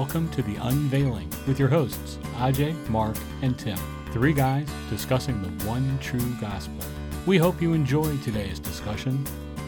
welcome 0.00 0.30
to 0.30 0.40
The 0.40 0.56
Unveiling 0.56 1.30
with 1.46 1.58
your 1.58 1.68
hosts, 1.68 2.18
Ajai, 2.36 2.74
Mark, 2.88 3.18
and 3.42 3.58
Tim. 3.58 3.76
Three 4.12 4.32
guys 4.32 4.66
discussing 4.88 5.42
the 5.42 5.66
one 5.66 5.98
true 5.98 6.34
gospel. 6.40 6.82
We 7.26 7.36
hope 7.36 7.60
you 7.60 7.74
enjoy 7.74 8.16
today's 8.24 8.58
discussion. 8.58 9.22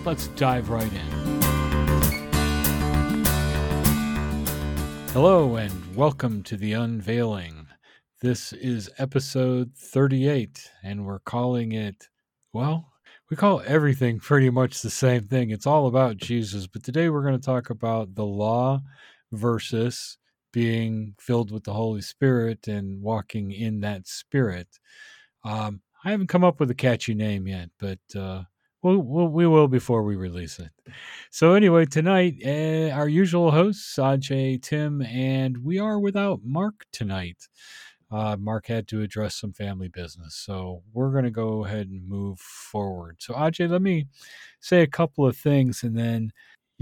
Let's 0.06 0.28
dive 0.28 0.70
right 0.70 0.90
in. 0.90 1.42
Hello, 5.12 5.56
and 5.56 5.94
welcome 5.94 6.42
to 6.44 6.56
The 6.56 6.72
Unveiling. 6.72 7.66
This 8.22 8.54
is 8.54 8.88
episode 8.96 9.72
38, 9.76 10.70
and 10.82 11.04
we're 11.04 11.18
calling 11.18 11.72
it, 11.72 12.08
well, 12.54 12.90
we 13.28 13.36
call 13.36 13.60
everything 13.66 14.18
pretty 14.22 14.48
much 14.48 14.80
the 14.80 14.88
same 14.88 15.24
thing. 15.24 15.50
It's 15.50 15.66
all 15.66 15.86
about 15.86 16.16
Jesus. 16.16 16.66
But 16.66 16.84
today 16.84 17.10
we're 17.10 17.20
going 17.20 17.38
to 17.38 17.44
talk 17.44 17.68
about 17.68 18.14
the 18.14 18.24
law 18.24 18.80
versus 19.30 20.16
being 20.52 21.14
filled 21.18 21.50
with 21.50 21.64
the 21.64 21.72
Holy 21.72 22.02
Spirit 22.02 22.68
and 22.68 23.02
walking 23.02 23.50
in 23.52 23.80
that 23.80 24.06
spirit. 24.06 24.68
Um, 25.44 25.80
I 26.04 26.10
haven't 26.10 26.28
come 26.28 26.44
up 26.44 26.60
with 26.60 26.70
a 26.70 26.74
catchy 26.74 27.14
name 27.14 27.46
yet, 27.46 27.70
but 27.78 27.98
uh, 28.16 28.42
we'll, 28.82 28.98
we'll, 28.98 29.28
we 29.28 29.46
will 29.46 29.68
before 29.68 30.02
we 30.02 30.16
release 30.16 30.58
it. 30.58 30.70
So, 31.30 31.54
anyway, 31.54 31.86
tonight, 31.86 32.36
uh, 32.44 32.90
our 32.94 33.08
usual 33.08 33.50
hosts, 33.50 33.96
Ajai, 33.96 34.60
Tim, 34.62 35.02
and 35.02 35.64
we 35.64 35.78
are 35.78 35.98
without 35.98 36.40
Mark 36.44 36.86
tonight 36.92 37.48
uh, 38.12 38.36
Mark 38.38 38.66
had 38.66 38.86
to 38.88 39.00
address 39.00 39.34
some 39.36 39.54
family 39.54 39.88
business. 39.88 40.34
So 40.34 40.82
we're 40.92 41.10
going 41.10 41.24
to 41.24 41.30
go 41.30 41.64
ahead 41.64 41.88
and 41.88 42.06
move 42.06 42.38
forward. 42.38 43.16
So, 43.20 43.32
Ajai, 43.32 43.70
let 43.70 43.80
me 43.80 44.06
say 44.60 44.82
a 44.82 44.86
couple 44.86 45.26
of 45.26 45.36
things 45.36 45.82
and 45.82 45.96
then 45.96 46.30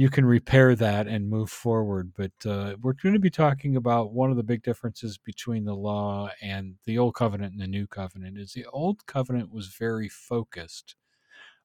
you 0.00 0.08
can 0.08 0.24
repair 0.24 0.74
that 0.74 1.06
and 1.06 1.28
move 1.28 1.50
forward. 1.50 2.10
But 2.16 2.50
uh, 2.50 2.76
we're 2.80 2.94
going 2.94 3.12
to 3.12 3.18
be 3.18 3.28
talking 3.28 3.76
about 3.76 4.14
one 4.14 4.30
of 4.30 4.38
the 4.38 4.42
big 4.42 4.62
differences 4.62 5.18
between 5.18 5.66
the 5.66 5.74
law 5.74 6.30
and 6.40 6.76
the 6.86 6.96
Old 6.96 7.14
Covenant 7.14 7.52
and 7.52 7.60
the 7.60 7.66
New 7.66 7.86
Covenant 7.86 8.38
is 8.38 8.54
the 8.54 8.64
Old 8.72 9.04
Covenant 9.04 9.52
was 9.52 9.66
very 9.66 10.08
focused 10.08 10.96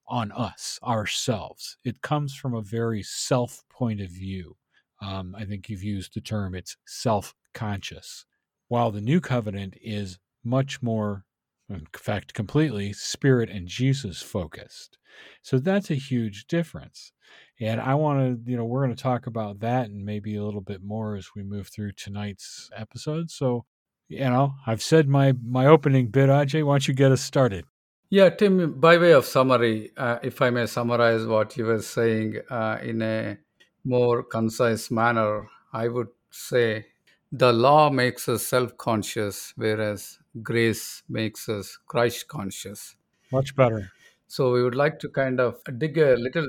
on 0.05 0.33
us, 0.33 0.77
ourselves. 0.83 1.77
It 1.85 2.01
comes 2.01 2.35
from 2.35 2.53
a 2.53 2.61
very 2.61 3.03
self 3.03 3.63
point 3.69 4.01
of 4.01 4.09
view. 4.09 4.57
Um, 5.01 5.33
I 5.39 5.45
think 5.45 5.69
you've 5.69 5.81
used 5.81 6.13
the 6.13 6.19
term, 6.19 6.55
it's 6.55 6.75
self 6.85 7.33
conscious 7.53 8.25
while 8.67 8.91
the 8.91 8.99
new 8.99 9.21
covenant 9.21 9.75
is 9.81 10.19
much 10.43 10.81
more 10.81 11.23
in 11.69 11.87
fact 11.93 12.33
completely 12.33 12.93
spirit 12.93 13.49
and 13.49 13.67
jesus 13.67 14.21
focused. 14.21 14.97
So 15.41 15.59
that's 15.59 15.89
a 15.91 15.95
huge 15.95 16.47
difference. 16.47 17.11
And 17.59 17.79
i 17.79 17.95
want 17.95 18.19
to 18.19 18.51
you 18.51 18.57
know 18.57 18.65
we're 18.65 18.85
going 18.85 18.95
to 18.95 19.01
talk 19.01 19.27
about 19.27 19.59
that 19.59 19.89
and 19.89 20.05
maybe 20.05 20.35
a 20.35 20.43
little 20.43 20.61
bit 20.61 20.81
more 20.83 21.15
as 21.15 21.29
we 21.35 21.43
move 21.43 21.67
through 21.67 21.93
tonight's 21.93 22.69
episode. 22.75 23.29
So 23.31 23.65
you 24.07 24.19
know 24.19 24.53
i've 24.67 24.83
said 24.83 25.07
my 25.07 25.33
my 25.43 25.65
opening 25.65 26.07
bit. 26.07 26.29
Ajai 26.29 26.63
why 26.63 26.73
don't 26.73 26.87
you 26.87 26.93
get 26.93 27.11
us 27.11 27.21
started? 27.21 27.65
Yeah 28.09 28.29
tim 28.29 28.79
by 28.79 28.97
way 28.97 29.13
of 29.13 29.25
summary 29.25 29.91
uh, 29.97 30.19
if 30.21 30.41
i 30.41 30.49
may 30.49 30.67
summarize 30.67 31.25
what 31.25 31.57
you 31.57 31.65
were 31.65 31.81
saying 31.81 32.37
uh, 32.49 32.77
in 32.83 33.01
a 33.01 33.37
more 33.83 34.23
concise 34.23 34.91
manner 34.91 35.47
i 35.73 35.87
would 35.87 36.09
say 36.29 36.85
the 37.31 37.51
law 37.51 37.89
makes 37.89 38.29
us 38.29 38.45
self 38.47 38.77
conscious, 38.77 39.53
whereas 39.55 40.19
grace 40.41 41.03
makes 41.09 41.47
us 41.49 41.77
Christ 41.87 42.27
conscious. 42.27 42.95
Much 43.31 43.55
better. 43.55 43.91
So 44.27 44.51
we 44.51 44.63
would 44.63 44.75
like 44.75 44.99
to 44.99 45.09
kind 45.09 45.39
of 45.39 45.59
dig 45.77 45.97
a 45.97 46.15
little 46.15 46.47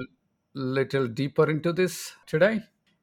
little 0.54 1.06
deeper 1.06 1.50
into 1.50 1.72
this 1.72 2.12
today 2.26 2.60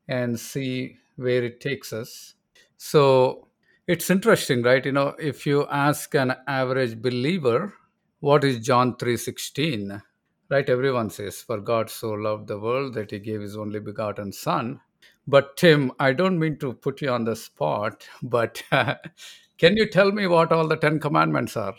and 0.08 0.40
see 0.40 0.98
where 1.16 1.44
it 1.44 1.62
takes 1.62 1.94
us. 1.94 2.34
So 2.78 3.48
it's 3.88 4.10
interesting, 4.10 4.64
right? 4.64 4.84
You 4.84 4.92
know, 4.92 5.16
if 5.20 5.46
you 5.46 5.68
ask 5.68 6.16
an 6.16 6.34
average 6.48 7.02
believer, 7.02 7.74
what 8.20 8.44
is 8.44 8.60
John 8.60 8.96
3:16? 8.96 10.02
Right? 10.50 10.70
Everyone 10.70 11.10
says, 11.10 11.42
For 11.42 11.60
God 11.60 11.90
so 11.90 12.12
loved 12.12 12.48
the 12.48 12.60
world 12.60 12.94
that 12.94 13.12
he 13.12 13.20
gave 13.20 13.42
his 13.42 13.58
only 13.58 13.80
begotten 13.80 14.32
son. 14.32 14.80
But 15.28 15.58
Tim, 15.58 15.92
I 16.00 16.14
don't 16.14 16.38
mean 16.38 16.58
to 16.60 16.74
put 16.74 17.02
you 17.02 17.10
on 17.10 17.24
the 17.24 17.36
spot, 17.36 18.08
but 18.22 18.62
uh, 18.72 18.96
can 19.64 19.78
you 19.78 19.86
tell 19.86 20.12
me 20.12 20.28
what 20.28 20.52
all 20.52 20.68
the 20.68 20.76
10 20.76 21.00
commandments 21.00 21.56
are? 21.56 21.76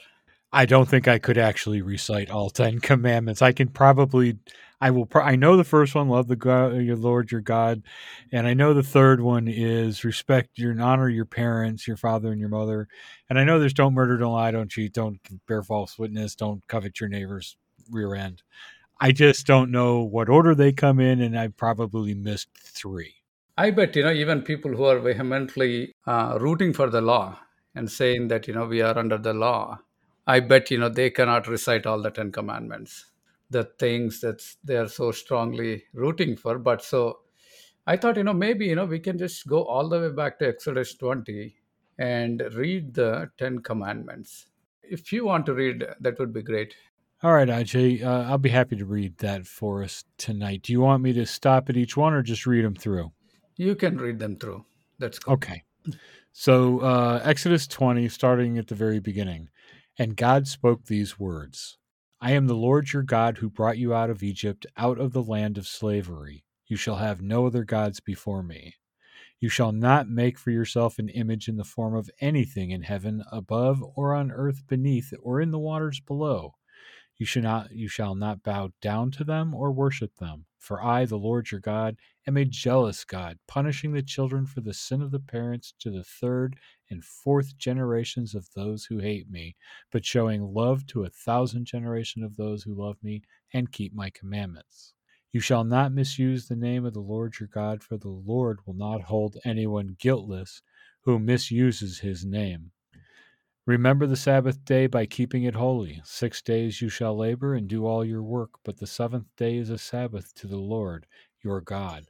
I 0.51 0.65
don't 0.65 0.89
think 0.89 1.07
I 1.07 1.19
could 1.19 1.37
actually 1.37 1.83
recite 1.83 2.31
all 2.31 2.49
10 2.49 2.81
commandments. 2.81 3.43
I 3.43 3.53
can 3.53 3.69
probably 3.69 4.39
I 4.81 4.91
will 4.91 5.05
pro- 5.05 5.23
I 5.23 5.37
know 5.37 5.59
the 5.59 5.65
first 5.65 5.95
one 5.95 6.09
love 6.09 6.27
the 6.27 6.35
God 6.35 6.77
your 6.77 6.97
Lord 6.97 7.31
your 7.31 7.43
God 7.43 7.83
and 8.33 8.47
I 8.47 8.55
know 8.55 8.73
the 8.73 8.83
third 8.83 9.21
one 9.21 9.49
is 9.49 10.03
respect 10.03 10.59
your 10.59 10.81
honor 10.81 11.11
your 11.11 11.27
parents, 11.27 11.87
your 11.87 11.99
father 11.99 12.33
and 12.33 12.41
your 12.41 12.49
mother. 12.49 12.89
And 13.29 13.39
I 13.39 13.45
know 13.45 13.59
there's 13.59 13.75
don't 13.75 13.93
murder, 13.93 14.17
don't 14.17 14.33
lie, 14.33 14.51
don't 14.51 14.71
cheat, 14.71 14.95
don't 14.95 15.21
bear 15.47 15.63
false 15.63 15.99
witness, 15.99 16.35
don't 16.35 16.67
covet 16.69 17.01
your 17.01 17.11
neighbor's 17.11 17.55
rear 17.91 18.15
end. 18.15 18.43
I 18.99 19.13
just 19.13 19.47
don't 19.47 19.71
know 19.71 20.01
what 20.01 20.31
order 20.31 20.55
they 20.55 20.73
come 20.73 21.01
in 21.01 21.21
and 21.21 21.39
I 21.39 21.49
probably 21.49 22.15
missed 22.15 22.49
3. 22.57 23.13
I 23.59 23.73
bet, 23.73 23.95
you 23.95 24.05
know, 24.05 24.11
even 24.11 24.41
people 24.41 24.75
who 24.75 24.85
are 24.85 25.01
vehemently 25.01 25.93
uh, 26.07 26.39
rooting 26.41 26.73
for 26.73 26.89
the 26.89 27.03
law 27.03 27.41
and 27.75 27.91
saying 27.91 28.29
that, 28.29 28.47
you 28.47 28.55
know, 28.55 28.67
we 28.67 28.81
are 28.83 28.97
under 28.97 29.19
the 29.19 29.35
law, 29.35 29.79
I 30.27 30.41
bet, 30.41 30.71
you 30.71 30.79
know, 30.79 30.89
they 30.89 31.11
cannot 31.11 31.49
recite 31.49 31.87
all 31.87 32.01
the 32.01 32.11
10 32.11 32.33
commandments, 32.33 33.07
the 33.51 33.65
things 33.65 34.21
that 34.21 34.43
they 34.65 34.77
are 34.77 34.89
so 34.89 35.13
strongly 35.13 35.85
rooting 35.93 36.37
for. 36.37 36.59
But 36.59 36.83
so 36.83 37.21
I 37.87 37.97
thought, 37.97 38.17
you 38.17 38.25
know, 38.25 38.33
maybe, 38.33 38.67
you 38.67 38.75
know, 38.75 38.87
we 38.87 39.01
can 39.01 39.19
just 39.19 39.47
go 39.47 39.65
all 39.65 39.89
the 39.89 40.01
way 40.01 40.11
back 40.11 40.39
to 40.39 40.49
Exodus 40.49 40.95
20 40.95 41.55
and 41.99 42.43
read 42.55 42.95
the 42.95 43.31
10 43.39 43.61
commandments. 43.61 44.47
If 44.83 45.13
you 45.13 45.27
want 45.27 45.47
to 45.47 45.55
read, 45.55 45.85
that 46.01 46.19
would 46.19 46.33
be 46.33 46.43
great. 46.43 46.75
All 47.23 47.33
right, 47.33 47.49
Ajai, 47.49 48.03
uh, 48.05 48.25
I'll 48.29 48.39
be 48.39 48.51
happy 48.51 48.77
to 48.77 48.85
read 48.85 49.17
that 49.19 49.47
for 49.47 49.83
us 49.83 50.05
tonight. 50.19 50.63
Do 50.63 50.73
you 50.73 50.81
want 50.81 51.03
me 51.03 51.13
to 51.15 51.25
stop 51.25 51.71
at 51.71 51.77
each 51.77 51.97
one 51.97 52.13
or 52.13 52.23
just 52.23 52.47
read 52.47 52.65
them 52.65 52.75
through? 52.75 53.13
You 53.57 53.75
can 53.77 53.97
read 53.97 54.19
them 54.19 54.37
through. 54.37 54.65
That's 54.99 55.19
cool. 55.19 55.35
Okay. 55.35 55.63
So, 56.37 56.81
uh, 56.81 57.21
Exodus 57.23 57.69
20, 57.69 58.09
starting 58.09 58.59
at 58.59 58.67
the 58.67 58.75
very 58.75 58.99
beginning. 58.99 59.51
And 59.97 60.17
God 60.17 60.49
spoke 60.49 60.85
these 60.85 61.17
words 61.17 61.79
I 62.21 62.33
am 62.33 62.49
the 62.49 62.57
Lord 62.57 62.93
your 62.93 63.05
God 63.05 63.39
who 63.39 63.49
brought 63.49 63.79
you 63.79 63.95
out 63.95 64.11
of 64.11 64.21
Egypt, 64.21 64.67
out 64.77 64.99
of 64.99 65.13
the 65.13 65.23
land 65.23 65.59
of 65.59 65.69
slavery. 65.69 66.45
You 66.67 66.77
shall 66.77 66.97
have 66.97 67.23
no 67.23 67.47
other 67.47 67.63
gods 67.63 68.01
before 68.01 68.43
me. 68.43 68.75
You 69.39 69.49
shall 69.49 69.71
not 69.71 70.09
make 70.09 70.37
for 70.37 70.51
yourself 70.51 70.99
an 70.99 71.09
image 71.09 71.47
in 71.47 71.57
the 71.57 71.63
form 71.63 71.95
of 71.95 72.11
anything 72.21 72.73
in 72.73 72.83
heaven 72.83 73.23
above, 73.31 73.81
or 73.95 74.13
on 74.13 74.33
earth 74.33 74.67
beneath, 74.67 75.15
or 75.23 75.41
in 75.41 75.53
the 75.53 75.61
waters 75.61 76.01
below. 76.01 76.57
You 77.17 77.27
shall 77.27 77.45
not 77.45 77.71
you 77.71 77.87
shall 77.87 78.17
not 78.17 78.43
bow 78.43 78.73
down 78.83 79.13
to 79.13 79.23
them 79.23 79.55
or 79.55 79.71
worship 79.71 80.17
them. 80.17 80.47
For 80.59 80.83
I, 80.83 81.05
the 81.05 81.17
Lord 81.17 81.53
your 81.53 81.61
God, 81.61 81.97
am 82.27 82.37
a 82.37 82.45
jealous 82.45 83.05
God, 83.05 83.39
punishing 83.47 83.93
the 83.93 84.03
children 84.03 84.47
for 84.47 84.61
the 84.61 84.75
sin 84.75 85.03
of 85.03 85.11
the 85.11 85.21
parents 85.21 85.75
to 85.81 85.91
the 85.91 86.05
third 86.05 86.57
and 86.91 87.05
fourth 87.05 87.59
generations 87.59 88.35
of 88.35 88.49
those 88.55 88.87
who 88.87 88.99
hate 88.99 89.31
me, 89.31 89.57
but 89.91 90.05
showing 90.05 90.55
love 90.55 90.87
to 90.87 91.05
a 91.05 91.11
thousand 91.11 91.67
generations 91.67 92.25
of 92.25 92.37
those 92.37 92.63
who 92.63 92.75
love 92.75 92.97
me 93.03 93.23
and 93.53 93.73
keep 93.73 93.95
my 93.95 94.11
commandments. 94.11 94.95
You 95.33 95.41
shall 95.41 95.65
not 95.65 95.93
misuse 95.93 96.47
the 96.47 96.57
name 96.57 96.85
of 96.85 96.95
the 96.95 97.01
Lord 97.01 97.41
your 97.41 97.49
God, 97.49 97.83
for 97.83 97.97
the 97.97 98.09
Lord 98.09 98.61
will 98.65 98.75
not 98.75 99.03
hold 99.03 99.37
anyone 99.45 99.97
guiltless 99.99 100.63
who 101.03 101.19
misuses 101.19 101.99
his 101.99 102.25
name. 102.25 102.71
Remember 103.67 104.07
the 104.07 104.17
Sabbath 104.17 104.65
day 104.65 104.87
by 104.87 105.07
keeping 105.07 105.45
it 105.45 105.55
holy. 105.55 106.01
Six 106.05 106.41
days 106.43 106.81
you 106.81 106.89
shall 106.89 107.17
labor 107.17 107.55
and 107.55 107.67
do 107.67 107.87
all 107.87 108.05
your 108.05 108.23
work, 108.23 108.51
but 108.63 108.77
the 108.77 108.87
seventh 108.87 109.27
day 109.37 109.57
is 109.57 109.71
a 109.71 109.79
Sabbath 109.79 110.35
to 110.35 110.47
the 110.47 110.59
Lord 110.59 111.07
your 111.45 111.61
God. 111.61 112.07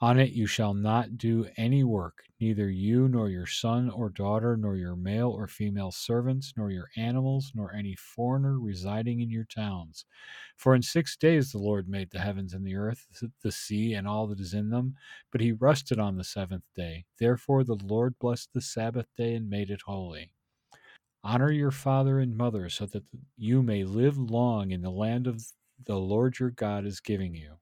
On 0.00 0.18
it 0.18 0.32
you 0.32 0.46
shall 0.46 0.74
not 0.74 1.18
do 1.18 1.46
any 1.58 1.84
work, 1.84 2.24
neither 2.40 2.70
you 2.70 3.06
nor 3.08 3.28
your 3.28 3.46
son 3.46 3.90
or 3.90 4.08
daughter, 4.08 4.56
nor 4.56 4.76
your 4.76 4.96
male 4.96 5.30
or 5.30 5.46
female 5.46 5.90
servants, 5.90 6.54
nor 6.56 6.70
your 6.70 6.88
animals, 6.96 7.52
nor 7.54 7.74
any 7.74 7.94
foreigner 7.96 8.58
residing 8.58 9.20
in 9.20 9.30
your 9.30 9.44
towns. 9.44 10.06
For 10.56 10.74
in 10.74 10.82
six 10.82 11.16
days 11.16 11.52
the 11.52 11.58
Lord 11.58 11.88
made 11.88 12.10
the 12.10 12.20
heavens 12.20 12.54
and 12.54 12.66
the 12.66 12.76
earth, 12.76 13.06
the 13.42 13.52
sea, 13.52 13.94
and 13.94 14.08
all 14.08 14.26
that 14.28 14.40
is 14.40 14.54
in 14.54 14.70
them, 14.70 14.96
but 15.32 15.42
he 15.42 15.52
rested 15.52 15.98
on 15.98 16.16
the 16.16 16.24
seventh 16.24 16.64
day. 16.74 17.04
Therefore 17.18 17.64
the 17.64 17.78
Lord 17.82 18.18
blessed 18.18 18.50
the 18.54 18.62
Sabbath 18.62 19.06
day 19.16 19.34
and 19.34 19.50
made 19.50 19.70
it 19.70 19.82
holy. 19.86 20.32
Honor 21.22 21.50
your 21.50 21.70
father 21.70 22.20
and 22.20 22.36
mother 22.36 22.70
so 22.70 22.86
that 22.86 23.04
you 23.36 23.62
may 23.62 23.84
live 23.84 24.16
long 24.18 24.70
in 24.70 24.80
the 24.80 24.90
land 24.90 25.26
of 25.26 25.44
the 25.84 25.98
Lord 25.98 26.38
your 26.38 26.50
God 26.50 26.86
is 26.86 27.00
giving 27.00 27.34
you. 27.34 27.56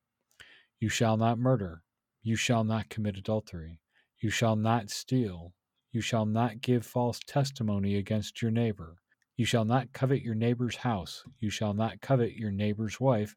You 0.80 0.88
shall 0.88 1.16
not 1.16 1.38
murder. 1.38 1.82
You 2.22 2.36
shall 2.36 2.64
not 2.64 2.88
commit 2.88 3.16
adultery. 3.16 3.80
You 4.20 4.30
shall 4.30 4.56
not 4.56 4.90
steal. 4.90 5.52
You 5.92 6.00
shall 6.00 6.26
not 6.26 6.60
give 6.60 6.84
false 6.84 7.20
testimony 7.26 7.96
against 7.96 8.42
your 8.42 8.50
neighbor. 8.50 8.96
You 9.36 9.44
shall 9.44 9.64
not 9.64 9.92
covet 9.92 10.22
your 10.22 10.34
neighbor's 10.34 10.76
house. 10.76 11.24
You 11.38 11.48
shall 11.48 11.72
not 11.72 12.00
covet 12.00 12.34
your 12.34 12.50
neighbor's 12.50 13.00
wife, 13.00 13.36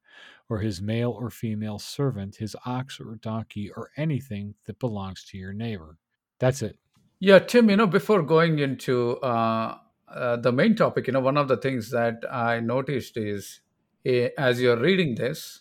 or 0.49 0.59
his 0.59 0.81
male 0.81 1.11
or 1.11 1.29
female 1.29 1.77
servant, 1.77 2.35
his 2.35 2.55
ox 2.65 2.99
or 2.99 3.15
donkey, 3.21 3.69
or 3.69 3.91
anything 3.97 4.55
that 4.65 4.79
belongs 4.79 5.23
to 5.25 5.37
your 5.37 5.53
neighbor. 5.53 5.97
That's 6.39 6.63
it. 6.63 6.77
Yeah, 7.19 7.37
Tim, 7.37 7.69
you 7.69 7.77
know, 7.77 7.85
before 7.85 8.23
going 8.23 8.57
into 8.57 9.17
uh, 9.19 9.77
uh, 10.07 10.37
the 10.37 10.51
main 10.51 10.75
topic, 10.75 11.05
you 11.05 11.13
know, 11.13 11.19
one 11.19 11.37
of 11.37 11.47
the 11.47 11.57
things 11.57 11.91
that 11.91 12.23
I 12.29 12.59
noticed 12.59 13.15
is 13.15 13.61
eh, 14.03 14.29
as 14.39 14.59
you're 14.59 14.79
reading 14.79 15.15
this, 15.15 15.60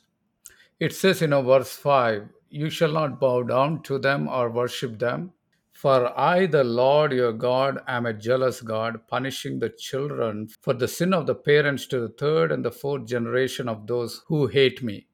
it 0.81 0.94
says, 0.94 1.21
you 1.21 1.27
know, 1.29 1.43
verse 1.43 1.73
5 1.73 2.27
You 2.49 2.71
shall 2.71 2.93
not 2.93 3.21
bow 3.21 3.43
down 3.43 3.82
to 3.82 3.99
them 3.99 4.27
or 4.27 4.50
worship 4.50 4.99
them, 4.99 5.32
for 5.73 6.19
I, 6.19 6.47
the 6.47 6.65
Lord 6.65 7.12
your 7.12 7.35
God, 7.35 7.81
am 7.87 8.06
a 8.06 8.15
jealous 8.15 8.62
God, 8.62 9.06
punishing 9.06 9.59
the 9.59 9.69
children 9.69 10.49
for 10.62 10.73
the 10.73 10.88
sin 10.88 11.12
of 11.12 11.27
the 11.27 11.35
parents 11.35 11.87
to 11.88 12.00
the 12.00 12.09
third 12.09 12.50
and 12.50 12.65
the 12.65 12.71
fourth 12.73 13.06
generation 13.06 13.69
of 13.69 13.87
those 13.87 14.23
who 14.27 14.47
hate 14.47 14.82
me. 14.82 15.06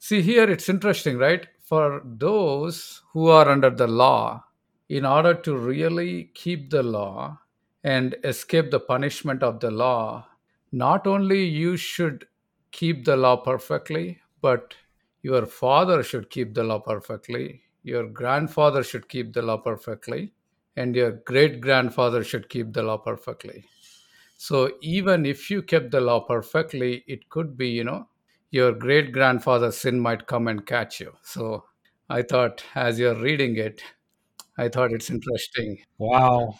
See, 0.00 0.20
here 0.20 0.50
it's 0.50 0.68
interesting, 0.68 1.16
right? 1.16 1.46
For 1.62 2.02
those 2.04 3.02
who 3.12 3.28
are 3.28 3.48
under 3.48 3.70
the 3.70 3.86
law, 3.86 4.44
in 4.88 5.04
order 5.04 5.34
to 5.34 5.56
really 5.56 6.30
keep 6.34 6.70
the 6.70 6.82
law 6.82 7.38
and 7.84 8.16
escape 8.24 8.70
the 8.70 8.80
punishment 8.80 9.44
of 9.44 9.60
the 9.60 9.70
law, 9.70 10.26
not 10.72 11.06
only 11.06 11.44
you 11.44 11.76
should 11.76 12.26
keep 12.72 13.04
the 13.04 13.16
law 13.16 13.36
perfectly, 13.36 14.20
but 14.40 14.74
your 15.28 15.46
father 15.46 16.02
should 16.02 16.30
keep 16.30 16.54
the 16.54 16.64
law 16.64 16.80
perfectly, 16.80 17.62
your 17.82 18.06
grandfather 18.20 18.82
should 18.82 19.08
keep 19.08 19.32
the 19.34 19.42
law 19.42 19.58
perfectly, 19.58 20.32
and 20.76 20.96
your 20.96 21.12
great 21.32 21.60
grandfather 21.60 22.22
should 22.24 22.48
keep 22.48 22.72
the 22.72 22.82
law 22.82 22.98
perfectly. 22.98 23.64
So 24.36 24.58
even 24.82 25.26
if 25.26 25.50
you 25.50 25.62
kept 25.62 25.90
the 25.90 26.00
law 26.00 26.20
perfectly, 26.20 27.04
it 27.06 27.28
could 27.30 27.56
be, 27.56 27.68
you 27.70 27.84
know, 27.84 28.08
your 28.50 28.72
great 28.72 29.12
grandfather's 29.12 29.78
sin 29.78 30.00
might 30.00 30.26
come 30.26 30.48
and 30.48 30.64
catch 30.66 31.00
you. 31.00 31.12
So 31.22 31.64
I 32.08 32.22
thought 32.22 32.64
as 32.74 32.98
you're 32.98 33.20
reading 33.28 33.56
it, 33.56 33.82
I 34.58 34.68
thought 34.68 34.92
it's 34.92 35.10
interesting. 35.10 35.78
Wow. 35.98 36.54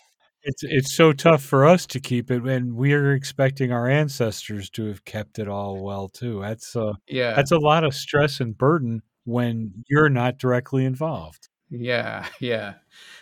It's 0.49 0.63
it's 0.65 0.95
so 0.97 1.13
tough 1.13 1.43
for 1.43 1.67
us 1.67 1.87
to 1.89 2.01
keep 2.01 2.31
it 2.31 2.43
and 2.45 2.75
we're 2.75 3.13
expecting 3.13 3.71
our 3.71 3.87
ancestors 3.89 4.71
to 4.71 4.87
have 4.87 5.05
kept 5.05 5.39
it 5.39 5.49
all 5.49 5.83
well 5.83 6.09
too. 6.09 6.41
That's 6.41 6.75
uh 6.75 6.95
Yeah, 7.07 7.35
that's 7.37 7.53
a 7.53 7.59
lot 7.59 7.85
of 7.85 7.95
stress 7.95 8.41
and 8.41 8.57
burden 8.57 9.03
when 9.25 9.85
you're 9.89 10.09
not 10.09 10.39
directly 10.39 10.85
involved. 10.87 11.49
yeah, 11.71 12.27
yeah. 12.41 12.75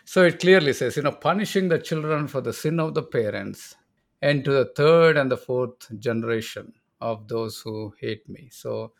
So 0.04 0.24
it 0.24 0.40
clearly 0.40 0.72
says, 0.72 0.96
you 0.96 1.02
know, 1.02 1.12
punishing 1.12 1.68
the 1.68 1.78
children 1.78 2.28
for 2.28 2.40
the 2.40 2.52
sin 2.52 2.80
of 2.80 2.94
the 2.94 3.02
parents 3.02 3.74
and 4.22 4.44
to 4.44 4.50
the 4.52 4.72
third 4.76 5.16
and 5.16 5.30
the 5.30 5.36
fourth 5.36 5.88
generation 5.98 6.72
of 7.00 7.28
those 7.28 7.60
who 7.60 7.92
hate 8.00 8.28
me. 8.28 8.48
So 8.50 8.92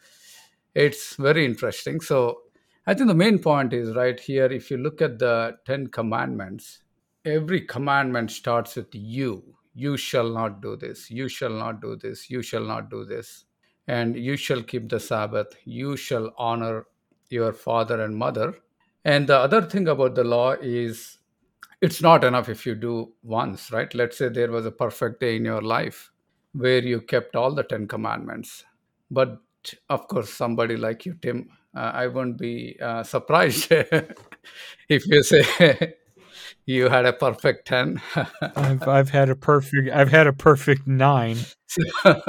it's 0.75 1.17
very 1.17 1.44
interesting. 1.44 2.00
So 2.00 2.40
I 2.87 2.94
think 2.94 3.08
the 3.08 3.14
main 3.14 3.38
point 3.38 3.73
is 3.73 3.94
right 3.96 4.19
here 4.19 4.46
if 4.46 4.70
you 4.70 4.76
look 4.78 5.00
at 5.02 5.19
the 5.19 5.56
10 5.67 5.88
commandments, 5.88 6.82
every 7.26 7.61
commandment 7.62 8.31
starts 8.31 8.76
with 8.76 8.94
you. 8.94 9.43
You 9.75 9.96
shall 9.96 10.31
not 10.31 10.62
do 10.62 10.76
this. 10.76 11.11
You 11.11 11.28
shall 11.28 11.50
not 11.50 11.82
do 11.82 11.96
this. 11.96 12.31
You 12.31 12.40
shall 12.43 12.64
not 12.64 12.88
do 12.90 13.05
this. 13.05 13.44
And 13.88 14.17
you 14.17 14.37
shall 14.37 14.62
keep 14.62 14.88
the 14.88 15.00
Sabbath. 15.00 15.49
You 15.64 15.96
shall 15.96 16.32
honor 16.38 16.87
your 17.28 17.52
father 17.52 18.02
and 18.02 18.17
mother. 18.17 18.55
And 19.05 19.26
the 19.28 19.37
other 19.37 19.62
thing 19.62 19.88
about 19.88 20.14
the 20.14 20.25
law 20.25 20.52
is 20.52 21.19
it's 21.81 22.00
not 22.00 22.25
enough 22.25 22.49
if 22.49 22.64
you 22.67 22.75
do 22.75 23.12
once, 23.23 23.70
right? 23.70 23.93
Let's 23.94 24.19
say 24.19 24.28
there 24.28 24.50
was 24.50 24.67
a 24.67 24.70
perfect 24.70 25.20
day 25.20 25.37
in 25.37 25.44
your 25.44 25.62
life 25.62 26.11
where 26.52 26.82
you 26.82 27.00
kept 27.02 27.37
all 27.37 27.55
the 27.55 27.62
10 27.64 27.87
commandments. 27.88 28.64
But 29.11 29.38
of 29.90 30.08
course, 30.08 30.32
somebody 30.32 30.76
like 30.76 31.05
you, 31.05 31.14
Tim, 31.20 31.50
uh, 31.76 31.90
I 31.94 32.06
won't 32.06 32.38
be 32.38 32.76
uh, 32.81 33.02
surprised 33.14 33.70
if 34.88 35.06
you 35.06 35.23
say 35.23 35.94
you 36.66 36.88
had 36.88 37.06
a 37.06 37.12
perfect 37.12 37.68
10. 37.68 38.02
I've 38.56 38.86
I've 38.86 39.10
had 39.10 39.30
a 39.30 39.36
perfect 39.36 39.88
I've 39.90 40.10
had 40.10 40.26
a 40.26 40.32
perfect 40.32 40.86
9. 40.86 41.38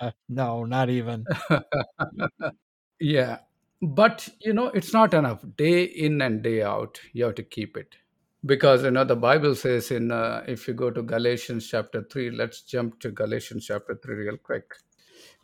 Uh, 0.00 0.10
no, 0.28 0.64
not 0.64 0.90
even. 0.90 1.24
yeah. 3.00 3.38
But, 3.80 4.28
you 4.40 4.52
know, 4.52 4.66
it's 4.66 4.92
not 4.92 5.14
enough. 5.14 5.44
Day 5.56 5.84
in 5.84 6.20
and 6.20 6.42
day 6.42 6.60
out, 6.62 6.98
you 7.12 7.24
have 7.24 7.36
to 7.36 7.44
keep 7.44 7.76
it. 7.76 7.94
Because, 8.44 8.82
you 8.82 8.90
know, 8.90 9.04
the 9.04 9.14
Bible 9.14 9.54
says 9.54 9.92
in, 9.92 10.10
uh, 10.10 10.42
if 10.48 10.66
you 10.66 10.74
go 10.74 10.90
to 10.90 11.02
Galatians 11.02 11.68
chapter 11.68 12.02
3, 12.02 12.32
let's 12.32 12.62
jump 12.62 12.98
to 12.98 13.12
Galatians 13.12 13.66
chapter 13.66 13.96
3 14.02 14.14
real 14.16 14.36
quick. 14.38 14.74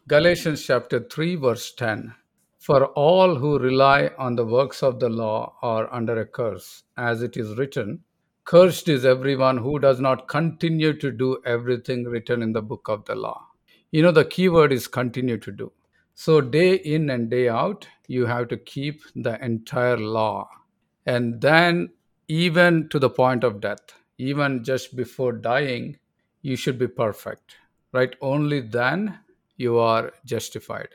Galatians 0.09 0.65
chapter 0.65 1.07
3, 1.09 1.37
verse 1.37 1.73
10. 1.75 2.15
For 2.59 2.87
all 2.87 3.37
who 3.37 3.61
rely 3.61 4.11
on 4.19 4.35
the 4.35 4.45
works 4.45 4.83
of 4.83 4.99
the 4.99 5.09
law 5.09 5.55
are 5.63 5.93
under 5.95 6.19
a 6.19 6.27
curse, 6.27 6.83
as 6.97 7.23
it 7.23 7.37
is 7.37 7.57
written, 7.57 8.03
Cursed 8.49 8.89
is 8.89 9.05
everyone 9.05 9.59
who 9.59 9.79
does 9.79 10.01
not 10.01 10.27
continue 10.27 10.95
to 10.95 11.11
do 11.13 11.37
everything 11.45 12.05
written 12.05 12.41
in 12.43 12.55
the 12.55 12.63
book 12.63 12.89
of 12.89 13.05
the 13.05 13.15
law. 13.15 13.47
You 13.91 14.01
know, 14.01 14.11
the 14.11 14.25
key 14.25 14.49
word 14.49 14.73
is 14.73 14.89
continue 14.89 15.37
to 15.37 15.53
do. 15.53 15.71
So, 16.15 16.41
day 16.41 16.77
in 16.77 17.11
and 17.11 17.29
day 17.29 17.51
out, 17.51 17.87
you 18.07 18.25
have 18.25 18.49
to 18.49 18.57
keep 18.57 19.03
the 19.15 19.39
entire 19.45 19.99
law. 19.99 20.49
And 21.05 21.39
then, 21.43 21.91
even 22.29 22.89
to 22.89 22.99
the 22.99 23.11
point 23.11 23.45
of 23.45 23.61
death, 23.61 23.93
even 24.17 24.65
just 24.65 24.97
before 24.97 25.33
dying, 25.33 25.99
you 26.41 26.57
should 26.57 26.79
be 26.79 26.89
perfect, 26.89 27.57
right? 27.93 28.17
Only 28.23 28.63
then 28.63 29.19
you 29.59 29.79
are 29.79 30.11
justified. 30.25 30.89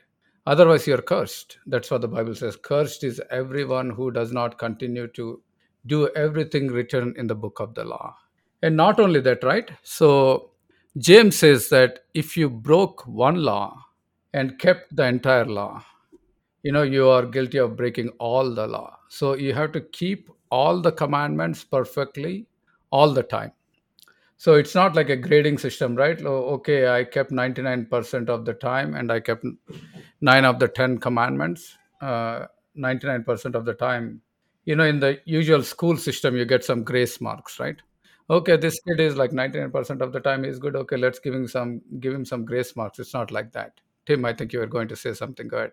Otherwise, 0.48 0.88
you're 0.88 1.04
cursed. 1.04 1.60
That's 1.68 1.92
what 1.92 2.02
the 2.02 2.08
Bible 2.08 2.34
says. 2.34 2.56
Cursed 2.56 3.04
is 3.04 3.22
everyone 3.30 3.92
who 3.92 4.10
does 4.10 4.32
not 4.32 4.58
continue 4.58 5.06
to 5.10 5.40
do 5.86 6.10
everything 6.16 6.68
written 6.68 7.14
in 7.18 7.28
the 7.28 7.36
book 7.36 7.60
of 7.60 7.74
the 7.76 7.84
law. 7.84 8.16
And 8.62 8.78
not 8.78 9.00
only 9.00 9.20
that, 9.22 9.44
right? 9.44 9.70
So, 9.84 10.52
James 10.98 11.38
says 11.38 11.70
that 11.70 12.06
if 12.14 12.38
you 12.38 12.50
broke 12.50 13.06
one 13.08 13.44
law 13.44 13.86
and 14.34 14.60
kept 14.60 14.96
the 14.96 15.06
entire 15.06 15.46
law, 15.46 15.84
you 16.62 16.72
know, 16.72 16.84
you 16.84 17.10
are 17.10 17.26
guilty 17.26 17.58
of 17.58 17.76
breaking 17.76 18.10
all 18.20 18.54
the 18.54 18.68
law. 18.68 18.98
So, 19.10 19.34
you 19.36 19.54
have 19.54 19.72
to 19.74 19.82
keep 19.82 20.30
all 20.50 20.82
the 20.82 20.92
commandments 20.92 21.64
perfectly 21.64 22.48
all 22.92 23.12
the 23.12 23.24
time. 23.24 23.52
So 24.44 24.56
it's 24.56 24.76
not 24.76 24.94
like 24.94 25.10
a 25.10 25.16
grading 25.16 25.58
system, 25.58 25.96
right? 25.96 26.22
Oh, 26.22 26.56
okay, 26.56 26.90
I 26.90 27.06
kept 27.06 27.32
99% 27.32 28.28
of 28.28 28.44
the 28.44 28.54
time 28.54 28.94
and 28.94 29.10
I 29.10 29.22
kept 29.22 29.46
nine 30.20 30.44
of 30.44 30.60
the 30.60 30.68
10 30.68 30.98
commandments, 30.98 31.78
uh, 32.02 32.48
99% 32.78 33.56
of 33.56 33.64
the 33.64 33.74
time. 33.74 34.22
You 34.66 34.76
know, 34.76 34.86
in 34.86 35.00
the 35.00 35.20
usual 35.26 35.64
school 35.64 35.98
system, 35.98 36.36
you 36.38 36.46
get 36.46 36.64
some 36.64 36.84
grace 36.84 37.20
marks, 37.20 37.60
right? 37.60 37.76
Okay, 38.30 38.56
this 38.56 38.80
kid 38.88 39.00
is 39.02 39.18
like 39.18 39.32
99% 39.32 40.02
of 40.02 40.14
the 40.14 40.20
time 40.22 40.46
is 40.46 40.58
good. 40.58 40.76
Okay, 40.76 40.96
let's 40.96 41.20
give 41.20 41.34
him 41.34 41.48
some 41.48 41.82
give 42.00 42.14
him 42.14 42.26
some 42.26 42.46
grace 42.46 42.76
marks. 42.76 43.00
It's 43.00 43.14
not 43.14 43.32
like 43.32 43.52
that. 43.52 43.82
Tim, 44.06 44.24
I 44.26 44.34
think 44.34 44.54
you 44.54 44.60
were 44.60 44.68
going 44.68 44.88
to 44.90 44.96
say 44.96 45.14
something. 45.14 45.48
Go 45.48 45.58
ahead. 45.58 45.72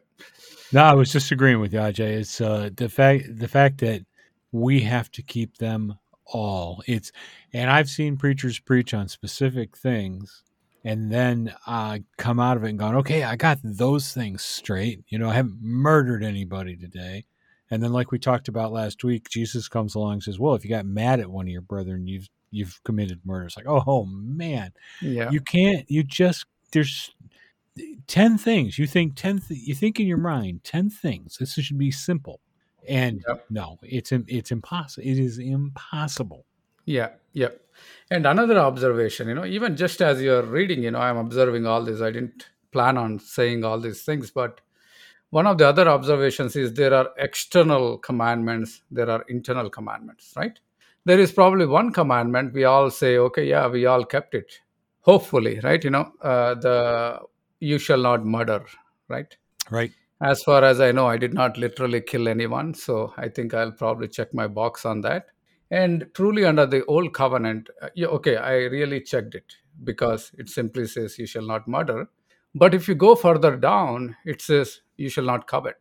No, 0.72 0.82
I 0.82 0.94
was 0.94 1.12
just 1.12 1.30
agreeing 1.30 1.60
with 1.60 1.72
you, 1.72 1.80
Ajai. 1.80 2.18
It's 2.18 2.40
uh, 2.40 2.70
the 2.74 2.88
fact 2.88 3.24
the 3.36 3.48
fact 3.48 3.78
that 3.78 4.04
we 4.52 4.80
have 4.80 5.10
to 5.12 5.22
keep 5.22 5.58
them 5.58 5.96
all. 6.26 6.82
It's 6.86 7.12
and 7.52 7.70
I've 7.70 7.88
seen 7.88 8.16
preachers 8.16 8.58
preach 8.58 8.94
on 8.94 9.08
specific 9.08 9.76
things 9.76 10.42
and 10.84 11.12
then 11.12 11.54
uh, 11.66 11.98
come 12.16 12.40
out 12.40 12.56
of 12.56 12.64
it 12.64 12.70
and 12.70 12.78
gone, 12.78 12.96
okay, 12.96 13.22
I 13.22 13.36
got 13.36 13.58
those 13.62 14.12
things 14.12 14.42
straight. 14.42 15.04
You 15.08 15.18
know, 15.18 15.28
I 15.28 15.34
haven't 15.34 15.58
murdered 15.60 16.24
anybody 16.24 16.76
today. 16.76 17.26
And 17.70 17.82
then, 17.82 17.92
like 17.92 18.10
we 18.10 18.18
talked 18.18 18.48
about 18.48 18.72
last 18.72 19.04
week, 19.04 19.28
Jesus 19.28 19.68
comes 19.68 19.94
along 19.94 20.14
and 20.14 20.22
says, 20.22 20.38
"Well, 20.38 20.54
if 20.54 20.64
you 20.64 20.70
got 20.70 20.86
mad 20.86 21.20
at 21.20 21.30
one 21.30 21.46
of 21.46 21.50
your 21.52 21.60
brethren, 21.62 22.06
you've 22.06 22.28
you've 22.50 22.80
committed 22.84 23.20
murder." 23.24 23.46
It's 23.46 23.56
like, 23.56 23.66
oh 23.68 24.04
man, 24.06 24.72
Yeah. 25.00 25.30
you 25.30 25.40
can't. 25.40 25.88
You 25.90 26.02
just 26.02 26.46
there's 26.72 27.12
ten 28.06 28.38
things. 28.38 28.78
You 28.78 28.86
think 28.86 29.14
ten. 29.14 29.38
Th- 29.38 29.60
you 29.60 29.74
think 29.74 30.00
in 30.00 30.06
your 30.06 30.18
mind 30.18 30.64
ten 30.64 30.90
things. 30.90 31.36
This 31.38 31.54
should 31.54 31.78
be 31.78 31.90
simple, 31.92 32.40
and 32.88 33.22
Yep. 33.28 33.46
no, 33.50 33.78
it's 33.82 34.10
it's 34.12 34.50
impossible. 34.50 35.06
It 35.06 35.18
is 35.18 35.38
impossible. 35.38 36.44
Yeah, 36.86 37.10
yeah. 37.32 37.48
And 38.10 38.26
another 38.26 38.58
observation, 38.58 39.28
you 39.28 39.34
know, 39.34 39.44
even 39.44 39.76
just 39.76 40.02
as 40.02 40.20
you're 40.20 40.42
reading, 40.42 40.82
you 40.82 40.90
know, 40.90 40.98
I'm 40.98 41.16
observing 41.16 41.66
all 41.66 41.82
this. 41.84 42.00
I 42.00 42.10
didn't 42.10 42.46
plan 42.72 42.96
on 42.98 43.18
saying 43.20 43.64
all 43.64 43.78
these 43.80 44.02
things, 44.02 44.30
but 44.30 44.60
one 45.30 45.46
of 45.46 45.58
the 45.58 45.66
other 45.66 45.88
observations 45.88 46.56
is 46.56 46.74
there 46.74 46.92
are 46.92 47.10
external 47.18 47.98
commandments, 47.98 48.82
there 48.90 49.08
are 49.08 49.24
internal 49.28 49.70
commandments, 49.70 50.32
right? 50.36 50.58
There 51.04 51.18
is 51.18 51.32
probably 51.32 51.66
one 51.66 51.92
commandment 51.92 52.52
we 52.52 52.64
all 52.64 52.90
say, 52.90 53.16
okay, 53.16 53.48
yeah, 53.48 53.68
we 53.68 53.86
all 53.86 54.04
kept 54.04 54.34
it. 54.34 54.52
Hopefully, 55.02 55.60
right? 55.60 55.82
You 55.82 55.90
know, 55.90 56.12
uh, 56.20 56.54
the 56.54 57.20
you 57.60 57.78
shall 57.78 58.02
not 58.02 58.24
murder, 58.24 58.64
right? 59.08 59.34
Right. 59.70 59.92
As 60.22 60.42
far 60.42 60.64
as 60.64 60.80
I 60.80 60.92
know, 60.92 61.06
I 61.06 61.16
did 61.16 61.32
not 61.32 61.56
literally 61.56 62.02
kill 62.02 62.28
anyone, 62.28 62.74
so 62.74 63.14
I 63.16 63.28
think 63.28 63.54
I'll 63.54 63.72
probably 63.72 64.08
check 64.08 64.34
my 64.34 64.46
box 64.46 64.84
on 64.84 65.00
that. 65.02 65.26
And 65.70 66.06
truly, 66.14 66.44
under 66.44 66.66
the 66.66 66.84
old 66.86 67.14
covenant, 67.14 67.70
uh, 67.80 67.88
okay, 67.96 68.36
I 68.36 68.54
really 68.64 69.00
checked 69.00 69.34
it 69.34 69.54
because 69.84 70.32
it 70.36 70.48
simply 70.48 70.86
says 70.86 71.18
you 71.18 71.26
shall 71.26 71.46
not 71.46 71.68
murder. 71.68 72.08
But 72.54 72.74
if 72.74 72.88
you 72.88 72.94
go 72.94 73.14
further 73.14 73.56
down, 73.56 74.16
it 74.24 74.42
says 74.42 74.80
you 74.96 75.08
shall 75.08 75.24
not 75.24 75.46
covet. 75.46 75.76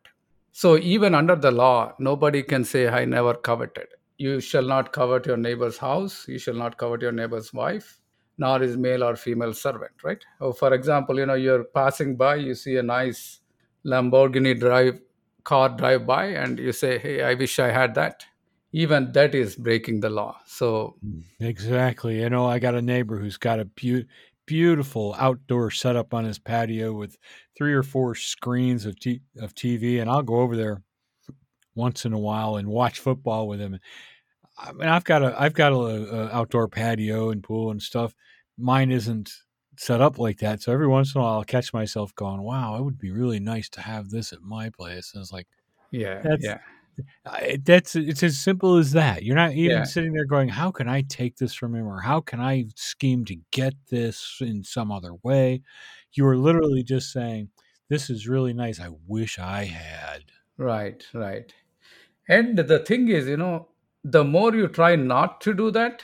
So 0.52 0.78
even 0.78 1.16
under 1.16 1.36
the 1.36 1.52
law, 1.52 1.94
nobody 2.00 2.44
can 2.44 2.64
say 2.64 2.88
I 2.88 3.06
never 3.06 3.34
coveted. 3.34 3.88
you 4.18 4.40
shall 4.42 4.64
not 4.70 4.92
covet 4.92 5.26
your 5.26 5.38
neighbor's 5.38 5.78
house, 5.78 6.28
you 6.28 6.38
shall 6.38 6.54
not 6.54 6.78
covet 6.78 7.02
your 7.02 7.12
neighbor's 7.14 7.54
wife, 7.54 8.00
nor 8.38 8.60
his 8.60 8.76
male 8.76 9.04
or 9.04 9.16
female 9.16 9.54
servant, 9.54 9.92
right? 10.04 10.24
Or 10.42 10.54
for 10.54 10.74
example, 10.74 11.18
you 11.20 11.26
know, 11.26 11.36
you're 11.36 11.64
passing 11.64 12.18
by, 12.18 12.36
you 12.36 12.54
see 12.54 12.76
a 12.76 12.84
nice 12.84 13.40
Lamborghini 13.86 14.60
drive 14.60 15.00
car 15.46 15.70
drive 15.70 16.06
by, 16.06 16.26
and 16.26 16.60
you 16.60 16.74
say, 16.74 16.98
Hey, 16.98 17.24
I 17.24 17.34
wish 17.36 17.60
I 17.60 17.72
had 17.72 17.96
that. 17.96 18.26
Even 18.74 19.12
that 19.14 19.34
is 19.34 19.56
breaking 19.56 20.02
the 20.02 20.10
law. 20.10 20.38
So 20.46 20.98
mm, 21.06 21.24
Exactly. 21.40 22.20
You 22.22 22.30
know, 22.30 22.46
I 22.46 22.60
got 22.60 22.76
a 22.76 22.82
neighbor 22.82 23.18
who's 23.18 23.38
got 23.38 23.60
a 23.60 23.66
beau- 23.66 24.04
beautiful 24.50 25.16
outdoor 25.20 25.70
setup 25.70 26.12
on 26.12 26.26
his 26.26 26.40
patio 26.40 26.92
with 26.92 27.18
three 27.56 27.72
or 27.72 27.84
four 27.84 28.16
screens 28.16 28.88
of 28.88 29.00
t- 29.00 29.22
of 29.40 29.54
TV, 29.54 30.02
and 30.02 30.10
I'll 30.10 30.24
go 30.24 30.38
over 30.38 30.58
there 30.58 30.82
once 31.76 32.04
in 32.04 32.14
a 32.14 32.20
while 32.20 32.56
and 32.56 32.68
watch 32.68 33.00
football 33.00 33.48
with 33.48 33.60
him. 33.60 33.80
I 34.58 34.72
mean, 34.74 34.90
I've 34.90 35.04
got 35.04 35.22
a 35.22 35.40
I've 35.40 35.54
got 35.54 35.72
a, 35.72 35.76
a 35.76 36.30
outdoor 36.32 36.68
patio 36.68 37.30
and 37.30 37.44
pool 37.44 37.70
and 37.70 37.80
stuff. 37.82 38.16
Mine 38.58 38.92
isn't 38.92 39.32
set 39.78 40.02
up 40.02 40.18
like 40.18 40.40
that, 40.40 40.64
so 40.64 40.74
every 40.74 40.88
once 40.88 41.14
in 41.14 41.22
a 41.22 41.24
while 41.24 41.36
I'll 41.36 41.44
catch 41.44 41.72
myself 41.72 42.16
going, 42.16 42.42
"Wow, 42.42 42.78
it 42.78 42.84
would 42.84 42.98
be 42.98 43.12
really 43.12 43.40
nice 43.40 43.70
to 43.70 43.82
have 43.82 44.10
this 44.10 44.34
at 44.34 44.42
my 44.42 44.72
place." 44.72 45.14
And 45.14 45.22
it's 45.22 45.32
like 45.32 45.48
yeah, 45.92 46.24
that's 46.24 46.44
yeah, 46.44 46.60
that's 47.64 47.96
it's 47.96 48.24
as 48.24 48.40
simple 48.40 48.78
as 48.78 48.92
that. 48.94 49.24
You're 49.24 49.36
not 49.36 49.54
even 49.54 49.78
Yeah. 49.78 49.84
sitting 49.84 50.14
there 50.14 50.26
going, 50.26 50.50
"How 50.50 50.72
can 50.72 50.88
I 50.88 51.02
take 51.02 51.38
this 51.38 51.54
from 51.54 51.76
him?" 51.76 51.88
or 51.88 52.02
"How 52.02 52.22
can 52.22 52.40
I 52.40 52.66
scheme 52.76 53.26
to 53.26 53.36
get 53.52 53.74
this 53.90 54.38
in 54.42 54.64
some 54.64 54.92
other 54.92 55.14
way?" 55.24 55.62
You 56.14 56.26
are 56.28 56.38
literally 56.38 56.84
just 56.84 57.12
saying, 57.12 57.50
"This 57.90 58.10
is 58.10 58.28
really 58.28 58.54
nice. 58.54 58.80
I 58.80 58.90
wish 59.08 59.40
I 59.40 59.66
had." 59.66 60.24
right, 60.58 61.06
right. 61.14 61.54
And 62.28 62.58
the 62.58 62.80
thing 62.80 63.08
is, 63.10 63.28
you 63.28 63.38
know, 63.38 63.70
the 64.04 64.24
more 64.24 64.54
you 64.54 64.68
try 64.68 64.96
not 64.96 65.42
to 65.42 65.54
do 65.54 65.72
that, 65.72 66.04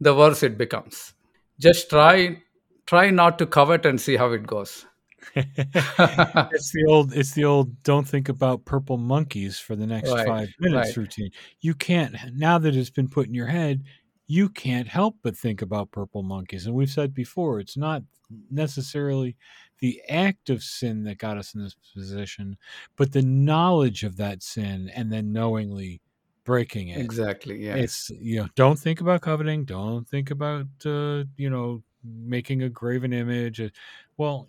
the 0.00 0.14
worse 0.14 0.42
it 0.42 0.56
becomes. 0.58 1.14
Just 1.58 1.90
try 1.90 2.42
try 2.86 3.10
not 3.10 3.38
to 3.38 3.46
covet 3.46 3.86
and 3.86 4.00
see 4.00 4.16
how 4.16 4.30
it 4.32 4.46
goes. 4.46 4.86
it's 5.36 6.72
the 6.72 6.84
old 6.88 7.12
it's 7.14 7.32
the 7.32 7.44
old 7.44 7.82
don't 7.82 8.06
think 8.08 8.28
about 8.28 8.64
purple 8.64 8.96
monkeys 8.96 9.58
for 9.58 9.76
the 9.76 9.86
next 9.86 10.10
Right, 10.10 10.26
five 10.26 10.48
minutes 10.60 10.88
right. 10.88 10.96
routine 10.96 11.30
you 11.60 11.74
can't 11.74 12.14
now 12.34 12.58
that 12.58 12.76
it's 12.76 12.90
been 12.90 13.08
put 13.08 13.26
in 13.26 13.34
your 13.34 13.46
head 13.46 13.82
you 14.26 14.48
can't 14.48 14.88
help 14.88 15.16
but 15.22 15.36
think 15.36 15.62
about 15.62 15.90
purple 15.90 16.22
monkeys 16.22 16.66
and 16.66 16.74
we've 16.74 16.90
said 16.90 17.14
before 17.14 17.60
it's 17.60 17.76
not 17.76 18.02
necessarily 18.50 19.36
the 19.80 20.00
act 20.08 20.50
of 20.50 20.62
sin 20.62 21.04
that 21.04 21.18
got 21.18 21.36
us 21.36 21.54
in 21.54 21.62
this 21.62 21.76
position 21.94 22.56
but 22.96 23.12
the 23.12 23.22
knowledge 23.22 24.02
of 24.02 24.16
that 24.16 24.42
sin 24.42 24.90
and 24.94 25.12
then 25.12 25.32
knowingly 25.32 26.00
breaking 26.44 26.88
it 26.88 27.00
Exactly. 27.00 27.64
Yeah. 27.64 27.76
it's 27.76 28.10
you 28.20 28.40
know 28.42 28.48
don't 28.54 28.78
think 28.78 29.00
about 29.00 29.20
coveting 29.22 29.64
don't 29.64 30.06
think 30.08 30.30
about 30.30 30.66
uh, 30.86 31.24
you 31.36 31.48
know 31.50 31.82
making 32.02 32.62
a 32.62 32.68
graven 32.68 33.12
image 33.12 33.60
Uh, 33.60 33.68
well 34.16 34.48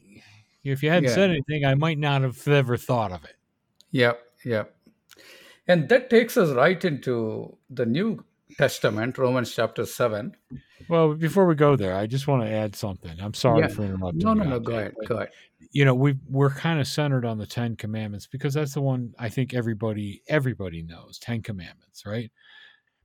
if 0.73 0.81
you 0.83 0.89
hadn't 0.89 1.05
Yeah. 1.09 1.15
said 1.15 1.29
anything 1.31 1.65
i 1.65 1.73
might 1.75 1.97
not 1.99 2.21
have 2.21 2.47
ever 2.47 2.77
thought 2.77 3.11
of 3.11 3.23
it 3.23 3.35
Yep. 3.91 4.19
Yep. 4.43 4.75
And 5.67 5.87
that 5.89 6.09
takes 6.09 6.35
us 6.37 6.49
right 6.51 6.83
into 6.83 7.55
the 7.69 7.85
New 7.85 8.23
Testament, 8.57 9.17
Romans 9.17 9.53
chapter 9.55 9.85
7. 9.85 10.35
well 10.89 11.13
before 11.15 11.45
we 11.47 11.55
go 11.55 11.75
there 11.75 11.95
i 11.95 12.05
just 12.05 12.27
want 12.27 12.43
to 12.43 12.49
add 12.51 12.75
something 12.75 13.17
i'm 13.21 13.33
sorry 13.33 13.61
Yeah. 13.61 13.67
for 13.69 13.83
interrupting 13.83 14.19
No, 14.19 14.33
no, 14.33 14.43
no. 14.43 14.59
Go 14.59 14.73
ahead. 14.73 14.93
but, 14.99 15.07
Go 15.07 15.15
ahead. 15.15 15.29
you 15.71 15.85
know 15.85 15.95
we 15.95 16.15
we're 16.29 16.49
kind 16.51 16.79
of 16.79 16.87
centered 16.87 17.25
on 17.25 17.37
the 17.37 17.47
10 17.47 17.75
commandments 17.77 18.27
because 18.27 18.53
that's 18.53 18.73
the 18.73 18.81
one 18.81 19.13
i 19.17 19.29
think 19.29 19.53
everybody 19.53 20.21
everybody 20.27 20.81
knows 20.83 21.17
10 21.19 21.41
commandments 21.41 22.05
right 22.05 22.29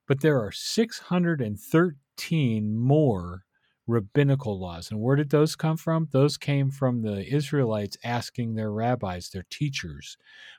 but 0.07 0.21
there 0.21 0.38
are 0.40 0.50
613 0.52 2.76
more 2.76 3.45
rabbinical 3.90 4.59
laws. 4.59 4.90
And 4.90 5.00
where 5.00 5.16
did 5.16 5.30
those 5.30 5.56
come 5.56 5.76
from? 5.76 6.09
Those 6.12 6.37
came 6.37 6.70
from 6.70 7.02
the 7.02 7.26
Israelites 7.26 7.97
asking 8.04 8.54
their 8.54 8.73
rabbis, 8.73 9.30
their 9.30 9.47
teachers, 9.50 10.16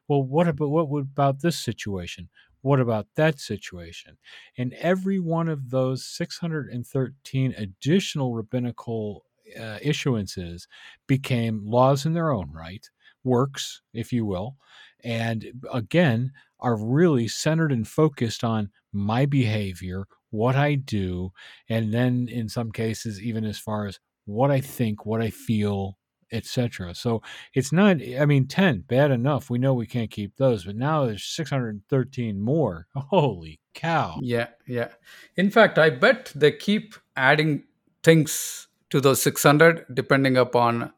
well, 0.07 0.23
what 0.23 0.47
about 0.47 0.69
what 0.69 1.01
about 1.01 1.41
this 1.41 1.57
situation? 1.57 2.29
What 2.61 2.79
about 2.79 3.07
that 3.15 3.39
situation? 3.39 4.17
And 4.57 4.73
every 4.73 5.19
one 5.19 5.47
of 5.47 5.69
those 5.71 6.05
613 6.05 7.55
additional 7.57 8.33
rabbinical 8.33 9.25
uh, 9.57 9.79
issuances 9.83 10.67
became 11.07 11.65
laws 11.65 12.05
in 12.05 12.13
their 12.13 12.31
own 12.31 12.51
right, 12.53 12.88
works, 13.23 13.81
if 13.93 14.13
you 14.13 14.25
will, 14.25 14.57
and 15.03 15.45
again 15.73 16.31
are 16.59 16.75
really 16.75 17.27
centered 17.27 17.71
and 17.71 17.88
focused 17.88 18.43
on 18.43 18.69
my 18.93 19.25
behavior, 19.25 20.05
what 20.31 20.55
I 20.55 20.75
do, 20.75 21.31
and 21.69 21.93
then 21.93 22.27
in 22.29 22.50
some 22.50 22.71
cases 22.71 23.21
even 23.21 23.45
as 23.45 23.59
far 23.59 23.85
as 23.85 24.00
what 24.25 24.51
I 24.51 24.61
think, 24.61 25.05
what 25.05 25.21
I 25.21 25.29
feel, 25.29 25.97
etc. 26.31 26.95
So 26.95 27.21
it's 27.53 27.71
not 27.71 27.97
I 28.19 28.25
mean 28.25 28.47
10 28.47 28.85
bad 28.88 29.11
enough. 29.11 29.50
We 29.50 29.59
know 29.59 29.73
we 29.73 29.88
can't 29.88 30.09
keep 30.09 30.38
those, 30.38 30.65
but 30.65 30.75
now 30.75 31.05
there's 31.05 31.25
613 31.25 32.41
more. 32.41 32.88
Holy 32.95 33.59
cow. 33.73 34.19
Yeah. 34.21 34.47
Yeah. 34.67 34.89
In 35.35 35.50
fact, 35.50 35.77
I 35.77 35.89
bet 35.89 36.31
they 36.35 36.51
keep 36.51 36.95
adding 37.15 37.63
things 38.03 38.67
to 38.89 39.01
those 39.01 39.21
600 39.21 39.85
depending 39.93 40.38
upon, 40.38 40.93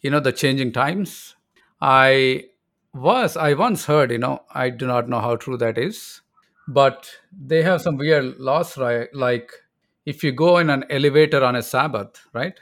you 0.00 0.10
know, 0.10 0.20
the 0.20 0.32
changing 0.32 0.72
times. 0.72 1.36
I 1.80 2.44
was, 2.94 3.36
I 3.36 3.54
once 3.54 3.86
heard, 3.86 4.10
you 4.10 4.18
know, 4.18 4.42
I 4.54 4.70
do 4.70 4.86
not 4.86 5.08
know 5.08 5.20
how 5.20 5.36
true 5.36 5.56
that 5.56 5.78
is, 5.78 6.21
but 6.68 7.10
they 7.32 7.62
have 7.62 7.82
some 7.82 7.96
weird 7.96 8.38
laws, 8.38 8.76
right? 8.78 9.08
Like 9.14 9.52
if 10.06 10.22
you 10.24 10.32
go 10.32 10.58
in 10.58 10.70
an 10.70 10.84
elevator 10.90 11.44
on 11.44 11.56
a 11.56 11.62
Sabbath, 11.62 12.20
right? 12.32 12.54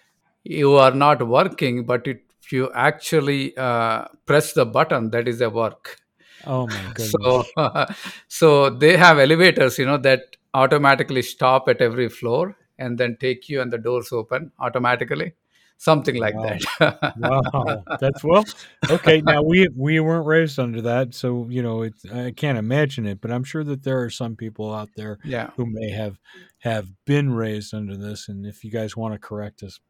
You 0.44 0.74
are 0.74 0.92
not 0.92 1.26
working, 1.26 1.84
but 1.84 2.06
if 2.06 2.18
you 2.52 2.70
actually 2.74 3.56
uh, 3.56 4.06
press 4.26 4.52
the 4.52 4.64
button, 4.64 5.10
that 5.10 5.28
is 5.28 5.40
a 5.40 5.50
work. 5.50 5.98
Oh 6.44 6.66
my 6.66 6.88
goodness. 6.94 7.52
So, 7.56 7.86
so 8.28 8.70
they 8.70 8.96
have 8.96 9.18
elevators, 9.18 9.78
you 9.78 9.86
know, 9.86 9.98
that 9.98 10.36
automatically 10.54 11.22
stop 11.22 11.68
at 11.68 11.80
every 11.80 12.08
floor 12.08 12.56
and 12.78 12.98
then 12.98 13.16
take 13.20 13.48
you 13.48 13.60
and 13.60 13.72
the 13.72 13.78
doors 13.78 14.10
open 14.12 14.52
automatically, 14.58 15.34
something 15.80 16.16
like 16.16 16.34
Wow. 16.34 16.56
that. 16.78 17.14
wow. 17.16 17.82
That's 18.00 18.22
well 18.22 18.44
okay. 18.90 19.22
Now 19.22 19.42
we 19.42 19.68
we 19.74 19.98
weren't 19.98 20.26
raised 20.26 20.58
under 20.58 20.82
that, 20.82 21.14
so 21.14 21.46
you 21.48 21.62
know 21.62 21.82
it's 21.82 22.04
I 22.04 22.30
can't 22.32 22.58
imagine 22.58 23.06
it, 23.06 23.20
but 23.20 23.30
I'm 23.32 23.44
sure 23.44 23.64
that 23.64 23.82
there 23.82 24.00
are 24.02 24.10
some 24.10 24.36
people 24.36 24.72
out 24.74 24.90
there 24.94 25.18
yeah, 25.24 25.50
who 25.56 25.64
may 25.66 25.90
have 25.90 26.18
have 26.58 26.88
been 27.06 27.32
raised 27.32 27.72
under 27.72 27.96
this 27.96 28.28
and 28.28 28.44
if 28.44 28.62
you 28.62 28.70
guys 28.70 28.94
want 28.96 29.14
to 29.14 29.18
correct 29.18 29.62
us 29.62 29.80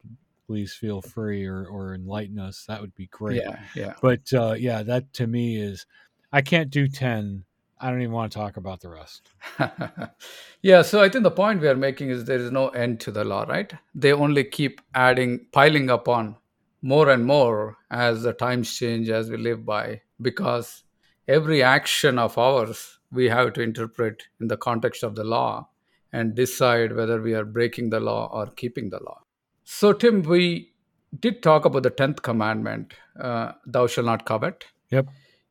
please 0.47 0.73
feel 0.73 1.03
free 1.03 1.45
or, 1.45 1.67
or 1.67 1.95
enlighten 1.95 2.39
us 2.39 2.65
that 2.69 2.81
would 2.81 2.95
be 2.95 3.07
great 3.07 3.43
yeah, 3.43 3.59
yeah. 3.75 3.95
but 4.01 4.21
uh, 4.33 4.53
yeah 4.53 4.83
that 4.83 5.13
to 5.13 5.27
me 5.27 5.57
is 5.57 5.85
i 6.33 6.41
can't 6.41 6.71
do 6.71 6.87
10 6.87 7.45
i 7.81 7.91
don't 7.91 8.03
even 8.03 8.13
want 8.13 8.31
to 8.33 8.39
talk 8.39 8.57
about 8.57 8.81
the 8.81 8.89
rest 8.89 9.31
yeah, 10.63 10.83
so 10.83 11.03
I 11.03 11.09
think 11.09 11.25
the 11.25 11.31
point 11.31 11.61
we 11.61 11.69
are 11.69 11.77
making 11.77 12.11
is 12.11 12.25
there 12.25 12.39
is 12.39 12.51
no 12.51 12.69
end 12.69 13.01
to 13.01 13.11
the 13.11 13.25
law, 13.25 13.45
right? 13.45 13.73
They 13.95 14.13
only 14.13 14.45
keep 14.45 14.81
adding, 14.95 15.47
piling 15.53 15.91
up 15.91 16.09
on 16.09 16.37
more 16.83 17.11
and 17.11 17.25
more 17.25 17.77
as 17.91 18.23
the 18.23 18.33
times 18.33 18.73
change, 18.75 19.09
as 19.09 19.31
we 19.31 19.37
live 19.37 19.65
by, 19.65 20.03
because 20.21 20.85
every 21.29 21.63
action 21.63 22.19
of 22.19 22.39
ours 22.39 22.99
we 23.13 23.29
have 23.29 23.53
to 23.55 23.63
interpret 23.63 24.25
in 24.41 24.49
the 24.49 24.57
context 24.57 25.03
of 25.03 25.15
the 25.15 25.25
law 25.25 25.69
and 26.13 26.35
decide 26.35 26.95
whether 26.95 27.21
we 27.21 27.35
are 27.35 27.45
breaking 27.45 27.91
the 27.91 28.01
law 28.01 28.29
or 28.33 28.47
keeping 28.47 28.91
the 28.91 29.03
law. 29.03 29.21
So, 29.65 29.93
Tim, 29.93 30.23
we 30.23 30.73
did 31.19 31.43
talk 31.43 31.65
about 31.65 31.83
the 31.83 31.91
10th 31.91 32.23
commandment, 32.23 32.95
uh, 33.19 33.53
thou 33.67 33.87
shalt 33.87 34.07
not 34.07 34.25
covet. 34.25 34.65
yep 34.91 35.07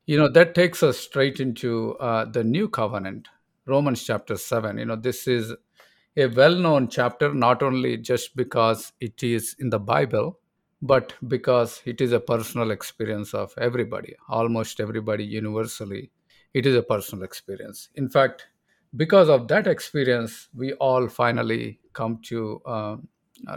You 0.10 0.18
know, 0.18 0.28
that 0.30 0.56
takes 0.56 0.82
us 0.82 0.98
straight 0.98 1.40
into 1.40 1.96
uh, 2.00 2.26
the 2.26 2.44
new 2.44 2.68
covenant, 2.68 3.28
Romans 3.68 4.04
chapter 4.04 4.38
7. 4.38 4.80
You 4.80 4.86
know, 4.86 4.96
this 4.96 5.28
is 5.28 5.54
a 6.18 6.26
well 6.26 6.56
known 6.56 6.88
chapter, 6.88 7.32
not 7.32 7.62
only 7.62 7.96
just 7.96 8.36
because 8.36 8.92
it 9.00 9.22
is 9.22 9.56
in 9.60 9.70
the 9.70 9.78
Bible, 9.78 10.40
but 10.82 11.14
because 11.28 11.84
it 11.86 12.02
is 12.02 12.12
a 12.12 12.20
personal 12.20 12.72
experience 12.72 13.36
of 13.36 13.54
everybody, 13.60 14.16
almost 14.28 14.80
everybody 14.80 15.24
universally. 15.24 16.10
It 16.56 16.66
is 16.66 16.76
a 16.76 16.82
personal 16.82 17.24
experience. 17.24 17.90
In 17.94 18.10
fact, 18.10 18.48
because 18.96 19.30
of 19.30 19.48
that 19.50 19.68
experience, 19.68 20.48
we 20.56 20.74
all 20.74 21.08
finally 21.08 21.82
come 21.94 22.20
to 22.30 22.60
uh, 22.66 22.98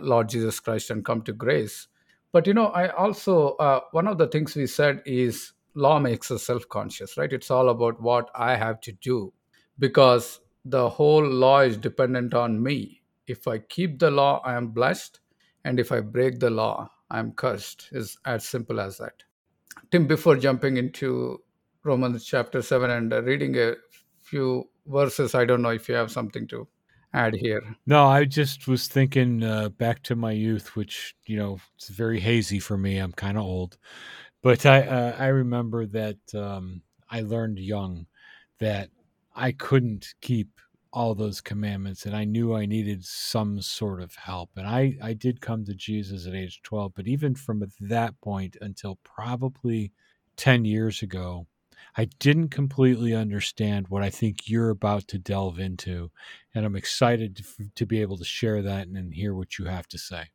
Lord 0.03 0.29
Jesus 0.29 0.61
Christ 0.61 0.91
and 0.91 1.03
come 1.03 1.23
to 1.23 1.33
grace. 1.33 1.89
But 2.31 2.47
you 2.47 2.53
know, 2.53 2.67
I 2.67 2.91
also 2.91 3.53
uh, 3.53 3.81
one 3.93 4.07
of 4.07 4.19
the 4.19 4.27
things 4.27 4.55
we 4.55 4.67
said 4.67 5.01
is 5.07 5.55
law 5.75 5.99
makes 5.99 6.31
us 6.31 6.43
self-conscious, 6.45 7.17
right? 7.17 7.33
It's 7.33 7.51
all 7.51 7.69
about 7.71 8.01
what 8.01 8.31
I 8.35 8.57
have 8.57 8.81
to 8.83 8.93
do 8.93 9.33
because 9.79 10.41
the 10.65 10.89
whole 10.89 11.25
law 11.25 11.61
is 11.61 11.77
dependent 11.77 12.35
on 12.35 12.63
me. 12.63 13.03
If 13.27 13.49
I 13.49 13.59
keep 13.59 13.99
the 13.99 14.11
law, 14.11 14.41
I 14.45 14.55
am 14.55 14.69
blessed, 14.69 15.21
and 15.65 15.79
if 15.81 15.93
I 15.93 16.01
break 16.01 16.41
the 16.41 16.51
law, 16.51 16.91
I 17.11 17.19
am 17.19 17.33
cursed. 17.33 17.89
Is 17.93 18.19
as 18.25 18.47
simple 18.47 18.81
as 18.81 18.99
that. 18.99 19.23
Tim, 19.91 20.07
before 20.07 20.37
jumping 20.37 20.77
into 20.77 21.41
Romans 21.85 22.25
chapter 22.25 22.63
seven 22.63 22.91
and 22.91 23.13
reading 23.27 23.57
a 23.59 23.75
few 24.21 24.69
verses. 24.87 25.35
I 25.35 25.45
don't 25.45 25.63
know 25.63 25.71
if 25.71 25.89
you 25.89 25.95
have 25.95 26.11
something 26.11 26.47
to 26.49 26.69
add 27.13 27.35
here. 27.35 27.63
No, 27.87 28.07
I 28.07 28.25
just 28.25 28.69
was 28.69 28.89
thinking 28.89 29.43
uh, 29.43 29.69
back 29.71 30.03
to 30.05 30.17
my 30.17 30.33
youth, 30.33 30.77
which 30.77 31.15
you 31.27 31.37
know 31.37 31.59
it's 31.77 31.89
very 31.89 32.21
hazy 32.21 32.59
for 32.59 32.79
me. 32.79 32.99
I'm 32.99 33.13
kind 33.13 33.37
of 33.37 33.45
old, 33.45 33.79
but 34.43 34.67
I 34.67 34.83
uh, 34.83 35.17
I 35.19 35.27
remember 35.27 35.87
that 35.87 36.19
um, 36.35 36.83
I 37.11 37.21
learned 37.23 37.59
young 37.59 38.07
that 38.59 38.91
I 39.35 39.53
couldn't 39.53 40.15
keep 40.21 40.49
all 40.93 41.15
those 41.15 41.41
commandments, 41.41 42.05
and 42.05 42.15
I 42.15 42.25
knew 42.25 42.55
I 42.55 42.67
needed 42.67 43.05
some 43.05 43.63
sort 43.63 44.03
of 44.03 44.15
help. 44.17 44.51
And 44.57 44.67
I 44.67 44.97
I 45.03 45.13
did 45.15 45.41
come 45.41 45.65
to 45.65 45.75
Jesus 45.75 46.27
at 46.27 46.35
age 46.35 46.61
12, 46.63 46.93
but 46.95 47.07
even 47.07 47.35
from 47.35 47.65
that 47.81 48.21
point 48.21 48.57
until 48.61 48.99
probably 49.05 49.93
10 50.37 50.65
years 50.65 51.03
ago, 51.03 51.47
I 51.97 52.07
didn't 52.19 52.49
completely 52.49 53.15
understand 53.15 53.89
what 53.89 54.03
I 54.03 54.11
think 54.11 54.49
you're 54.49 54.71
about 54.71 55.09
to 55.09 55.19
delve 55.19 55.59
into, 55.59 56.11
and 56.55 56.65
I'm 56.65 56.77
excited 56.77 57.37
to, 57.37 57.45
to 57.75 57.87
be 57.87 58.01
able 58.01 58.19
to 58.19 58.25
share 58.25 58.63
that 58.63 58.87
and, 58.89 58.97
and 58.97 59.15
hear 59.15 59.35
what 59.35 59.59
you 59.59 59.67
have 59.67 59.89
to 59.89 59.99
say. 59.99 60.31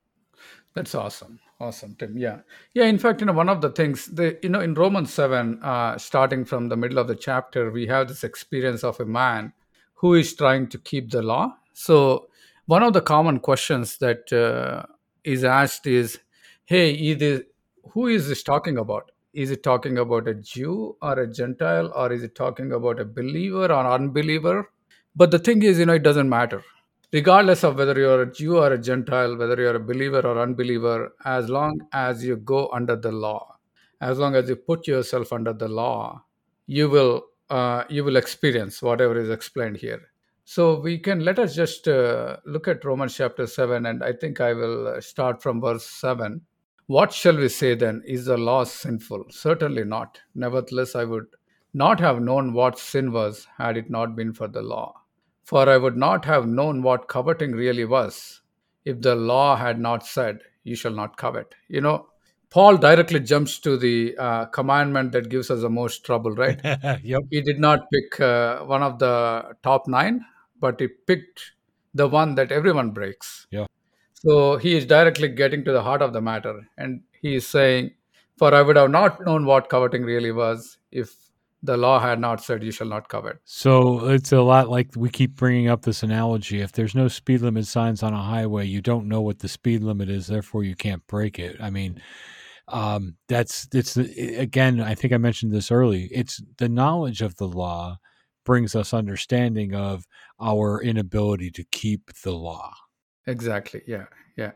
That's 0.73 0.95
awesome. 0.95 1.39
Awesome, 1.59 1.95
Tim. 1.95 2.17
Yeah. 2.17 2.41
Yeah. 2.73 2.85
In 2.85 2.99
fact, 2.99 3.19
you 3.21 3.25
know, 3.27 3.33
one 3.33 3.49
of 3.49 3.61
the 3.61 3.71
things, 3.71 4.05
the, 4.05 4.37
you 4.43 4.49
know, 4.49 4.59
in 4.59 4.75
Romans 4.75 5.11
7, 5.11 5.61
uh, 5.63 5.97
starting 5.97 6.45
from 6.45 6.69
the 6.69 6.77
middle 6.77 6.99
of 6.99 7.07
the 7.07 7.15
chapter, 7.15 7.71
we 7.71 7.87
have 7.87 8.07
this 8.07 8.23
experience 8.23 8.83
of 8.83 8.99
a 8.99 9.05
man 9.05 9.53
who 9.95 10.13
is 10.13 10.35
trying 10.35 10.67
to 10.69 10.77
keep 10.77 11.09
the 11.09 11.23
law. 11.23 11.57
So, 11.73 12.27
one 12.67 12.83
of 12.83 12.93
the 12.93 13.01
common 13.01 13.39
questions 13.39 13.97
that 13.99 14.31
uh, 14.31 14.83
is 15.23 15.43
asked 15.43 15.87
is, 15.87 16.19
hey, 16.65 16.91
either, 16.91 17.43
who 17.91 18.07
is 18.07 18.27
this 18.27 18.43
talking 18.43 18.77
about? 18.77 19.11
Is 19.33 19.49
it 19.51 19.63
talking 19.63 19.97
about 19.97 20.27
a 20.27 20.33
Jew 20.35 20.97
or 21.01 21.19
a 21.19 21.31
Gentile, 21.31 21.91
or 21.95 22.11
is 22.11 22.23
it 22.23 22.35
talking 22.35 22.71
about 22.71 22.99
a 22.99 23.05
believer 23.05 23.65
or 23.65 23.87
unbeliever? 23.87 24.69
But 25.15 25.31
the 25.31 25.39
thing 25.39 25.63
is, 25.63 25.79
you 25.79 25.85
know, 25.85 25.93
it 25.93 26.03
doesn't 26.03 26.29
matter 26.29 26.63
regardless 27.13 27.63
of 27.63 27.77
whether 27.77 27.97
you're 27.97 28.23
a 28.23 28.31
Jew 28.31 28.57
or 28.57 28.73
a 28.73 28.77
Gentile, 28.77 29.37
whether 29.37 29.55
you're 29.55 29.75
a 29.75 29.79
believer 29.79 30.19
or 30.19 30.39
unbeliever, 30.39 31.13
as 31.25 31.49
long 31.49 31.79
as 31.93 32.23
you 32.23 32.37
go 32.37 32.69
under 32.73 32.95
the 32.95 33.11
law, 33.11 33.57
as 34.01 34.19
long 34.19 34.35
as 34.35 34.49
you 34.49 34.55
put 34.55 34.87
yourself 34.87 35.31
under 35.31 35.53
the 35.53 35.67
law, 35.67 36.23
you 36.65 36.89
will 36.89 37.23
uh, 37.49 37.85
you 37.89 38.03
will 38.03 38.17
experience 38.17 38.81
whatever 38.81 39.17
is 39.17 39.29
explained 39.29 39.77
here. 39.77 40.01
So 40.43 40.79
we 40.79 40.97
can 40.97 41.23
let 41.23 41.39
us 41.39 41.55
just 41.55 41.87
uh, 41.87 42.37
look 42.45 42.67
at 42.67 42.83
Romans 42.83 43.15
chapter 43.15 43.47
seven, 43.47 43.85
and 43.85 44.03
I 44.03 44.13
think 44.13 44.41
I 44.41 44.53
will 44.53 44.87
uh, 44.87 45.01
start 45.01 45.41
from 45.41 45.61
verse 45.61 45.85
seven. 45.85 46.41
What 46.87 47.13
shall 47.13 47.35
we 47.37 47.49
say 47.49 47.75
then? 47.75 48.01
Is 48.05 48.25
the 48.25 48.37
law 48.37 48.63
sinful? 48.63 49.25
Certainly 49.29 49.85
not. 49.85 50.19
Nevertheless, 50.35 50.95
I 50.95 51.03
would 51.03 51.27
not 51.73 51.99
have 51.99 52.21
known 52.21 52.53
what 52.53 52.79
sin 52.79 53.11
was 53.11 53.47
had 53.57 53.77
it 53.77 53.89
not 53.89 54.15
been 54.15 54.33
for 54.33 54.47
the 54.47 54.61
law 54.61 55.01
for 55.47 55.69
I 55.69 55.77
would 55.77 55.95
not 55.95 56.25
have 56.25 56.45
known 56.45 56.83
what 56.83 57.07
coveting 57.07 57.53
really 57.53 57.85
was 57.85 58.41
if 58.83 59.01
the 59.01 59.15
law 59.15 59.55
had 59.55 59.79
not 59.79 60.05
said, 60.05 60.39
You 60.65 60.75
shall 60.75 60.91
not 60.91 61.15
covet. 61.15 61.55
You 61.69 61.79
know, 61.79 62.07
Paul 62.49 62.75
directly 62.75 63.21
jumps 63.21 63.57
to 63.59 63.77
the 63.77 64.13
uh, 64.17 64.45
commandment 64.47 65.13
that 65.13 65.29
gives 65.29 65.49
us 65.49 65.61
the 65.61 65.69
most 65.69 66.03
trouble, 66.05 66.31
right? 66.31 66.59
yep. 67.01 67.21
He 67.31 67.39
did 67.39 67.61
not 67.61 67.87
pick 67.93 68.19
uh, 68.19 68.59
one 68.65 68.83
of 68.83 68.99
the 68.99 69.55
top 69.63 69.87
nine, 69.87 70.25
but 70.59 70.81
he 70.81 70.89
picked 70.89 71.53
the 71.93 72.09
one 72.09 72.35
that 72.35 72.51
everyone 72.51 72.91
breaks. 72.91 73.47
Yeah. 73.49 73.67
So 74.15 74.57
he 74.57 74.75
is 74.75 74.85
directly 74.85 75.29
getting 75.29 75.63
to 75.63 75.71
the 75.71 75.81
heart 75.81 76.01
of 76.01 76.11
the 76.11 76.21
matter. 76.21 76.67
And 76.77 77.03
he 77.21 77.35
is 77.35 77.47
saying, 77.47 77.91
For 78.37 78.53
I 78.53 78.63
would 78.63 78.75
have 78.75 78.91
not 78.91 79.25
known 79.25 79.45
what 79.45 79.69
coveting 79.69 80.03
really 80.03 80.33
was 80.33 80.77
if 80.91 81.15
the 81.67 81.77
law 81.77 81.99
had 81.99 82.19
not 82.19 82.41
said 82.41 82.63
you 82.63 82.71
shall 82.71 82.87
not 82.87 83.09
covet. 83.09 83.37
So 83.43 84.07
it's 84.07 84.31
a 84.31 84.41
lot 84.41 84.69
like 84.69 84.89
we 84.95 85.09
keep 85.09 85.35
bringing 85.35 85.67
up 85.67 85.83
this 85.83 86.01
analogy. 86.01 86.61
If 86.61 86.71
there's 86.71 86.95
no 86.95 87.09
speed 87.09 87.41
limit 87.41 87.67
signs 87.67 88.01
on 88.01 88.13
a 88.13 88.23
highway, 88.23 88.65
you 88.65 88.81
don't 88.81 89.07
know 89.07 89.21
what 89.21 89.39
the 89.39 89.49
speed 89.49 89.83
limit 89.83 90.09
is, 90.09 90.27
therefore 90.27 90.63
you 90.63 90.75
can't 90.75 91.05
break 91.07 91.37
it. 91.37 91.57
I 91.61 91.69
mean, 91.69 92.01
um, 92.69 93.17
that's 93.27 93.67
it's 93.73 93.97
again. 93.97 94.79
I 94.79 94.95
think 94.95 95.13
I 95.13 95.17
mentioned 95.17 95.51
this 95.51 95.69
early. 95.69 96.05
It's 96.05 96.41
the 96.57 96.69
knowledge 96.69 97.21
of 97.21 97.35
the 97.35 97.47
law 97.47 97.97
brings 98.45 98.73
us 98.73 98.93
understanding 98.93 99.75
of 99.75 100.07
our 100.41 100.81
inability 100.81 101.51
to 101.51 101.65
keep 101.65 102.13
the 102.23 102.31
law. 102.31 102.73
Exactly. 103.25 103.81
Yeah. 103.85 104.05
Yeah. 104.37 104.51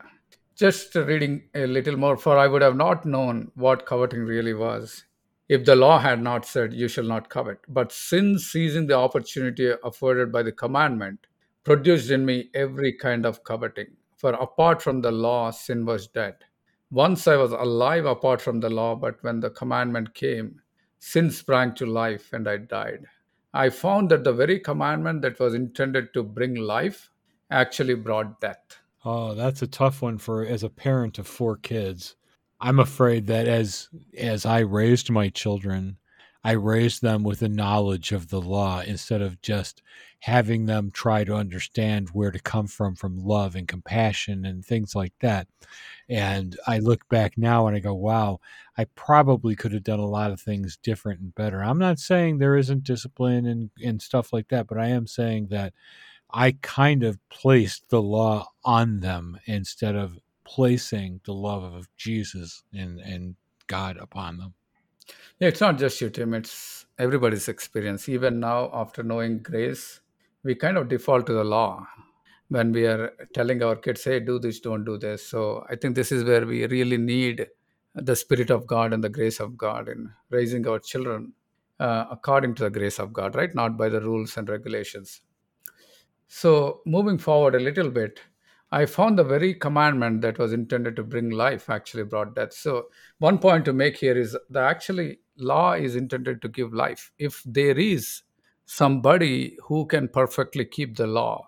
Just 0.56 0.94
reading 0.94 1.42
a 1.54 1.66
little 1.66 1.98
more, 1.98 2.16
for 2.16 2.38
I 2.38 2.46
would 2.46 2.62
have 2.62 2.76
not 2.76 3.04
known 3.04 3.52
what 3.54 3.84
coveting 3.84 4.20
really 4.20 4.54
was 4.54 5.04
if 5.48 5.64
the 5.64 5.76
law 5.76 5.98
had 5.98 6.22
not 6.22 6.46
said, 6.46 6.72
You 6.72 6.88
shall 6.88 7.04
not 7.04 7.28
covet. 7.28 7.58
But 7.68 7.92
sin, 7.92 8.38
seizing 8.38 8.86
the 8.86 8.96
opportunity 8.96 9.72
afforded 9.84 10.32
by 10.32 10.42
the 10.42 10.52
commandment, 10.52 11.26
produced 11.64 12.10
in 12.10 12.24
me 12.24 12.50
every 12.54 12.92
kind 12.92 13.26
of 13.26 13.44
coveting. 13.44 13.96
For 14.16 14.32
apart 14.32 14.80
from 14.80 15.00
the 15.00 15.12
law, 15.12 15.50
sin 15.50 15.84
was 15.84 16.06
dead. 16.06 16.36
Once 16.90 17.26
I 17.26 17.36
was 17.36 17.52
alive 17.52 18.04
apart 18.04 18.40
from 18.40 18.60
the 18.60 18.70
law, 18.70 18.94
but 18.94 19.22
when 19.22 19.40
the 19.40 19.50
commandment 19.50 20.14
came, 20.14 20.60
sin 20.98 21.30
sprang 21.30 21.74
to 21.74 21.86
life 21.86 22.32
and 22.32 22.48
I 22.48 22.58
died. 22.58 23.06
I 23.54 23.70
found 23.70 24.10
that 24.10 24.24
the 24.24 24.32
very 24.32 24.60
commandment 24.60 25.22
that 25.22 25.40
was 25.40 25.54
intended 25.54 26.14
to 26.14 26.22
bring 26.22 26.54
life 26.54 27.10
actually 27.50 27.94
brought 27.94 28.40
death. 28.40 28.78
Oh, 29.04 29.34
that's 29.34 29.62
a 29.62 29.66
tough 29.66 30.00
one 30.00 30.18
for 30.18 30.46
as 30.46 30.62
a 30.62 30.70
parent 30.70 31.18
of 31.18 31.26
four 31.26 31.56
kids. 31.56 32.14
I'm 32.62 32.78
afraid 32.78 33.26
that 33.26 33.48
as 33.48 33.88
as 34.16 34.46
I 34.46 34.60
raised 34.60 35.10
my 35.10 35.28
children, 35.30 35.98
I 36.44 36.52
raised 36.52 37.02
them 37.02 37.24
with 37.24 37.42
a 37.42 37.48
knowledge 37.48 38.12
of 38.12 38.28
the 38.28 38.40
law 38.40 38.80
instead 38.80 39.20
of 39.20 39.42
just 39.42 39.82
having 40.20 40.66
them 40.66 40.92
try 40.92 41.24
to 41.24 41.34
understand 41.34 42.10
where 42.10 42.30
to 42.30 42.38
come 42.38 42.68
from 42.68 42.94
from 42.94 43.24
love 43.24 43.56
and 43.56 43.66
compassion 43.66 44.44
and 44.44 44.64
things 44.64 44.94
like 44.94 45.12
that. 45.20 45.48
And 46.08 46.56
I 46.66 46.78
look 46.78 47.08
back 47.08 47.36
now 47.36 47.66
and 47.66 47.76
I 47.76 47.80
go, 47.80 47.94
wow, 47.94 48.38
I 48.78 48.84
probably 48.94 49.56
could 49.56 49.72
have 49.72 49.82
done 49.82 49.98
a 49.98 50.06
lot 50.06 50.30
of 50.30 50.40
things 50.40 50.76
different 50.76 51.20
and 51.20 51.34
better. 51.34 51.62
I'm 51.62 51.78
not 51.78 51.98
saying 51.98 52.38
there 52.38 52.56
isn't 52.56 52.84
discipline 52.84 53.46
and, 53.46 53.70
and 53.84 54.00
stuff 54.00 54.32
like 54.32 54.48
that, 54.48 54.68
but 54.68 54.78
I 54.78 54.86
am 54.88 55.08
saying 55.08 55.48
that 55.48 55.72
I 56.32 56.56
kind 56.62 57.02
of 57.02 57.18
placed 57.28 57.88
the 57.88 58.02
law 58.02 58.48
on 58.64 59.00
them 59.00 59.38
instead 59.46 59.96
of 59.96 60.16
placing 60.44 61.20
the 61.24 61.32
love 61.32 61.62
of 61.62 61.88
Jesus 61.96 62.62
and, 62.72 62.98
and 63.00 63.36
God 63.66 63.96
upon 63.96 64.38
them. 64.38 64.54
Yeah, 65.38 65.48
it's 65.48 65.60
not 65.60 65.78
just 65.78 66.00
you, 66.00 66.10
Tim. 66.10 66.34
It's 66.34 66.86
everybody's 66.98 67.48
experience. 67.48 68.08
Even 68.08 68.40
now, 68.40 68.70
after 68.72 69.02
knowing 69.02 69.38
grace, 69.38 70.00
we 70.44 70.54
kind 70.54 70.76
of 70.76 70.88
default 70.88 71.26
to 71.26 71.32
the 71.32 71.44
law 71.44 71.86
when 72.48 72.72
we 72.72 72.86
are 72.86 73.12
telling 73.34 73.62
our 73.62 73.76
kids, 73.76 74.04
hey, 74.04 74.20
do 74.20 74.38
this, 74.38 74.60
don't 74.60 74.84
do 74.84 74.98
this. 74.98 75.26
So 75.26 75.64
I 75.70 75.76
think 75.76 75.94
this 75.94 76.12
is 76.12 76.24
where 76.24 76.46
we 76.46 76.66
really 76.66 76.98
need 76.98 77.46
the 77.94 78.16
Spirit 78.16 78.50
of 78.50 78.66
God 78.66 78.92
and 78.92 79.02
the 79.02 79.08
grace 79.08 79.40
of 79.40 79.56
God 79.56 79.88
in 79.88 80.12
raising 80.30 80.66
our 80.66 80.78
children 80.78 81.32
uh, 81.80 82.04
according 82.10 82.54
to 82.56 82.64
the 82.64 82.70
grace 82.70 82.98
of 82.98 83.12
God, 83.12 83.34
right? 83.34 83.54
Not 83.54 83.76
by 83.76 83.88
the 83.88 84.00
rules 84.00 84.36
and 84.36 84.48
regulations. 84.48 85.22
So 86.28 86.80
moving 86.86 87.18
forward 87.18 87.54
a 87.54 87.60
little 87.60 87.90
bit, 87.90 88.20
I 88.72 88.86
found 88.86 89.18
the 89.18 89.24
very 89.24 89.54
commandment 89.54 90.22
that 90.22 90.38
was 90.38 90.52
intended 90.52 90.96
to 90.96 91.04
bring 91.04 91.30
life 91.30 91.68
actually 91.70 92.04
brought 92.04 92.34
death. 92.34 92.54
So, 92.54 92.88
one 93.18 93.38
point 93.38 93.66
to 93.66 93.72
make 93.72 93.98
here 93.98 94.16
is 94.18 94.36
the 94.50 94.60
actually 94.60 95.20
law 95.36 95.74
is 95.74 95.94
intended 95.94 96.40
to 96.42 96.48
give 96.48 96.72
life. 96.72 97.12
If 97.18 97.42
there 97.44 97.78
is 97.78 98.22
somebody 98.64 99.58
who 99.64 99.86
can 99.86 100.08
perfectly 100.08 100.64
keep 100.64 100.96
the 100.96 101.06
law, 101.06 101.46